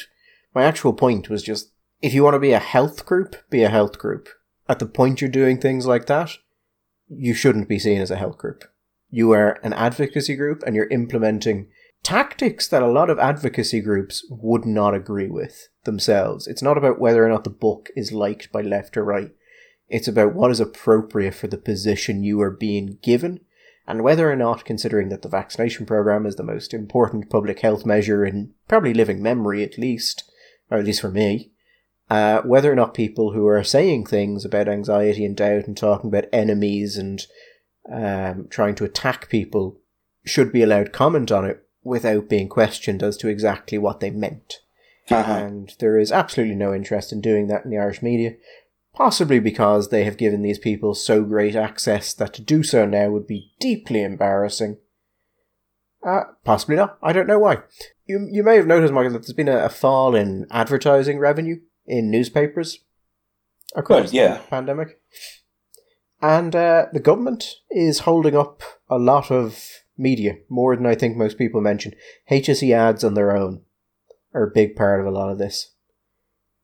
My 0.54 0.62
actual 0.62 0.94
point 0.94 1.28
was 1.28 1.42
just 1.42 1.70
if 2.00 2.14
you 2.14 2.24
want 2.24 2.32
to 2.32 2.40
be 2.40 2.52
a 2.52 2.60
health 2.60 3.04
group, 3.04 3.36
be 3.50 3.62
a 3.62 3.68
health 3.68 3.98
group. 3.98 4.30
At 4.70 4.78
the 4.78 4.86
point 4.86 5.20
you're 5.20 5.28
doing 5.28 5.60
things 5.60 5.84
like 5.84 6.06
that, 6.06 6.38
you 7.10 7.34
shouldn't 7.34 7.68
be 7.68 7.78
seen 7.78 8.00
as 8.00 8.10
a 8.10 8.16
health 8.16 8.38
group. 8.38 8.64
You 9.10 9.32
are 9.32 9.58
an 9.62 9.72
advocacy 9.72 10.36
group 10.36 10.62
and 10.64 10.76
you're 10.76 10.86
implementing 10.88 11.68
tactics 12.02 12.68
that 12.68 12.82
a 12.82 12.90
lot 12.90 13.10
of 13.10 13.18
advocacy 13.18 13.80
groups 13.80 14.24
would 14.30 14.64
not 14.64 14.94
agree 14.94 15.28
with 15.28 15.68
themselves. 15.84 16.46
It's 16.46 16.62
not 16.62 16.78
about 16.78 17.00
whether 17.00 17.24
or 17.24 17.28
not 17.28 17.44
the 17.44 17.50
book 17.50 17.90
is 17.96 18.12
liked 18.12 18.52
by 18.52 18.62
left 18.62 18.96
or 18.96 19.04
right. 19.04 19.32
It's 19.88 20.08
about 20.08 20.34
what 20.34 20.52
is 20.52 20.60
appropriate 20.60 21.34
for 21.34 21.48
the 21.48 21.58
position 21.58 22.22
you 22.22 22.40
are 22.40 22.50
being 22.50 22.98
given 23.02 23.40
and 23.86 24.04
whether 24.04 24.30
or 24.30 24.36
not, 24.36 24.64
considering 24.64 25.08
that 25.08 25.22
the 25.22 25.28
vaccination 25.28 25.84
program 25.84 26.24
is 26.24 26.36
the 26.36 26.44
most 26.44 26.72
important 26.72 27.28
public 27.28 27.58
health 27.58 27.84
measure 27.84 28.24
in 28.24 28.52
probably 28.68 28.94
living 28.94 29.20
memory 29.20 29.64
at 29.64 29.78
least, 29.78 30.30
or 30.70 30.78
at 30.78 30.84
least 30.84 31.00
for 31.00 31.10
me, 31.10 31.50
uh, 32.10 32.42
whether 32.42 32.70
or 32.70 32.74
not 32.74 32.92
people 32.92 33.32
who 33.32 33.46
are 33.46 33.62
saying 33.62 34.04
things 34.04 34.44
about 34.44 34.68
anxiety 34.68 35.24
and 35.24 35.36
doubt 35.36 35.66
and 35.66 35.76
talking 35.76 36.08
about 36.08 36.26
enemies 36.32 36.96
and 36.96 37.24
um, 37.90 38.48
trying 38.50 38.74
to 38.74 38.84
attack 38.84 39.28
people 39.28 39.80
should 40.24 40.52
be 40.52 40.62
allowed 40.62 40.92
comment 40.92 41.30
on 41.30 41.44
it 41.44 41.64
without 41.82 42.28
being 42.28 42.48
questioned 42.48 43.02
as 43.02 43.16
to 43.16 43.28
exactly 43.28 43.78
what 43.78 44.00
they 44.00 44.10
meant. 44.10 44.58
Uh-huh. 45.08 45.32
And 45.32 45.72
there 45.78 45.98
is 45.98 46.12
absolutely 46.12 46.56
no 46.56 46.74
interest 46.74 47.12
in 47.12 47.20
doing 47.20 47.46
that 47.46 47.64
in 47.64 47.70
the 47.70 47.78
Irish 47.78 48.02
media. 48.02 48.32
Possibly 48.92 49.38
because 49.38 49.88
they 49.88 50.04
have 50.04 50.16
given 50.16 50.42
these 50.42 50.58
people 50.58 50.94
so 50.94 51.22
great 51.22 51.54
access 51.54 52.12
that 52.14 52.34
to 52.34 52.42
do 52.42 52.64
so 52.64 52.84
now 52.84 53.08
would 53.10 53.26
be 53.26 53.52
deeply 53.60 54.02
embarrassing. 54.02 54.78
Uh, 56.04 56.22
possibly 56.44 56.74
not. 56.74 56.98
I 57.02 57.12
don't 57.12 57.28
know 57.28 57.38
why. 57.38 57.58
You, 58.04 58.28
you 58.30 58.42
may 58.42 58.56
have 58.56 58.66
noticed, 58.66 58.92
Michael, 58.92 59.12
that 59.12 59.20
there's 59.20 59.32
been 59.32 59.48
a, 59.48 59.64
a 59.66 59.68
fall 59.68 60.16
in 60.16 60.46
advertising 60.50 61.18
revenue 61.18 61.60
in 61.86 62.10
newspapers 62.10 62.80
across 63.74 64.12
Well, 64.12 64.14
yeah. 64.14 64.34
the 64.38 64.44
pandemic. 64.44 65.00
And 66.22 66.54
uh, 66.54 66.86
the 66.92 67.00
government 67.00 67.56
is 67.70 68.00
holding 68.00 68.36
up 68.36 68.62
a 68.88 68.98
lot 68.98 69.30
of 69.30 69.64
media, 69.96 70.36
more 70.48 70.76
than 70.76 70.86
I 70.86 70.94
think 70.94 71.16
most 71.16 71.38
people 71.38 71.60
mention. 71.60 71.94
HSE 72.30 72.74
ads 72.74 73.04
on 73.04 73.14
their 73.14 73.36
own 73.36 73.62
are 74.34 74.44
a 74.44 74.50
big 74.50 74.76
part 74.76 75.00
of 75.00 75.06
a 75.06 75.10
lot 75.10 75.30
of 75.30 75.38
this. 75.38 75.72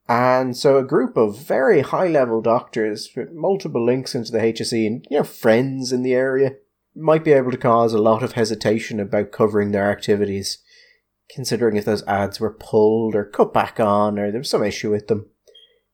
And 0.09 0.57
so 0.57 0.79
a 0.79 0.85
group 0.85 1.17
of 1.17 1.39
very 1.39 1.81
high 1.81 2.07
level 2.07 2.41
doctors 2.41 3.11
with 3.17 3.33
multiple 3.33 3.85
links 3.85 4.15
into 4.15 4.31
the 4.31 4.39
HSE 4.39 4.87
and 4.87 5.07
you 5.11 5.19
know 5.19 5.25
friends 5.25 5.91
in 5.93 6.03
the 6.03 6.15
area 6.15 6.53
might 6.95 7.25
be 7.25 7.33
able 7.33 7.51
to 7.51 7.59
cause 7.59 7.93
a 7.93 7.99
lot 7.99 8.23
of 8.23 8.33
hesitation 8.33 9.01
about 9.01 9.33
covering 9.33 9.73
their 9.73 9.91
activities, 9.91 10.59
considering 11.31 11.77
if 11.77 11.85
those 11.85 12.07
ads 12.07 12.41
were 12.41 12.53
pulled 12.53 13.15
or 13.15 13.25
cut 13.25 13.53
back 13.53 13.81
on 13.81 14.19
or 14.19 14.31
there 14.31 14.41
was 14.41 14.51
some 14.51 14.65
issue 14.65 14.91
with 14.91 15.09
them. 15.09 15.27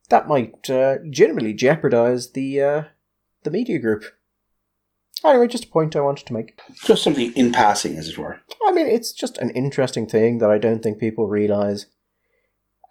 That 0.09 0.29
might 0.29 0.69
uh, 0.69 0.97
legitimately 1.03 1.55
jeopardize 1.55 2.33
the 2.33 2.61
uh, 2.61 2.83
the 3.45 3.51
media 3.51 3.79
group. 3.79 4.05
Anyway, 5.25 5.47
just 5.47 5.67
a 5.67 5.69
point 5.69 5.95
I 5.95 6.01
wanted 6.01 6.27
to 6.27 6.33
make. 6.33 6.59
Just 6.85 7.05
something 7.05 7.33
in 7.35 7.53
passing, 7.53 7.97
as 7.97 8.09
it 8.09 8.19
were. 8.19 8.41
I 8.67 8.73
mean, 8.73 8.89
it's 8.89 9.13
just 9.13 9.39
an 9.39 9.51
interesting 9.51 10.07
thing 10.07 10.39
that 10.39 10.51
I 10.51 10.59
don't 10.59 10.83
think 10.83 10.99
people 10.99 11.29
realize 11.29 11.87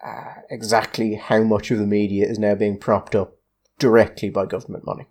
uh, 0.04 0.36
exactly 0.50 1.16
how 1.16 1.44
much 1.44 1.72
of 1.72 1.78
the 1.78 1.86
media 1.86 2.26
is 2.26 2.40
now 2.40 2.56
being 2.56 2.78
propped 2.78 3.16
up 3.16 3.36
directly 3.80 4.30
by 4.30 4.46
government 4.46 4.86
money. 4.86 5.08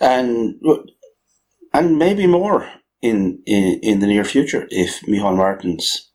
And 0.00 0.60
and 1.72 1.98
maybe 1.98 2.26
more 2.26 2.68
in, 3.02 3.42
in, 3.46 3.80
in 3.82 3.98
the 4.00 4.06
near 4.06 4.24
future 4.24 4.66
if 4.70 5.00
Micheál 5.02 5.36
Martin's 5.36 6.10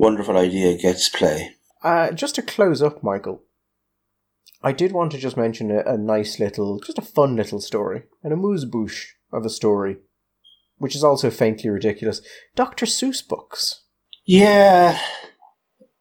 wonderful 0.00 0.38
idea 0.38 0.78
gets 0.78 1.10
play. 1.10 1.56
Uh, 1.84 2.10
just 2.10 2.34
to 2.34 2.42
close 2.42 2.82
up, 2.82 3.02
Michael, 3.02 3.42
I 4.62 4.72
did 4.72 4.92
want 4.92 5.12
to 5.12 5.18
just 5.18 5.36
mention 5.36 5.70
a, 5.70 5.80
a 5.80 5.98
nice 5.98 6.40
little, 6.40 6.80
just 6.80 6.98
a 6.98 7.02
fun 7.02 7.36
little 7.36 7.60
story, 7.60 8.04
an 8.22 8.32
amuse-bouche 8.32 9.14
of 9.30 9.44
a 9.44 9.50
story, 9.50 9.98
which 10.78 10.96
is 10.96 11.04
also 11.04 11.30
faintly 11.30 11.68
ridiculous. 11.68 12.22
Dr. 12.56 12.86
Seuss 12.86 13.26
books. 13.26 13.82
Yeah, 14.24 14.98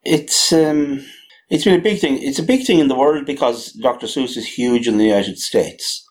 it's 0.04 0.54
um, 0.54 1.06
it's 1.50 1.66
been 1.66 1.80
a 1.80 1.84
big 1.84 2.00
thing. 2.00 2.22
It's 2.22 2.40
a 2.40 2.44
big 2.44 2.66
thing 2.66 2.80
in 2.80 2.88
the 2.88 2.98
world 2.98 3.26
because 3.26 3.74
Dr. 3.74 4.08
Seuss 4.08 4.38
is 4.38 4.58
huge 4.58 4.88
in 4.88 4.98
the 4.98 5.06
United 5.06 5.40
States. 5.40 6.06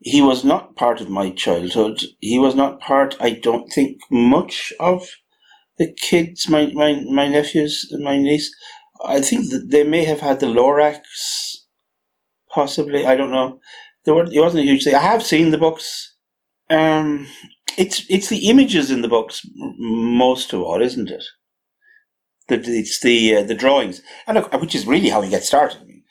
He 0.00 0.20
was 0.20 0.44
not 0.44 0.76
part 0.76 1.00
of 1.00 1.08
my 1.08 1.30
childhood. 1.30 2.02
He 2.20 2.38
was 2.38 2.54
not 2.54 2.80
part, 2.80 3.16
I 3.20 3.30
don't 3.30 3.72
think, 3.72 4.00
much 4.10 4.72
of 4.78 5.08
the 5.78 5.92
kids, 5.92 6.48
my, 6.48 6.70
my, 6.74 7.02
my 7.10 7.28
nephews 7.28 7.88
and 7.90 8.04
my 8.04 8.16
niece. 8.16 8.54
I 9.04 9.20
think 9.20 9.50
that 9.50 9.70
they 9.70 9.84
may 9.84 10.04
have 10.04 10.20
had 10.20 10.40
the 10.40 10.46
Lorax, 10.46 11.00
possibly. 12.50 13.04
I 13.06 13.16
don't 13.16 13.32
know. 13.32 13.60
There 14.04 14.14
were, 14.14 14.24
it 14.24 14.40
wasn't 14.40 14.64
a 14.64 14.66
huge 14.66 14.84
thing. 14.84 14.94
I 14.94 15.00
have 15.00 15.22
seen 15.22 15.50
the 15.50 15.58
books. 15.58 16.14
Um, 16.70 17.26
it's 17.76 18.04
it's 18.08 18.28
the 18.28 18.48
images 18.48 18.90
in 18.90 19.02
the 19.02 19.08
books 19.08 19.42
most 19.54 20.52
of 20.52 20.62
all, 20.62 20.80
isn't 20.80 21.10
it? 21.10 21.24
The, 22.48 22.56
it's 22.56 23.00
the 23.00 23.36
uh, 23.36 23.42
the 23.42 23.54
drawings, 23.54 24.02
and 24.26 24.36
look, 24.36 24.52
which 24.60 24.74
is 24.74 24.86
really 24.86 25.08
how 25.08 25.22
he 25.22 25.30
gets 25.30 25.46
started. 25.46 25.78
I 25.80 25.84
mean, 25.84 26.04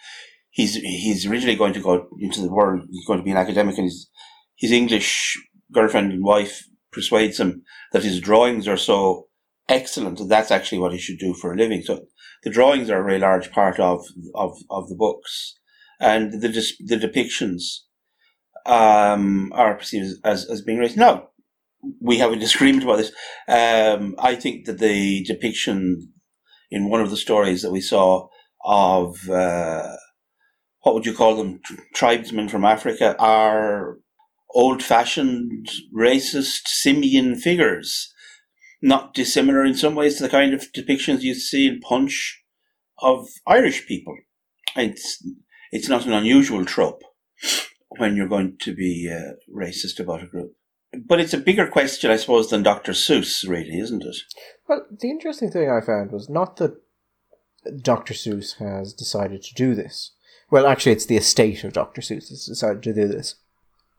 he's 0.50 0.76
he's 0.76 1.26
originally 1.26 1.56
going 1.56 1.74
to 1.74 1.80
go 1.80 2.08
into 2.20 2.42
the 2.42 2.52
world. 2.52 2.84
He's 2.92 3.06
going 3.06 3.20
to 3.20 3.24
be 3.24 3.32
an 3.32 3.38
academic, 3.38 3.78
and 3.78 3.86
his 3.86 4.10
his 4.56 4.72
English 4.72 5.38
girlfriend 5.72 6.12
and 6.12 6.24
wife 6.24 6.64
persuades 6.92 7.40
him 7.40 7.64
that 7.92 8.04
his 8.04 8.20
drawings 8.20 8.68
are 8.68 8.78
so 8.78 9.28
excellent 9.70 10.18
that 10.18 10.30
that's 10.30 10.52
actually 10.52 10.80
what 10.80 10.92
he 10.92 11.00
should 11.00 11.20
do 11.20 11.34
for 11.34 11.54
a 11.54 11.58
living. 11.58 11.82
So 11.82 12.06
the 12.44 12.50
drawings 12.50 12.90
are 12.90 13.02
a 13.02 13.06
very 13.06 13.20
large 13.20 13.52
part 13.52 13.80
of 13.80 14.06
of, 14.36 14.58
of 14.70 14.90
the 14.90 14.96
books, 14.96 15.58
and 16.00 16.34
the 16.34 16.50
the 16.86 16.98
depictions 16.98 17.62
um, 18.66 19.52
are 19.54 19.76
perceived 19.76 20.20
as, 20.24 20.50
as 20.50 20.62
being 20.62 20.80
racist. 20.80 20.98
Now, 20.98 21.30
we 22.02 22.18
have 22.18 22.32
a 22.32 22.38
disagreement 22.38 22.84
about 22.84 22.98
this. 22.98 23.12
Um, 23.48 24.16
I 24.20 24.36
think 24.36 24.66
that 24.66 24.80
the 24.80 25.24
depiction 25.24 26.14
in 26.72 26.90
one 26.90 27.02
of 27.02 27.10
the 27.10 27.18
stories 27.18 27.62
that 27.62 27.72
we 27.72 27.82
saw 27.82 28.28
of 28.66 29.30
uh, 29.30 29.96
what 30.82 30.96
would 30.96 31.06
you 31.06 31.14
call 31.14 31.36
them, 31.36 31.60
Tr- 31.64 31.76
tribesmen 31.94 32.50
from 32.50 32.66
Africa, 32.66 33.16
are 33.20 33.98
old-fashioned, 34.56 35.70
racist, 35.96 36.62
simian 36.68 37.36
figures, 37.36 38.13
not 38.84 39.14
dissimilar 39.14 39.64
in 39.64 39.74
some 39.76 39.96
ways 39.96 40.18
to 40.18 40.24
the 40.24 40.30
kind 40.30 40.54
of 40.54 40.72
depictions 40.74 41.22
you 41.22 41.34
see 41.34 41.66
in 41.66 41.80
Punch 41.80 42.44
of 43.00 43.28
Irish 43.48 43.88
people. 43.88 44.16
It's 44.76 45.26
it's 45.72 45.88
not 45.88 46.06
an 46.06 46.12
unusual 46.12 46.66
trope 46.66 47.02
when 47.98 48.16
you're 48.16 48.28
going 48.28 48.58
to 48.60 48.76
be 48.76 49.10
uh, 49.12 49.34
racist 49.52 50.00
about 50.00 50.22
a 50.22 50.28
group. 50.28 50.56
But 51.08 51.20
it's 51.20 51.34
a 51.34 51.40
bigger 51.40 51.68
question, 51.68 52.12
I 52.12 52.18
suppose, 52.18 52.50
than 52.50 52.62
Dr. 52.62 52.92
Seuss, 52.92 53.48
really, 53.48 53.80
isn't 53.80 54.04
it? 54.04 54.18
Well, 54.68 54.86
the 54.92 55.10
interesting 55.10 55.50
thing 55.50 55.70
I 55.72 55.84
found 55.84 56.12
was 56.12 56.30
not 56.30 56.58
that 56.58 56.76
Dr. 57.82 58.14
Seuss 58.14 58.58
has 58.58 58.94
decided 58.94 59.42
to 59.44 59.54
do 59.56 59.74
this. 59.74 60.12
Well, 60.52 60.68
actually, 60.68 60.92
it's 60.92 61.08
the 61.08 61.18
estate 61.18 61.64
of 61.64 61.74
Dr. 61.74 62.02
Seuss 62.02 62.30
that's 62.30 62.48
decided 62.48 62.84
to 62.84 62.94
do 62.94 63.08
this. 63.08 63.36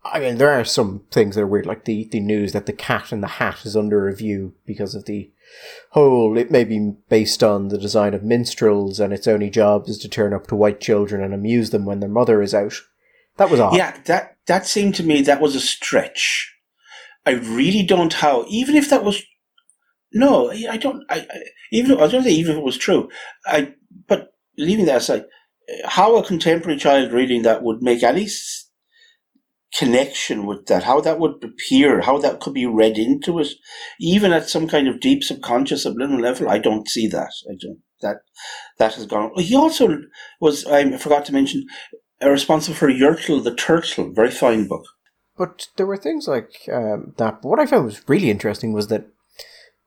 I 0.05 0.21
mean, 0.21 0.37
there 0.37 0.51
are 0.51 0.65
some 0.65 1.05
things 1.11 1.35
that 1.35 1.43
are 1.43 1.47
weird, 1.47 1.67
like 1.67 1.87
the, 1.87 2.09
the 2.11 2.21
news 2.21 2.53
that 2.53 2.67
the 2.67 2.73
cat 2.73 3.11
in 3.11 3.23
the 3.23 3.27
hat 3.27 3.65
is 3.65 3.77
under 3.77 4.05
review 4.05 4.55
because 4.67 4.95
of 4.95 5.07
the 5.07 5.31
whole, 5.91 6.37
it 6.37 6.51
may 6.51 6.65
be 6.65 6.93
based 7.09 7.43
on 7.43 7.69
the 7.69 7.79
design 7.79 8.13
of 8.13 8.23
minstrels 8.23 9.01
and 9.01 9.13
its 9.13 9.27
only 9.27 9.49
job 9.49 9.89
is 9.89 9.99
to 9.99 10.09
turn 10.09 10.35
up 10.35 10.47
to 10.49 10.57
white 10.57 10.81
children 10.81 11.23
and 11.23 11.33
amuse 11.33 11.71
them 11.71 11.87
when 11.87 12.01
their 12.01 12.09
mother 12.09 12.43
is 12.43 12.55
out. 12.55 12.75
That 13.37 13.51
was 13.51 13.61
odd. 13.61 13.77
Yeah, 13.77 13.97
that, 14.05 14.37
that 14.47 14.67
seemed 14.67 14.95
to 14.97 15.03
me 15.03 15.23
that 15.23 15.41
was 15.41 15.55
a 15.55 15.61
stretch. 15.61 16.55
I 17.25 17.31
really 17.31 17.83
don't 17.83 18.13
how, 18.13 18.45
even 18.49 18.77
if 18.77 18.91
that 18.91 19.05
was, 19.05 19.23
no, 20.13 20.51
I 20.51 20.77
don't, 20.77 21.03
I, 21.09 21.21
I 21.21 21.43
even, 21.73 21.93
I 21.99 22.03
was 22.03 22.13
going 22.13 22.25
to 22.25 22.29
say 22.29 22.37
even 22.37 22.53
if 22.53 22.59
it 22.59 22.65
was 22.65 22.77
true, 22.77 23.09
I, 23.47 23.73
but 24.07 24.35
leaving 24.59 24.85
that 24.85 24.99
aside, 24.99 25.25
how 25.87 26.17
a 26.17 26.25
contemporary 26.25 26.79
child 26.79 27.13
reading 27.13 27.43
that 27.43 27.63
would 27.63 27.83
make 27.83 28.03
any 28.03 28.29
connection 29.77 30.47
with 30.47 30.67
that, 30.67 30.85
how 30.85 31.01
that 31.01 31.19
would 31.19 31.43
appear, 31.43 32.01
how 32.01 32.19
that 32.19 32.41
could 32.41 32.55
be 32.55 32.67
read 32.67 32.97
into 32.97 33.39
it, 33.39 33.49
even 34.01 34.33
at 34.33 34.49
some 34.49 34.69
kind 34.69 34.89
of 34.89 35.01
deep 35.01 35.23
subconscious 35.23 35.83
subliminal 35.83 36.23
level, 36.23 36.49
I 36.49 36.59
don't 36.59 36.89
see 36.89 37.07
that. 37.09 37.33
I 37.51 37.55
don't, 37.61 37.81
that, 38.01 38.19
that 38.79 38.95
has 38.95 39.07
gone. 39.07 39.33
He 39.37 39.57
also 39.57 40.03
was, 40.41 40.65
I 40.67 40.97
forgot 40.99 41.25
to 41.27 41.33
mention, 41.33 41.67
uh, 42.23 42.31
responsible 42.31 42.77
for 42.77 42.89
Yertle 42.89 43.43
the 43.43 43.55
Turtle, 43.55 44.13
very 44.13 44.31
fine 44.31 44.69
book. 44.69 44.85
But 45.37 45.69
there 45.77 45.87
were 45.87 45.97
things 45.97 46.29
like 46.29 46.53
um, 46.73 47.15
that. 47.17 47.43
But 47.43 47.49
what 47.49 47.59
I 47.59 47.67
found 47.67 47.87
was 47.87 48.09
really 48.09 48.31
interesting 48.31 48.73
was 48.73 48.87
that 48.89 49.09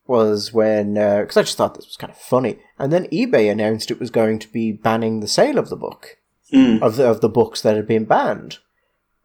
was 0.05 0.51
when 0.51 0.95
because 0.95 1.37
I 1.37 1.43
just 1.43 1.55
thought 1.55 1.75
this 1.75 1.85
was 1.85 1.95
kind 1.95 2.11
of 2.11 2.17
funny, 2.17 2.59
and 2.77 2.91
then 2.91 3.07
eBay 3.07 3.49
announced 3.49 3.89
it 3.89 3.99
was 3.99 4.09
going 4.09 4.39
to 4.39 4.47
be 4.49 4.73
banning 4.73 5.21
the 5.21 5.27
sale 5.27 5.57
of 5.57 5.69
the 5.69 5.77
book 5.77 6.17
Mm. 6.53 6.81
of 6.81 6.95
the 6.95 7.05
of 7.05 7.19
the 7.19 7.27
books 7.27 7.61
that 7.61 7.75
had 7.75 7.87
been 7.87 8.05
banned, 8.05 8.59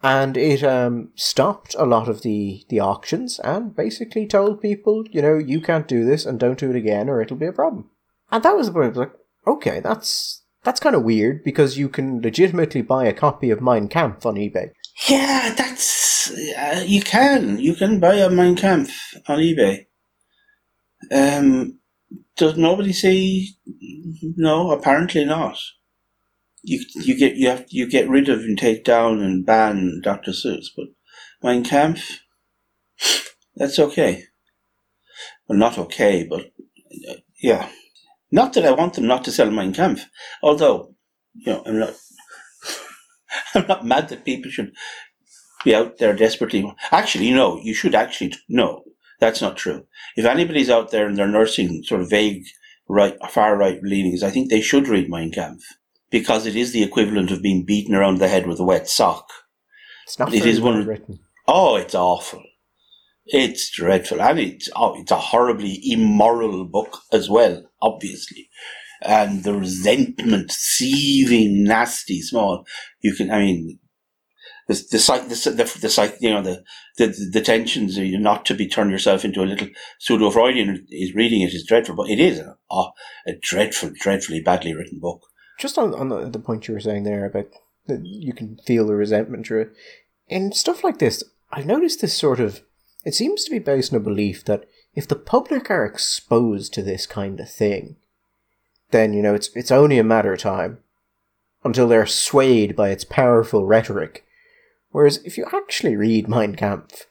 and 0.03 0.37
it 0.37 0.65
um, 0.65 1.11
stopped 1.15 1.77
a 1.79 1.87
lot 1.87 2.09
of 2.09 2.23
the 2.23 2.65
the 2.69 2.81
auctions 2.81 3.39
and 3.41 3.75
basically 3.75 4.27
told 4.27 4.61
people, 4.61 5.05
you 5.11 5.23
know, 5.23 5.39
you 5.39 5.61
can't 5.61 5.87
do 5.87 6.05
this 6.05 6.27
and 6.27 6.41
don't 6.41 6.59
do 6.59 6.71
it 6.71 6.77
again, 6.77 7.09
or 7.09 7.21
it'll 7.21 7.37
be 7.37 7.47
a 7.47 7.53
problem. 7.53 7.91
And 8.31 8.43
that 8.43 8.57
was 8.57 8.67
the 8.67 8.73
point. 8.73 8.91
Was 8.91 8.99
like, 8.99 9.13
okay, 9.47 9.81
that's 9.81 10.43
that's 10.65 10.81
kind 10.81 10.97
of 10.97 11.05
weird 11.05 11.45
because 11.45 11.79
you 11.79 11.89
can 11.89 12.21
legitimately 12.21 12.83
buy 12.83 13.07
a 13.07 13.13
copy 13.13 13.51
of 13.51 13.61
Mein 13.61 13.89
Kampf 13.89 14.27
on 14.27 14.35
eBay. 14.35 14.71
Yeah, 15.09 15.55
that's 15.57 16.31
uh, 16.59 16.85
you 16.87 17.03
can 17.03 17.59
you 17.59 17.75
can 17.75 18.01
buy 18.01 18.15
a 18.15 18.29
Mein 18.29 18.57
Kampf 18.57 19.15
on 19.29 19.39
eBay. 19.39 19.87
Um, 21.11 21.79
does 22.37 22.57
nobody 22.57 22.93
say 22.93 23.49
no? 24.37 24.73
Apparently 24.73 25.25
not. 25.25 25.59
You 26.63 26.85
you 26.95 27.17
get 27.17 27.37
you 27.37 27.49
have 27.49 27.65
you 27.69 27.89
get 27.89 28.09
rid 28.09 28.29
of 28.29 28.41
and 28.41 28.57
take 28.57 28.85
down 28.85 29.21
and 29.21 29.45
ban 29.45 30.01
Dr. 30.03 30.31
Seuss, 30.31 30.67
but 30.77 30.87
Mein 31.43 31.65
Kampf, 31.65 32.21
that's 33.57 33.79
okay. 33.79 34.25
Well, 35.49 35.59
not 35.59 35.79
okay, 35.79 36.25
but 36.29 36.53
uh, 37.09 37.15
yeah. 37.43 37.69
Not 38.31 38.55
that 38.55 38.65
I 38.65 38.71
want 38.71 38.95
them 38.95 39.07
not 39.07 39.25
to 39.25 39.33
sell 39.33 39.51
Mein 39.51 39.75
Kampf, 39.75 40.07
although 40.43 40.95
you 41.35 41.53
know 41.53 41.63
I'm 41.67 41.79
not. 41.79 41.95
I'm 43.55 43.67
not 43.67 43.85
mad 43.85 44.09
that 44.11 44.25
people 44.25 44.51
should 44.51 44.73
be 45.65 45.75
out 45.75 45.99
there 45.99 46.15
desperately. 46.15 46.73
Actually, 46.91 47.31
no, 47.33 47.59
you 47.59 47.75
should 47.75 47.95
actually, 47.95 48.35
no, 48.49 48.83
that's 49.21 49.41
not 49.41 49.57
true. 49.57 49.87
If 50.17 50.25
anybody's 50.25 50.71
out 50.71 50.91
there 50.91 51.07
and 51.07 51.17
they're 51.17 51.29
nursing 51.29 51.83
sort 51.83 52.03
of 52.03 52.11
vague 52.11 52.45
right, 52.89 53.17
far 53.31 53.57
right 53.57 53.83
leanings, 53.83 54.23
I 54.23 54.31
think 54.31 54.51
they 54.51 54.61
should 54.61 54.89
read 54.89 55.09
Mein 55.09 55.33
Kampf 55.33 55.65
because 56.13 56.47
it 56.47 56.55
is 56.55 56.71
the 56.73 56.85
equivalent 56.85 57.33
of 57.33 57.43
being 57.43 57.65
beaten 57.65 57.95
around 57.95 58.19
the 58.19 58.29
head 58.29 58.47
with 58.47 58.61
a 58.61 58.65
wet 58.65 58.89
sock. 58.89 59.29
It's 60.07 60.19
not 60.19 60.33
It 60.33 60.47
is 60.47 60.61
one 60.61 60.79
of- 60.79 60.87
written. 60.87 61.19
Oh, 61.49 61.75
it's 61.77 61.95
awful. 61.95 62.43
It's 63.27 63.71
dreadful. 63.71 64.21
And 64.23 64.39
it's, 64.39 64.69
oh, 64.77 65.01
it's 65.01 65.11
a 65.11 65.17
horribly 65.17 65.81
immoral 65.83 66.65
book 66.65 66.99
as 67.13 67.29
well, 67.29 67.65
obviously. 67.81 68.49
And 69.05 69.43
the 69.43 69.55
resentment, 69.55 70.53
seething, 70.53 71.65
nasty, 71.65 72.21
small. 72.21 72.65
You 73.01 73.15
can, 73.15 73.31
I 73.33 73.41
mean, 73.41 73.79
the, 74.69 74.75
the, 74.75 74.99
the, 75.29 75.51
the, 75.51 75.79
the, 75.81 75.89
psych- 75.89 76.19
you 76.21 76.31
know, 76.31 76.43
the, 76.43 76.63
the, 76.99 77.07
the 77.33 77.41
tensions, 77.41 77.99
are 77.99 78.05
not 78.19 78.45
to 78.47 78.55
be 78.55 78.69
turn 78.69 78.91
yourself 78.91 79.25
into 79.25 79.43
a 79.43 79.47
little 79.47 79.69
pseudo-Freudian 79.99 80.87
is 80.91 81.15
reading 81.15 81.43
it 81.43 81.53
is 81.55 81.67
dreadful, 81.67 81.97
but 81.97 82.09
it 82.11 82.21
is 82.21 82.39
a, 82.39 82.57
a, 82.71 82.91
a 83.27 83.33
dreadful, 83.41 83.91
dreadfully 83.99 84.41
badly 84.41 84.75
written 84.75 85.01
book. 85.01 85.21
Just 85.59 85.79
on, 85.79 85.95
on 85.95 86.09
the, 86.09 86.29
the 86.29 86.39
point 86.39 86.69
you 86.69 86.75
were 86.75 86.81
saying 86.81 87.05
there 87.05 87.25
about 87.25 87.47
that 87.87 88.05
you 88.05 88.33
can 88.33 88.59
feel 88.67 88.87
the 88.87 88.95
resentment 88.95 89.47
through 89.47 89.63
it. 89.63 89.73
In 90.29 90.53
stuff 90.53 90.85
like 90.85 90.99
this, 90.99 91.25
I've 91.51 91.67
noticed 91.67 92.01
this 92.01 92.17
sort 92.17 92.41
of. 92.41 92.63
It 93.05 93.15
seems 93.15 93.45
to 93.45 93.51
be 93.51 93.59
based 93.59 93.93
on 93.93 93.97
a 93.97 94.01
belief 94.03 94.45
that 94.45 94.65
if 94.95 95.09
the 95.09 95.17
public 95.17 95.71
are 95.71 95.85
exposed 95.85 96.73
to 96.75 96.83
this 96.83 97.07
kind 97.07 97.41
of 97.41 97.51
thing, 97.51 97.97
then, 98.91 99.13
you 99.13 99.23
know, 99.23 99.35
it's, 99.35 99.49
it's 99.57 99.73
only 99.73 99.99
a 99.99 100.05
matter 100.05 100.33
of 100.33 100.41
time 100.41 100.79
until 101.65 101.89
they're 101.89 102.07
swayed 102.07 102.77
by 102.77 102.91
its 102.91 103.05
powerful 103.05 103.67
rhetoric. 103.67 104.25
Whereas 104.91 105.19
if 105.25 105.37
you 105.37 105.47
actually 105.53 105.97
read 105.97 106.29
Mein 106.29 106.55
Kampf, 106.55 107.07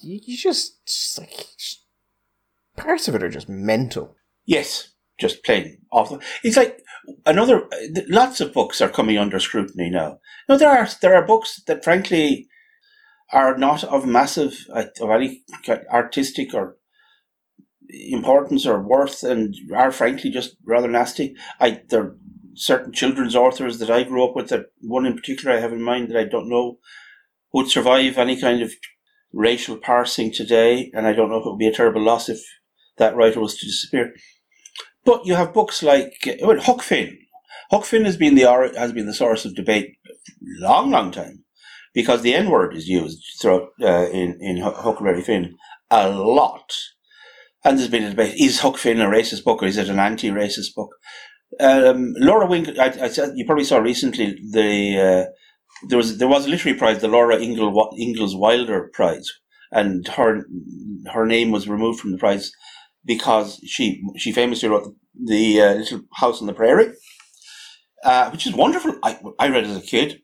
you, 0.00 0.20
you 0.22 0.36
just, 0.36 0.84
just 0.86 1.18
like. 1.18 1.46
Just, 1.58 1.80
parts 2.76 3.08
of 3.08 3.14
it 3.14 3.22
are 3.22 3.30
just 3.30 3.48
mental. 3.48 4.16
Yes, 4.44 4.88
just 5.18 5.44
plain 5.44 5.78
awful. 5.92 6.20
It's 6.42 6.56
like 6.56 6.82
another. 7.24 7.68
Lots 8.08 8.40
of 8.40 8.52
books 8.52 8.80
are 8.80 8.88
coming 8.88 9.18
under 9.18 9.38
scrutiny 9.38 9.90
now. 9.90 10.18
No, 10.48 10.56
there 10.58 10.70
are 10.70 10.88
there 11.00 11.14
are 11.14 11.26
books 11.26 11.62
that 11.66 11.84
frankly 11.84 12.48
are 13.32 13.56
not 13.56 13.84
of 13.84 14.06
massive 14.06 14.66
uh, 14.72 14.84
of 15.00 15.10
any 15.10 15.42
artistic 15.90 16.52
or 16.54 16.76
importance 17.88 18.66
or 18.66 18.82
worth, 18.82 19.22
and 19.22 19.54
are 19.74 19.92
frankly 19.92 20.30
just 20.30 20.56
rather 20.64 20.88
nasty. 20.88 21.34
I 21.60 21.82
there 21.88 22.02
are 22.02 22.16
certain 22.54 22.92
children's 22.92 23.36
authors 23.36 23.78
that 23.78 23.90
I 23.90 24.04
grew 24.04 24.24
up 24.24 24.36
with. 24.36 24.48
That 24.48 24.66
one 24.80 25.06
in 25.06 25.16
particular 25.16 25.56
I 25.56 25.60
have 25.60 25.72
in 25.72 25.82
mind 25.82 26.08
that 26.08 26.18
I 26.18 26.24
don't 26.24 26.48
know 26.48 26.78
would 27.52 27.70
survive 27.70 28.18
any 28.18 28.40
kind 28.40 28.62
of 28.62 28.72
racial 29.32 29.76
parsing 29.76 30.32
today, 30.32 30.90
and 30.94 31.06
I 31.06 31.12
don't 31.12 31.30
know 31.30 31.38
if 31.38 31.46
it 31.46 31.50
would 31.50 31.58
be 31.58 31.68
a 31.68 31.72
terrible 31.72 32.02
loss 32.02 32.28
if 32.28 32.40
that 32.98 33.16
writer 33.16 33.40
was 33.40 33.56
to 33.56 33.66
disappear. 33.66 34.14
But 35.04 35.26
you 35.26 35.34
have 35.34 35.52
books 35.52 35.82
like 35.82 36.14
well, 36.42 36.60
Huck 36.60 36.82
Finn. 36.82 37.18
Huck 37.70 37.84
Finn 37.84 38.04
has 38.04 38.16
been 38.16 38.34
the 38.34 38.42
has 38.76 38.92
been 38.92 39.06
the 39.06 39.14
source 39.14 39.44
of 39.44 39.54
debate 39.54 39.96
long, 40.58 40.90
long 40.90 41.10
time 41.10 41.44
because 41.94 42.22
the 42.22 42.34
N 42.34 42.50
word 42.50 42.74
is 42.76 42.88
used 42.88 43.22
throughout 43.40 43.68
uh, 43.82 44.08
in 44.10 44.38
in 44.40 44.58
Huck- 44.58 44.76
Huckleberry 44.76 45.22
Finn 45.22 45.56
a 45.90 46.08
lot, 46.08 46.72
and 47.64 47.78
there's 47.78 47.88
been 47.88 48.04
a 48.04 48.10
debate: 48.10 48.34
is 48.38 48.60
Huck 48.60 48.78
Finn 48.78 49.00
a 49.00 49.06
racist 49.06 49.44
book 49.44 49.62
or 49.62 49.66
is 49.66 49.76
it 49.78 49.88
an 49.88 49.98
anti-racist 49.98 50.74
book? 50.74 50.90
Um, 51.60 52.14
Laura 52.16 52.46
Winkle, 52.46 52.80
I, 52.80 52.86
I 53.00 53.08
said 53.08 53.32
you 53.36 53.46
probably 53.46 53.64
saw 53.64 53.78
recently 53.78 54.36
the 54.50 54.98
uh, 54.98 55.30
there 55.88 55.98
was 55.98 56.18
there 56.18 56.28
was 56.28 56.46
a 56.46 56.50
literary 56.50 56.78
prize, 56.78 57.00
the 57.00 57.08
Laura 57.08 57.38
Ingalls 57.40 58.36
Wilder 58.36 58.90
Prize, 58.92 59.30
and 59.70 60.06
her 60.08 60.44
her 61.12 61.26
name 61.26 61.50
was 61.50 61.68
removed 61.68 62.00
from 62.00 62.12
the 62.12 62.18
prize 62.18 62.50
because 63.04 63.60
she 63.64 64.02
she 64.16 64.32
famously 64.32 64.68
wrote 64.68 64.94
the 65.14 65.60
uh, 65.60 65.74
Little 65.74 66.00
House 66.14 66.40
on 66.40 66.46
the 66.46 66.52
Prairie, 66.52 66.92
uh, 68.04 68.30
which 68.30 68.46
is 68.46 68.54
wonderful. 68.54 68.96
I, 69.02 69.18
I 69.38 69.48
read 69.48 69.64
as 69.64 69.76
a 69.76 69.80
kid. 69.80 70.20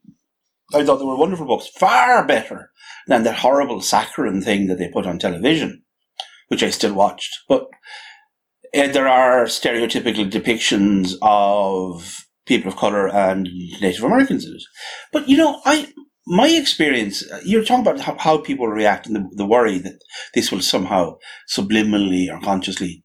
I 0.72 0.84
thought 0.84 0.98
they 0.98 1.04
were 1.04 1.16
wonderful 1.16 1.46
books, 1.46 1.68
far 1.78 2.24
better 2.24 2.70
than 3.08 3.24
that 3.24 3.38
horrible 3.38 3.80
saccharine 3.80 4.40
thing 4.40 4.68
that 4.68 4.78
they 4.78 4.88
put 4.88 5.06
on 5.06 5.18
television, 5.18 5.82
which 6.48 6.62
I 6.62 6.70
still 6.70 6.94
watched. 6.94 7.40
But 7.48 7.66
uh, 8.74 8.86
there 8.88 9.08
are 9.08 9.46
stereotypical 9.46 10.30
depictions 10.30 11.14
of 11.22 12.24
people 12.46 12.70
of 12.70 12.76
color 12.76 13.08
and 13.08 13.48
Native 13.80 14.04
Americans 14.04 14.44
in 14.44 14.54
it. 14.54 14.62
But 15.12 15.28
you 15.28 15.36
know, 15.36 15.60
I 15.64 15.92
my 16.26 16.48
experience, 16.48 17.24
you're 17.44 17.64
talking 17.64 17.86
about 17.86 18.00
how, 18.00 18.16
how 18.18 18.38
people 18.38 18.68
react 18.68 19.06
and 19.06 19.16
the, 19.16 19.28
the 19.32 19.46
worry 19.46 19.78
that 19.78 20.00
this 20.34 20.52
will 20.52 20.60
somehow 20.60 21.16
subliminally 21.50 22.28
or 22.28 22.40
consciously 22.40 23.04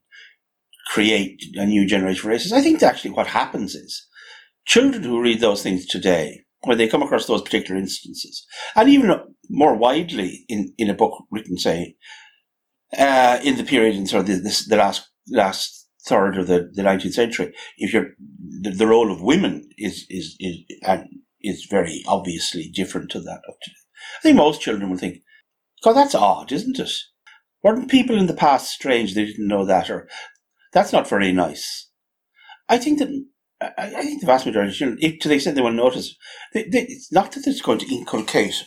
create 0.88 1.42
a 1.56 1.66
new 1.66 1.86
generation 1.88 2.30
of 2.30 2.36
racists. 2.36 2.52
I 2.52 2.62
think 2.62 2.84
actually 2.84 3.12
what 3.12 3.28
happens 3.28 3.74
is 3.74 4.08
children 4.66 5.04
who 5.04 5.22
read 5.22 5.40
those 5.40 5.64
things 5.64 5.86
today, 5.86 6.42
when 6.62 6.78
they 6.78 6.88
come 6.88 7.02
across 7.02 7.28
those 7.28 7.42
particular 7.42 7.80
instances, 7.80 8.46
and 8.76 8.90
even 8.90 9.16
more 9.50 9.76
widely 9.76 10.46
in, 10.50 10.74
in 10.78 10.90
a 10.90 10.96
book 10.96 11.24
written, 11.32 11.58
say, 11.58 11.96
uh, 12.98 13.40
in 13.44 13.58
the 13.58 13.64
period 13.64 13.96
in 13.96 14.08
sort 14.08 14.22
of 14.22 14.28
the, 14.28 14.36
this, 14.36 14.68
the 14.68 14.78
last 14.78 15.10
last 15.28 15.88
third 16.08 16.38
of 16.38 16.48
the, 16.48 16.70
the 16.74 16.84
19th 16.84 17.14
century, 17.14 17.54
if 17.78 17.92
you're 17.94 18.12
the, 18.62 18.70
the 18.70 18.88
role 18.88 19.12
of 19.12 19.22
women 19.22 19.68
is 19.78 20.06
is 20.10 20.36
is 20.40 20.58
and 20.84 21.08
is 21.48 21.68
very 21.70 22.04
obviously 22.08 22.70
different 22.70 23.12
to 23.12 23.20
that 23.22 23.42
of 23.48 23.56
today. 23.64 23.76
I 24.20 24.22
think 24.22 24.38
most 24.38 24.62
children 24.62 24.90
will 24.90 24.98
think, 24.98 25.20
God, 25.84 25.94
that's 25.94 26.16
odd, 26.16 26.52
isn't 26.52 26.80
it? 26.80 26.92
Weren't 27.64 27.90
people 27.90 28.18
in 28.18 28.28
the 28.28 28.34
past 28.34 28.72
strange 28.72 29.14
they 29.14 29.26
didn't 29.26 29.48
know 29.48 29.66
that, 29.66 29.90
or 29.90 30.08
that's 30.74 30.94
not 30.94 31.10
very 31.10 31.32
nice? 31.32 31.90
I 32.70 32.78
think 32.78 33.00
that 33.00 33.10
I, 33.78 34.04
think 34.04 34.22
the 34.22 34.28
vast 34.28 34.46
majority 34.46 34.72
of 34.72 34.76
children, 34.76 35.00
if 35.02 35.20
to 35.20 35.30
the 35.30 35.36
extent 35.36 35.56
they 35.56 35.62
will 35.62 35.72
notice, 35.72 36.16
they, 36.54 36.64
they, 36.64 36.82
it's 36.84 37.12
not 37.12 37.32
that 37.32 37.48
it's 37.48 37.62
going 37.62 37.80
to 37.80 37.94
inculcate 37.94 38.66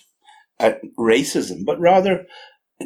uh, 0.58 0.72
racism, 0.98 1.64
but 1.64 1.78
rather 1.78 2.26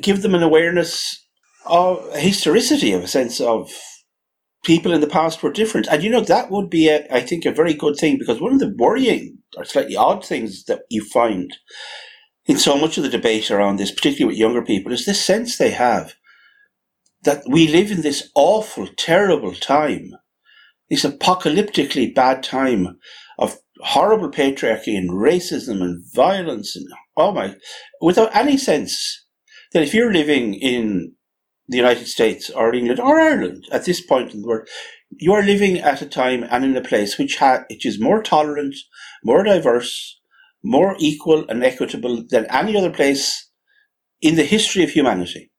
give 0.00 0.22
them 0.22 0.34
an 0.34 0.42
awareness 0.42 1.26
of 1.64 2.12
historicity, 2.14 2.92
of 2.92 3.04
a 3.04 3.08
sense 3.08 3.40
of 3.40 3.70
people 4.64 4.92
in 4.92 5.00
the 5.00 5.06
past 5.06 5.42
were 5.42 5.52
different. 5.52 5.86
And 5.88 6.02
you 6.02 6.10
know, 6.10 6.20
that 6.22 6.50
would 6.50 6.68
be, 6.68 6.88
a, 6.88 7.06
I 7.10 7.20
think, 7.20 7.44
a 7.44 7.52
very 7.52 7.74
good 7.74 7.96
thing 7.96 8.18
because 8.18 8.40
one 8.40 8.52
of 8.52 8.60
the 8.60 8.74
worrying 8.76 9.38
or 9.56 9.64
slightly 9.64 9.96
odd 9.96 10.24
things 10.24 10.64
that 10.64 10.82
you 10.90 11.04
find 11.04 11.56
in 12.46 12.58
so 12.58 12.76
much 12.76 12.96
of 12.96 13.04
the 13.04 13.08
debate 13.08 13.50
around 13.50 13.76
this, 13.76 13.92
particularly 13.92 14.32
with 14.32 14.38
younger 14.38 14.62
people, 14.62 14.92
is 14.92 15.06
this 15.06 15.24
sense 15.24 15.56
they 15.56 15.70
have 15.70 16.14
that 17.22 17.42
we 17.48 17.68
live 17.68 17.90
in 17.90 18.02
this 18.02 18.30
awful, 18.34 18.88
terrible 18.96 19.54
time, 19.54 20.10
this 20.90 21.04
apocalyptically 21.04 22.12
bad 22.12 22.42
time 22.42 22.98
of 23.38 23.58
horrible 23.80 24.30
patriarchy 24.30 24.96
and 24.96 25.10
racism 25.10 25.80
and 25.82 26.04
violence 26.14 26.76
and 26.76 26.86
oh 27.16 27.32
my, 27.32 27.54
without 28.00 28.34
any 28.34 28.56
sense 28.56 29.24
that 29.72 29.82
if 29.82 29.94
you're 29.94 30.12
living 30.12 30.54
in 30.54 31.12
the 31.68 31.76
United 31.76 32.06
States 32.06 32.50
or 32.50 32.74
England 32.74 33.00
or 33.00 33.20
Ireland 33.20 33.66
at 33.72 33.84
this 33.84 34.00
point 34.00 34.34
in 34.34 34.42
the 34.42 34.48
world, 34.48 34.68
you 35.18 35.32
are 35.32 35.42
living 35.42 35.78
at 35.78 36.02
a 36.02 36.06
time 36.06 36.44
and 36.50 36.64
in 36.64 36.76
a 36.76 36.82
place 36.82 37.18
which, 37.18 37.36
ha- 37.38 37.64
which 37.70 37.86
is 37.86 38.00
more 38.00 38.22
tolerant, 38.22 38.74
more 39.24 39.42
diverse, 39.42 40.20
more 40.64 40.96
equal 40.98 41.48
and 41.48 41.64
equitable 41.64 42.24
than 42.30 42.46
any 42.46 42.76
other 42.76 42.90
place 42.90 43.50
in 44.20 44.36
the 44.36 44.44
history 44.44 44.84
of 44.84 44.90
humanity. 44.90 45.50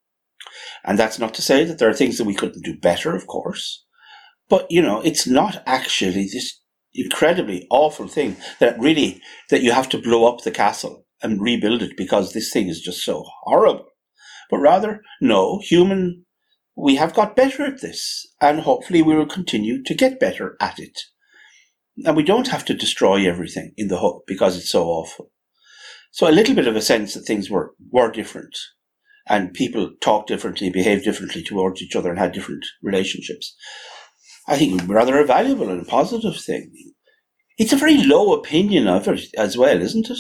And 0.83 0.97
that's 0.97 1.19
not 1.19 1.33
to 1.35 1.41
say 1.41 1.63
that 1.63 1.79
there 1.79 1.89
are 1.89 1.93
things 1.93 2.17
that 2.17 2.25
we 2.25 2.35
couldn't 2.35 2.63
do 2.63 2.77
better, 2.77 3.15
of 3.15 3.27
course. 3.27 3.85
But, 4.49 4.67
you 4.69 4.81
know, 4.81 5.01
it's 5.01 5.25
not 5.27 5.63
actually 5.65 6.27
this 6.31 6.59
incredibly 6.93 7.65
awful 7.69 8.07
thing 8.07 8.35
that 8.59 8.79
really, 8.79 9.21
that 9.49 9.61
you 9.61 9.71
have 9.71 9.89
to 9.89 9.97
blow 9.97 10.25
up 10.25 10.41
the 10.41 10.51
castle 10.51 11.05
and 11.21 11.41
rebuild 11.41 11.81
it 11.81 11.97
because 11.97 12.33
this 12.33 12.51
thing 12.51 12.67
is 12.67 12.81
just 12.81 13.03
so 13.03 13.23
horrible. 13.43 13.85
But 14.49 14.59
rather, 14.59 15.01
no, 15.21 15.59
human, 15.63 16.22
we 16.75 16.95
have 16.95 17.13
got 17.13 17.35
better 17.35 17.65
at 17.65 17.81
this 17.81 18.25
and 18.41 18.61
hopefully 18.61 19.01
we 19.01 19.15
will 19.15 19.25
continue 19.25 19.83
to 19.83 19.93
get 19.93 20.19
better 20.19 20.57
at 20.59 20.79
it. 20.79 20.99
And 22.05 22.15
we 22.15 22.23
don't 22.23 22.47
have 22.47 22.65
to 22.65 22.73
destroy 22.73 23.27
everything 23.27 23.73
in 23.77 23.87
the 23.87 23.99
hope 23.99 24.23
because 24.25 24.57
it's 24.57 24.71
so 24.71 24.85
awful. 24.85 25.31
So 26.11 26.27
a 26.27 26.31
little 26.31 26.55
bit 26.55 26.67
of 26.67 26.75
a 26.75 26.81
sense 26.81 27.13
that 27.13 27.21
things 27.21 27.49
were, 27.49 27.73
were 27.91 28.11
different 28.11 28.57
and 29.27 29.53
people 29.53 29.91
talked 30.01 30.27
differently, 30.27 30.69
behaved 30.69 31.03
differently 31.03 31.43
towards 31.43 31.81
each 31.81 31.95
other 31.95 32.09
and 32.09 32.19
had 32.19 32.33
different 32.33 32.65
relationships. 32.81 33.55
I 34.47 34.57
think 34.57 34.81
rather 34.87 35.19
a 35.19 35.25
valuable 35.25 35.69
and 35.69 35.81
a 35.81 35.85
positive 35.85 36.37
thing. 36.37 36.71
It's 37.57 37.71
a 37.71 37.77
very 37.77 38.03
low 38.03 38.33
opinion 38.33 38.87
of 38.87 39.07
it 39.07 39.27
as 39.37 39.57
well, 39.57 39.81
isn't 39.81 40.09
it? 40.09 40.19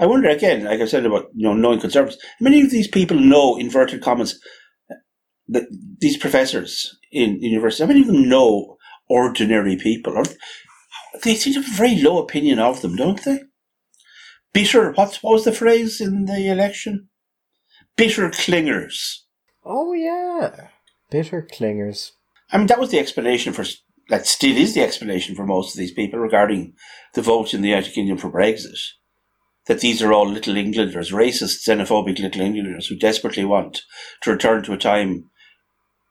I 0.00 0.06
wonder 0.06 0.28
again, 0.28 0.64
like 0.64 0.80
I 0.80 0.86
said 0.86 1.06
about 1.06 1.28
you 1.34 1.46
know 1.46 1.54
knowing 1.54 1.78
conservatives, 1.78 2.20
many 2.40 2.60
of 2.62 2.70
these 2.70 2.88
people 2.88 3.16
know 3.16 3.56
inverted 3.56 4.02
commas 4.02 4.40
that 5.48 5.64
these 6.00 6.16
professors 6.16 6.96
in 7.12 7.40
universities, 7.40 7.80
how 7.84 7.88
many 7.88 8.00
of 8.00 8.06
them 8.06 8.28
know 8.28 8.76
ordinary 9.08 9.76
people? 9.76 10.16
Or 10.16 10.24
they 11.22 11.34
seem 11.34 11.54
to 11.54 11.62
have 11.62 11.70
a 11.70 11.76
very 11.76 12.00
low 12.00 12.22
opinion 12.22 12.58
of 12.58 12.82
them, 12.82 12.96
don't 12.96 13.22
they? 13.24 13.40
Bitter. 14.52 14.92
What's 14.92 15.22
what 15.22 15.32
was 15.32 15.44
the 15.44 15.52
phrase 15.52 16.00
in 16.00 16.26
the 16.26 16.48
election? 16.48 17.08
Bitter 17.96 18.28
clingers. 18.30 19.20
Oh, 19.64 19.92
yeah. 19.92 20.68
Bitter 21.10 21.46
clingers. 21.50 22.12
I 22.50 22.58
mean, 22.58 22.66
that 22.68 22.80
was 22.80 22.90
the 22.90 22.98
explanation 22.98 23.52
for 23.52 23.64
that 24.10 24.26
still 24.26 24.56
is 24.56 24.74
the 24.74 24.82
explanation 24.82 25.34
for 25.34 25.46
most 25.46 25.74
of 25.74 25.78
these 25.78 25.92
people 25.92 26.18
regarding 26.18 26.74
the 27.14 27.22
vote 27.22 27.54
in 27.54 27.62
the 27.62 27.70
United 27.70 27.94
Kingdom 27.94 28.18
for 28.18 28.30
Brexit. 28.30 28.78
That 29.66 29.80
these 29.80 30.02
are 30.02 30.12
all 30.12 30.28
little 30.28 30.56
Englanders, 30.56 31.10
racist, 31.10 31.66
xenophobic 31.66 32.18
little 32.18 32.42
Englanders 32.42 32.88
who 32.88 32.96
desperately 32.96 33.46
want 33.46 33.80
to 34.22 34.32
return 34.32 34.62
to 34.64 34.74
a 34.74 34.78
time 34.78 35.30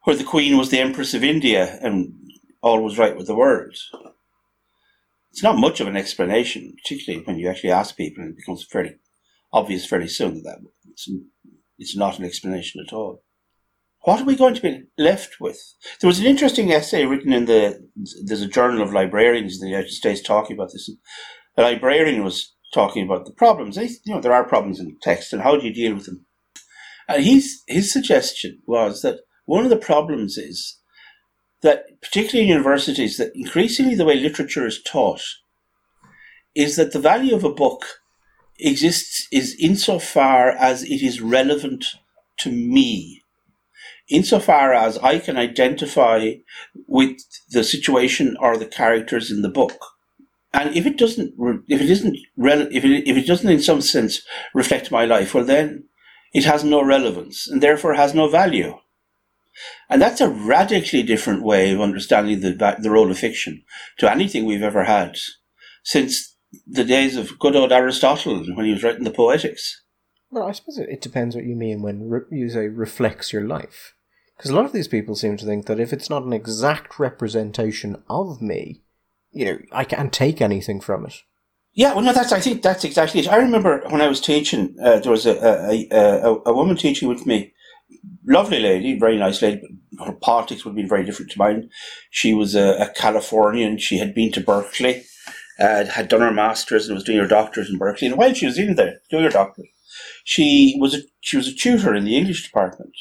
where 0.03 0.15
the 0.15 0.23
Queen 0.23 0.57
was 0.57 0.69
the 0.69 0.79
Empress 0.79 1.13
of 1.13 1.23
India 1.23 1.79
and 1.81 2.13
all 2.61 2.81
was 2.81 2.97
right 2.97 3.15
with 3.15 3.27
the 3.27 3.35
world. 3.35 3.75
It's 5.31 5.43
not 5.43 5.57
much 5.57 5.79
of 5.79 5.87
an 5.87 5.97
explanation, 5.97 6.75
particularly 6.83 7.25
when 7.25 7.37
you 7.37 7.49
actually 7.49 7.71
ask 7.71 7.97
people, 7.97 8.23
and 8.23 8.33
it 8.33 8.37
becomes 8.37 8.65
fairly 8.69 8.95
obvious 9.51 9.85
fairly 9.85 10.07
soon 10.07 10.41
that 10.43 10.59
it's, 10.89 11.09
it's 11.77 11.95
not 11.95 12.19
an 12.19 12.25
explanation 12.25 12.83
at 12.85 12.93
all 12.93 13.23
what 14.03 14.19
are 14.19 14.25
we 14.25 14.35
going 14.35 14.53
to 14.53 14.61
be 14.61 14.83
left 14.97 15.39
with? 15.39 15.59
There 16.01 16.07
was 16.07 16.19
an 16.19 16.25
interesting 16.25 16.71
essay 16.71 17.05
written 17.05 17.31
in 17.31 17.45
the, 17.45 17.87
there's 18.23 18.41
a 18.41 18.47
journal 18.47 18.81
of 18.81 18.93
librarians 18.93 19.55
in 19.55 19.61
the 19.61 19.71
United 19.71 19.91
States 19.91 20.21
talking 20.21 20.55
about 20.55 20.71
this. 20.73 20.89
A 21.57 21.61
librarian 21.61 22.23
was 22.23 22.53
talking 22.73 23.05
about 23.05 23.25
the 23.25 23.31
problems. 23.31 23.77
You 23.77 24.13
know, 24.13 24.19
there 24.19 24.33
are 24.33 24.43
problems 24.43 24.79
in 24.79 24.97
text 25.01 25.31
and 25.31 25.41
how 25.41 25.55
do 25.55 25.65
you 25.65 25.73
deal 25.73 25.93
with 25.93 26.05
them? 26.05 26.25
And 27.07 27.23
his, 27.23 27.63
his 27.67 27.93
suggestion 27.93 28.61
was 28.65 29.01
that 29.03 29.19
one 29.45 29.63
of 29.63 29.69
the 29.69 29.77
problems 29.77 30.37
is 30.37 30.77
that, 31.61 32.01
particularly 32.01 32.43
in 32.43 32.55
universities, 32.55 33.17
that 33.17 33.31
increasingly 33.35 33.95
the 33.95 34.05
way 34.05 34.15
literature 34.15 34.65
is 34.65 34.81
taught 34.81 35.23
is 36.55 36.75
that 36.75 36.91
the 36.91 36.99
value 36.99 37.35
of 37.35 37.43
a 37.43 37.53
book 37.53 37.85
exists 38.59 39.27
is 39.31 39.55
insofar 39.59 40.51
as 40.51 40.83
it 40.83 41.01
is 41.01 41.21
relevant 41.21 41.85
to 42.37 42.51
me 42.51 43.23
insofar 44.09 44.73
as 44.73 44.97
I 44.99 45.19
can 45.19 45.37
identify 45.37 46.33
with 46.87 47.17
the 47.49 47.63
situation 47.63 48.35
or 48.39 48.57
the 48.57 48.65
characters 48.65 49.31
in 49.31 49.41
the 49.41 49.49
book. 49.49 49.73
And 50.53 50.75
if 50.75 50.85
it 50.85 50.97
doesn't, 50.97 51.33
if 51.67 51.81
it 51.81 51.89
isn't, 51.89 52.15
if 52.37 52.85
it, 52.85 53.09
if 53.09 53.17
it 53.17 53.25
doesn't 53.25 53.49
in 53.49 53.61
some 53.61 53.81
sense 53.81 54.21
reflect 54.53 54.91
my 54.91 55.05
life, 55.05 55.33
well 55.33 55.45
then 55.45 55.85
it 56.33 56.45
has 56.45 56.63
no 56.63 56.83
relevance 56.83 57.47
and 57.47 57.61
therefore 57.61 57.95
has 57.95 58.13
no 58.13 58.29
value. 58.29 58.75
And 59.89 60.01
that's 60.01 60.21
a 60.21 60.29
radically 60.29 61.03
different 61.03 61.43
way 61.43 61.71
of 61.71 61.81
understanding 61.81 62.41
the, 62.41 62.77
the 62.79 62.91
role 62.91 63.11
of 63.11 63.17
fiction 63.17 63.63
to 63.99 64.11
anything 64.11 64.45
we've 64.45 64.63
ever 64.63 64.85
had 64.85 65.17
since 65.83 66.35
the 66.67 66.83
days 66.83 67.15
of 67.15 67.39
good 67.39 67.55
old 67.55 67.71
Aristotle 67.71 68.43
when 68.55 68.65
he 68.65 68.71
was 68.71 68.83
writing 68.83 69.03
the 69.03 69.11
Poetics. 69.11 69.83
Well, 70.31 70.47
I 70.47 70.51
suppose 70.51 70.77
it 70.77 71.01
depends 71.01 71.35
what 71.35 71.45
you 71.45 71.55
mean 71.55 71.81
when 71.81 72.09
re- 72.09 72.21
you 72.31 72.49
say 72.49 72.67
reflects 72.67 73.31
your 73.31 73.43
life. 73.43 73.93
Because 74.37 74.49
a 74.49 74.55
lot 74.55 74.65
of 74.65 74.73
these 74.73 74.87
people 74.87 75.15
seem 75.15 75.37
to 75.37 75.45
think 75.45 75.67
that 75.67 75.79
if 75.79 75.93
it's 75.93 76.09
not 76.09 76.23
an 76.23 76.33
exact 76.33 76.99
representation 76.99 78.01
of 78.09 78.41
me, 78.41 78.81
you 79.31 79.45
know, 79.45 79.59
I 79.71 79.83
can't 79.83 80.11
take 80.11 80.41
anything 80.41 80.81
from 80.81 81.05
it. 81.05 81.21
Yeah, 81.73 81.93
well, 81.93 82.03
no, 82.03 82.13
that's. 82.13 82.31
I 82.31 82.39
think 82.39 82.61
that's 82.61 82.83
exactly 82.83 83.21
it. 83.21 83.31
I 83.31 83.37
remember 83.37 83.83
when 83.89 84.01
I 84.01 84.07
was 84.07 84.21
teaching, 84.21 84.75
uh, 84.83 84.99
there 84.99 85.11
was 85.11 85.25
a, 85.25 85.35
a, 85.43 85.87
a, 85.91 86.41
a 86.47 86.53
woman 86.53 86.75
teaching 86.75 87.09
with 87.09 87.25
me, 87.25 87.53
lovely 88.25 88.59
lady, 88.59 88.97
very 88.97 89.17
nice 89.17 89.41
lady. 89.41 89.61
But 89.91 90.07
her 90.07 90.13
politics 90.13 90.63
would 90.63 90.71
have 90.71 90.75
been 90.75 90.89
very 90.89 91.05
different 91.05 91.31
to 91.31 91.39
mine. 91.39 91.69
She 92.09 92.33
was 92.33 92.55
a, 92.55 92.75
a 92.79 92.89
Californian. 92.95 93.77
She 93.77 93.97
had 93.97 94.13
been 94.15 94.31
to 94.33 94.41
Berkeley, 94.41 95.03
uh, 95.59 95.85
had 95.85 96.07
done 96.07 96.21
her 96.21 96.31
masters, 96.31 96.87
and 96.87 96.95
was 96.95 97.03
doing 97.03 97.19
her 97.19 97.27
doctorate 97.27 97.69
in 97.69 97.77
Berkeley. 97.77 98.07
And 98.07 98.17
while 98.17 98.33
she 98.33 98.45
was 98.45 98.57
in 98.57 98.75
there 98.75 99.01
doing 99.09 99.23
her 99.23 99.29
doctorate, 99.29 99.69
she 100.23 100.77
was 100.79 100.95
a, 100.95 100.99
she 101.21 101.37
was 101.37 101.47
a 101.47 101.55
tutor 101.55 101.93
in 101.93 102.05
the 102.05 102.17
English 102.17 102.43
department, 102.43 102.95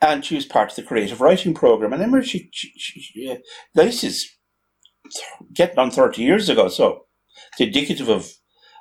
and 0.00 0.24
she 0.24 0.34
was 0.34 0.46
part 0.46 0.70
of 0.70 0.76
the 0.76 0.82
creative 0.82 1.20
writing 1.20 1.54
program. 1.54 1.92
And 1.92 2.02
I 2.02 2.06
remember 2.06 2.24
she, 2.26 2.48
she, 2.52 2.72
she 2.76 3.30
uh, 3.30 3.36
this 3.74 4.02
is 4.02 4.30
getting 5.52 5.78
on 5.78 5.90
thirty 5.90 6.22
years 6.22 6.48
ago, 6.48 6.68
so 6.68 7.06
it's 7.52 7.60
indicative 7.60 8.08
of 8.08 8.32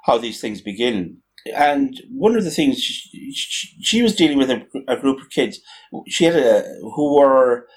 how 0.05 0.17
these 0.17 0.39
things 0.39 0.61
begin. 0.61 1.17
And 1.56 2.00
one 2.10 2.36
of 2.36 2.44
the 2.44 2.52
things 2.52 2.82
she, 2.82 3.82
she 3.82 4.02
was 4.02 4.16
dealing 4.16 4.38
with 4.38 4.52
a, 4.52 4.66
a, 4.88 4.98
group 4.98 5.20
of 5.20 5.30
kids. 5.30 5.60
She 6.08 6.26
had 6.26 6.36
a 6.36 6.64
who 6.96 7.16
were 7.16 7.68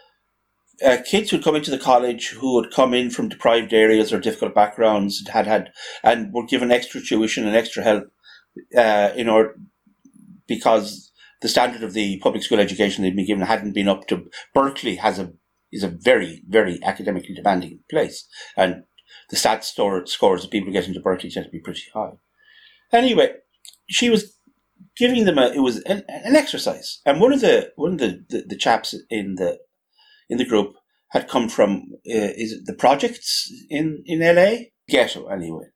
uh, 0.84 0.98
kids 1.06 1.30
who'd 1.30 1.44
come 1.44 1.56
into 1.56 1.70
the 1.70 1.78
college 1.78 2.30
who 2.30 2.60
had 2.60 2.72
come 2.72 2.92
in 2.92 3.10
from 3.10 3.28
deprived 3.28 3.72
areas 3.72 4.12
or 4.12 4.20
difficult 4.20 4.54
backgrounds 4.54 5.18
and 5.18 5.28
had 5.28 5.46
had 5.46 5.72
and 6.02 6.32
were 6.32 6.46
given 6.46 6.70
extra 6.70 7.00
tuition 7.00 7.46
and 7.46 7.56
extra 7.56 7.82
help 7.82 8.04
uh, 8.76 9.10
in 9.16 9.28
order 9.28 9.54
because 10.46 11.12
the 11.40 11.48
standard 11.48 11.82
of 11.82 11.92
the 11.92 12.18
public 12.20 12.42
school 12.42 12.60
education 12.60 13.02
they'd 13.02 13.16
been 13.16 13.26
given 13.26 13.46
hadn't 13.46 13.72
been 13.72 13.88
up 13.88 14.06
to. 14.08 14.28
Berkeley 14.52 14.96
has 14.96 15.18
a 15.18 15.32
is 15.72 15.82
a 15.82 15.88
very 15.88 16.42
very 16.48 16.80
academically 16.82 17.34
demanding 17.34 17.80
place, 17.90 18.26
and 18.56 18.84
the 19.30 19.36
stats 19.36 19.64
store, 19.64 20.06
scores 20.06 20.44
of 20.44 20.50
people 20.50 20.72
getting 20.72 20.94
to 20.94 21.00
Berkeley 21.00 21.30
tend 21.30 21.46
to 21.46 21.50
be 21.50 21.60
pretty 21.60 21.82
high. 21.92 22.12
Anyway, 22.92 23.34
she 23.88 24.10
was 24.10 24.36
giving 24.96 25.24
them 25.24 25.38
a 25.38 25.48
it 25.48 25.60
was 25.60 25.78
an, 25.82 26.02
an 26.08 26.36
exercise, 26.36 27.00
and 27.04 27.20
one 27.20 27.32
of 27.32 27.40
the 27.40 27.72
one 27.76 27.92
of 27.92 27.98
the, 27.98 28.24
the, 28.28 28.44
the 28.48 28.56
chaps 28.56 28.94
in 29.10 29.36
the 29.36 29.58
in 30.28 30.38
the 30.38 30.44
group 30.44 30.74
had 31.10 31.28
come 31.28 31.48
from 31.48 31.82
uh, 32.08 32.32
is 32.36 32.52
it 32.52 32.66
the 32.66 32.74
projects 32.74 33.52
in 33.70 34.02
in 34.06 34.20
LA 34.20 34.66
ghetto 34.88 35.26
anyway, 35.26 35.66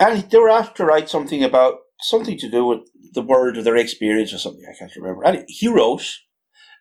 and 0.00 0.30
they 0.30 0.38
were 0.38 0.50
asked 0.50 0.76
to 0.76 0.84
write 0.84 1.08
something 1.08 1.42
about 1.42 1.78
something 2.00 2.38
to 2.38 2.50
do 2.50 2.64
with 2.64 2.80
the 3.14 3.22
word 3.22 3.56
of 3.56 3.64
their 3.64 3.76
experience 3.76 4.32
or 4.32 4.38
something. 4.38 4.64
I 4.68 4.76
can't 4.76 4.94
remember. 4.96 5.24
And 5.24 5.44
he 5.48 5.68
wrote 5.68 6.04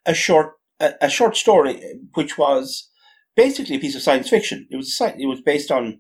a 0.06 0.14
short 0.14 0.54
a, 0.80 0.94
a, 1.02 1.10
short 1.10 1.38
story 1.38 1.82
which 2.14 2.38
was 2.38 2.90
basically 3.36 3.76
a 3.76 3.80
piece 3.80 3.96
of 3.96 4.02
science 4.02 4.30
fiction. 4.30 4.68
It 4.70 4.76
was 4.76 5.00
it 5.00 5.28
was 5.28 5.42
based 5.42 5.72
on 5.72 6.00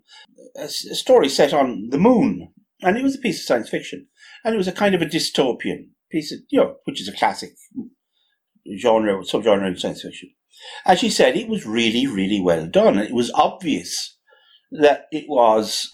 a, 0.57 0.63
a 0.63 0.67
story 0.67 1.29
set 1.29 1.53
on 1.53 1.89
the 1.89 1.97
moon, 1.97 2.53
and 2.81 2.97
it 2.97 3.03
was 3.03 3.15
a 3.15 3.19
piece 3.19 3.39
of 3.39 3.45
science 3.45 3.69
fiction, 3.69 4.07
and 4.43 4.53
it 4.53 4.57
was 4.57 4.67
a 4.67 4.73
kind 4.73 4.95
of 4.95 5.01
a 5.01 5.05
dystopian 5.05 5.89
piece 6.11 6.31
of 6.31 6.39
you 6.49 6.59
know, 6.59 6.75
which 6.85 7.01
is 7.01 7.07
a 7.07 7.13
classic 7.13 7.51
genre 8.79 9.21
subgenre 9.23 9.67
in 9.67 9.77
science 9.77 10.01
fiction. 10.01 10.29
As 10.85 10.99
she 10.99 11.09
said, 11.09 11.35
it 11.35 11.47
was 11.47 11.65
really 11.65 12.07
really 12.07 12.41
well 12.41 12.67
done, 12.67 12.97
it 12.97 13.13
was 13.13 13.31
obvious 13.31 14.17
that 14.71 15.05
it 15.11 15.25
was 15.27 15.89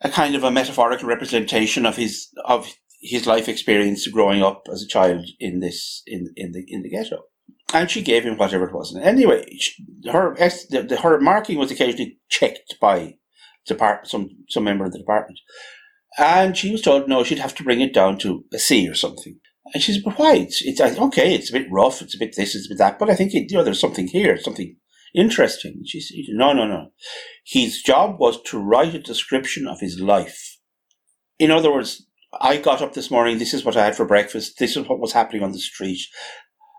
a 0.00 0.10
kind 0.10 0.34
of 0.34 0.44
a 0.44 0.50
metaphorical 0.50 1.08
representation 1.08 1.86
of 1.86 1.96
his 1.96 2.28
of 2.44 2.72
his 3.00 3.26
life 3.26 3.48
experience 3.48 4.06
growing 4.06 4.42
up 4.42 4.66
as 4.72 4.82
a 4.82 4.88
child 4.88 5.26
in 5.38 5.60
this 5.60 6.02
in 6.06 6.32
in 6.36 6.52
the 6.52 6.64
in 6.68 6.82
the 6.82 6.90
ghetto. 6.90 7.22
And 7.74 7.90
she 7.90 8.02
gave 8.02 8.24
him 8.24 8.36
whatever 8.36 8.68
it 8.68 8.74
was. 8.74 8.92
And 8.92 9.02
anyway, 9.02 9.44
she, 9.58 9.84
her 10.10 10.34
the, 10.36 10.98
her 11.02 11.20
marking 11.20 11.58
was 11.58 11.70
occasionally 11.70 12.18
checked 12.28 12.76
by 12.80 13.16
depart 13.66 14.06
some 14.06 14.30
some 14.48 14.64
member 14.64 14.84
of 14.84 14.92
the 14.92 14.98
department, 14.98 15.40
and 16.18 16.56
she 16.56 16.72
was 16.72 16.82
told 16.82 17.08
no, 17.08 17.24
she'd 17.24 17.38
have 17.38 17.54
to 17.56 17.64
bring 17.64 17.80
it 17.80 17.94
down 17.94 18.18
to 18.18 18.44
a 18.52 18.58
C 18.58 18.88
or 18.88 18.94
something. 18.94 19.38
And 19.74 19.82
she 19.82 19.92
said, 19.92 20.02
"But 20.04 20.18
why? 20.18 20.36
It's, 20.36 20.62
it's 20.62 20.80
okay. 20.80 21.34
It's 21.34 21.50
a 21.50 21.52
bit 21.52 21.66
rough. 21.70 22.00
It's 22.00 22.14
a 22.14 22.18
bit 22.18 22.34
this. 22.36 22.54
It's 22.54 22.66
a 22.66 22.70
bit 22.70 22.78
that. 22.78 22.98
But 22.98 23.10
I 23.10 23.14
think 23.14 23.34
it, 23.34 23.50
you 23.50 23.56
know 23.56 23.64
there's 23.64 23.80
something 23.80 24.06
here. 24.06 24.38
Something 24.38 24.76
interesting." 25.14 25.82
She 25.84 26.00
said, 26.00 26.16
"No, 26.28 26.52
no, 26.52 26.66
no. 26.66 26.92
His 27.44 27.82
job 27.82 28.18
was 28.18 28.40
to 28.42 28.58
write 28.58 28.94
a 28.94 29.00
description 29.00 29.66
of 29.66 29.80
his 29.80 29.98
life. 30.00 30.58
In 31.38 31.50
other 31.50 31.72
words, 31.72 32.06
I 32.40 32.58
got 32.58 32.80
up 32.80 32.94
this 32.94 33.10
morning. 33.10 33.38
This 33.38 33.54
is 33.54 33.64
what 33.64 33.76
I 33.76 33.84
had 33.84 33.96
for 33.96 34.06
breakfast. 34.06 34.58
This 34.58 34.76
is 34.76 34.88
what 34.88 35.00
was 35.00 35.12
happening 35.12 35.42
on 35.42 35.52
the 35.52 35.58
street. 35.58 36.00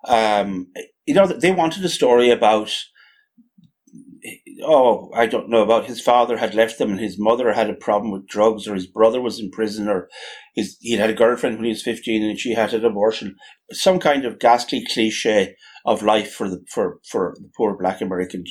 Um, 0.08 0.68
you 1.06 1.14
know, 1.14 1.28
they 1.28 1.52
wanted 1.52 1.84
a 1.84 1.90
story 1.90 2.30
about. 2.30 2.74
Oh, 4.64 5.12
I 5.14 5.28
don't 5.28 5.50
know 5.50 5.62
about 5.62 5.86
his 5.86 6.02
father 6.02 6.38
had 6.38 6.56
left 6.56 6.78
them, 6.80 6.92
and 6.92 7.00
his 7.00 7.20
mother 7.20 7.54
had 7.54 7.70
a 7.70 7.76
problem 7.76 8.12
with 8.12 8.28
drugs, 8.28 8.68
or 8.68 8.74
his 8.74 8.88
brother 8.88 9.22
was 9.22 9.40
in 9.40 9.52
prison, 9.52 9.88
or 9.88 10.10
his 10.56 10.78
he 10.80 10.94
had 10.94 11.10
a 11.10 11.14
girlfriend 11.14 11.58
when 11.58 11.66
he 11.66 11.72
was 11.72 11.84
fifteen, 11.84 12.24
and 12.24 12.40
she 12.40 12.54
had 12.54 12.74
an 12.74 12.86
abortion. 12.86 13.36
Some 13.72 14.00
kind 14.00 14.26
of 14.26 14.40
ghastly 14.40 14.86
cliche 14.92 15.56
of 15.86 16.02
life 16.02 16.32
for 16.32 16.50
the 16.50 16.64
for 16.70 17.00
for 17.10 17.36
the 17.38 17.50
poor 17.56 17.78
Black 17.78 18.02
American 18.02 18.46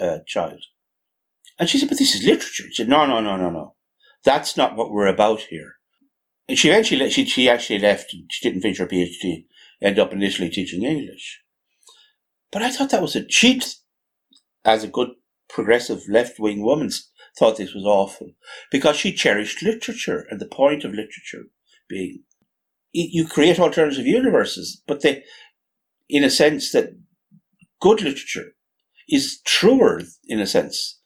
uh, 0.00 0.18
child. 0.26 0.60
And 1.58 1.68
she 1.68 1.78
said, 1.78 1.88
"But 1.88 1.98
this 1.98 2.14
is 2.14 2.24
literature." 2.24 2.64
She 2.68 2.74
said, 2.74 2.88
"No, 2.88 3.06
no, 3.06 3.20
no, 3.20 3.36
no, 3.36 3.50
no. 3.50 3.74
That's 4.24 4.56
not 4.56 4.76
what 4.76 4.90
we're 4.90 5.06
about 5.06 5.40
here." 5.42 5.74
And 6.48 6.58
she 6.58 6.68
eventually, 6.68 7.08
she, 7.10 7.24
she 7.24 7.48
actually 7.48 7.78
left. 7.78 8.12
and 8.12 8.24
She 8.30 8.48
didn't 8.48 8.62
finish 8.62 8.78
her 8.78 8.86
PhD. 8.86 9.46
Ended 9.80 9.98
up 9.98 10.12
initially 10.12 10.50
teaching 10.50 10.82
English. 10.82 11.42
But 12.50 12.62
I 12.62 12.70
thought 12.70 12.90
that 12.90 13.02
was 13.02 13.16
a 13.16 13.24
cheat. 13.24 13.76
As 14.66 14.82
a 14.82 14.88
good 14.88 15.10
progressive 15.48 16.02
left 16.08 16.38
wing 16.38 16.62
woman, 16.62 16.90
thought 17.38 17.56
this 17.56 17.74
was 17.74 17.84
awful 17.84 18.30
because 18.70 18.96
she 18.96 19.12
cherished 19.12 19.62
literature 19.62 20.26
and 20.30 20.40
the 20.40 20.46
point 20.46 20.84
of 20.84 20.92
literature 20.92 21.44
being 21.88 22.22
you 22.94 23.26
create 23.26 23.58
alternative 23.58 24.06
universes, 24.06 24.80
but 24.86 25.02
they, 25.02 25.24
in 26.08 26.22
a 26.22 26.30
sense, 26.30 26.70
that 26.72 26.96
good 27.80 28.00
literature 28.00 28.52
is 29.08 29.40
truer 29.44 30.02
in 30.26 30.40
a 30.40 30.46
sense 30.46 31.00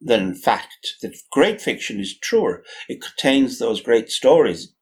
than 0.00 0.34
fact. 0.34 0.94
That 1.02 1.14
great 1.30 1.60
fiction 1.60 2.00
is 2.00 2.18
truer. 2.18 2.64
It 2.88 3.02
contains 3.02 3.58
those 3.58 3.82
great 3.82 4.08
stories 4.08 4.72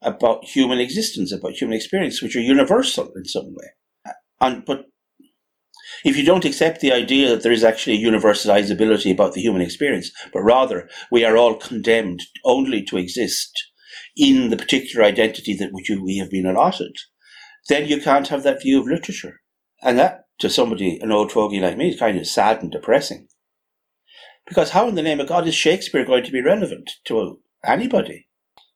about 0.00 0.44
human 0.44 0.80
existence, 0.80 1.32
about 1.32 1.52
human 1.52 1.76
experience, 1.76 2.22
which 2.22 2.34
are 2.34 2.40
universal 2.40 3.12
in 3.14 3.26
some 3.26 3.54
way. 3.54 3.66
Uh, 4.08 4.12
and 4.40 4.64
but 4.64 4.86
if 6.04 6.16
you 6.16 6.24
don't 6.24 6.44
accept 6.44 6.80
the 6.80 6.92
idea 6.92 7.28
that 7.28 7.42
there 7.42 7.52
is 7.52 7.64
actually 7.64 8.02
a 8.02 8.10
universalizability 8.10 9.12
about 9.12 9.34
the 9.34 9.40
human 9.40 9.62
experience, 9.62 10.10
but 10.32 10.40
rather 10.40 10.88
we 11.10 11.24
are 11.24 11.36
all 11.36 11.54
condemned 11.54 12.22
only 12.44 12.82
to 12.84 12.96
exist 12.96 13.52
in 14.16 14.50
the 14.50 14.56
particular 14.56 15.04
identity 15.04 15.54
that 15.54 15.72
which 15.72 15.90
we 15.90 16.18
have 16.18 16.30
been 16.30 16.46
allotted, 16.46 16.96
then 17.68 17.86
you 17.86 18.00
can't 18.00 18.28
have 18.28 18.42
that 18.42 18.62
view 18.62 18.80
of 18.80 18.86
literature. 18.86 19.40
And 19.82 19.98
that, 19.98 20.24
to 20.40 20.50
somebody, 20.50 20.98
an 21.00 21.12
old 21.12 21.32
fogey 21.32 21.60
like 21.60 21.76
me, 21.76 21.90
is 21.90 21.98
kind 21.98 22.18
of 22.18 22.26
sad 22.26 22.62
and 22.62 22.70
depressing. 22.70 23.28
Because 24.46 24.70
how 24.70 24.88
in 24.88 24.94
the 24.94 25.02
name 25.02 25.20
of 25.20 25.28
God 25.28 25.46
is 25.46 25.54
Shakespeare 25.54 26.04
going 26.04 26.24
to 26.24 26.32
be 26.32 26.42
relevant 26.42 26.90
to 27.04 27.40
anybody? 27.64 28.28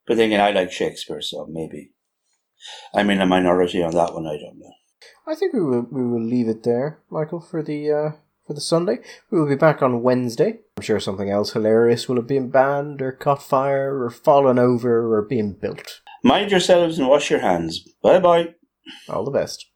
But 0.06 0.16
then 0.16 0.26
again, 0.26 0.40
I 0.40 0.50
like 0.50 0.70
Shakespeare, 0.70 1.20
so 1.20 1.46
maybe 1.50 1.92
I'm 2.94 3.10
in 3.10 3.20
a 3.20 3.26
minority 3.26 3.82
on 3.82 3.92
that 3.92 4.14
one. 4.14 4.26
I 4.26 4.38
don't 4.38 4.58
know. 4.58 4.72
I 5.26 5.34
think 5.34 5.54
we 5.54 5.60
will 5.62 5.86
we 5.90 6.04
will 6.04 6.22
leave 6.22 6.48
it 6.48 6.62
there, 6.62 6.98
Michael, 7.10 7.40
for 7.40 7.62
the 7.62 7.90
uh, 7.90 8.10
for 8.46 8.52
the 8.52 8.60
Sunday. 8.60 8.98
We 9.30 9.40
will 9.40 9.48
be 9.48 9.54
back 9.54 9.82
on 9.82 10.02
Wednesday. 10.02 10.60
I'm 10.76 10.82
sure 10.82 11.00
something 11.00 11.30
else 11.30 11.52
hilarious 11.52 12.08
will 12.08 12.16
have 12.16 12.26
been 12.26 12.50
banned 12.50 13.00
or 13.00 13.12
caught 13.12 13.42
fire 13.42 14.02
or 14.02 14.10
fallen 14.10 14.58
over 14.58 15.14
or 15.14 15.22
being 15.22 15.52
built. 15.52 16.00
Mind 16.22 16.50
yourselves 16.50 16.98
and 16.98 17.08
wash 17.08 17.30
your 17.30 17.40
hands. 17.40 17.80
Bye 18.02 18.18
bye. 18.18 18.54
All 19.08 19.24
the 19.24 19.30
best. 19.30 19.66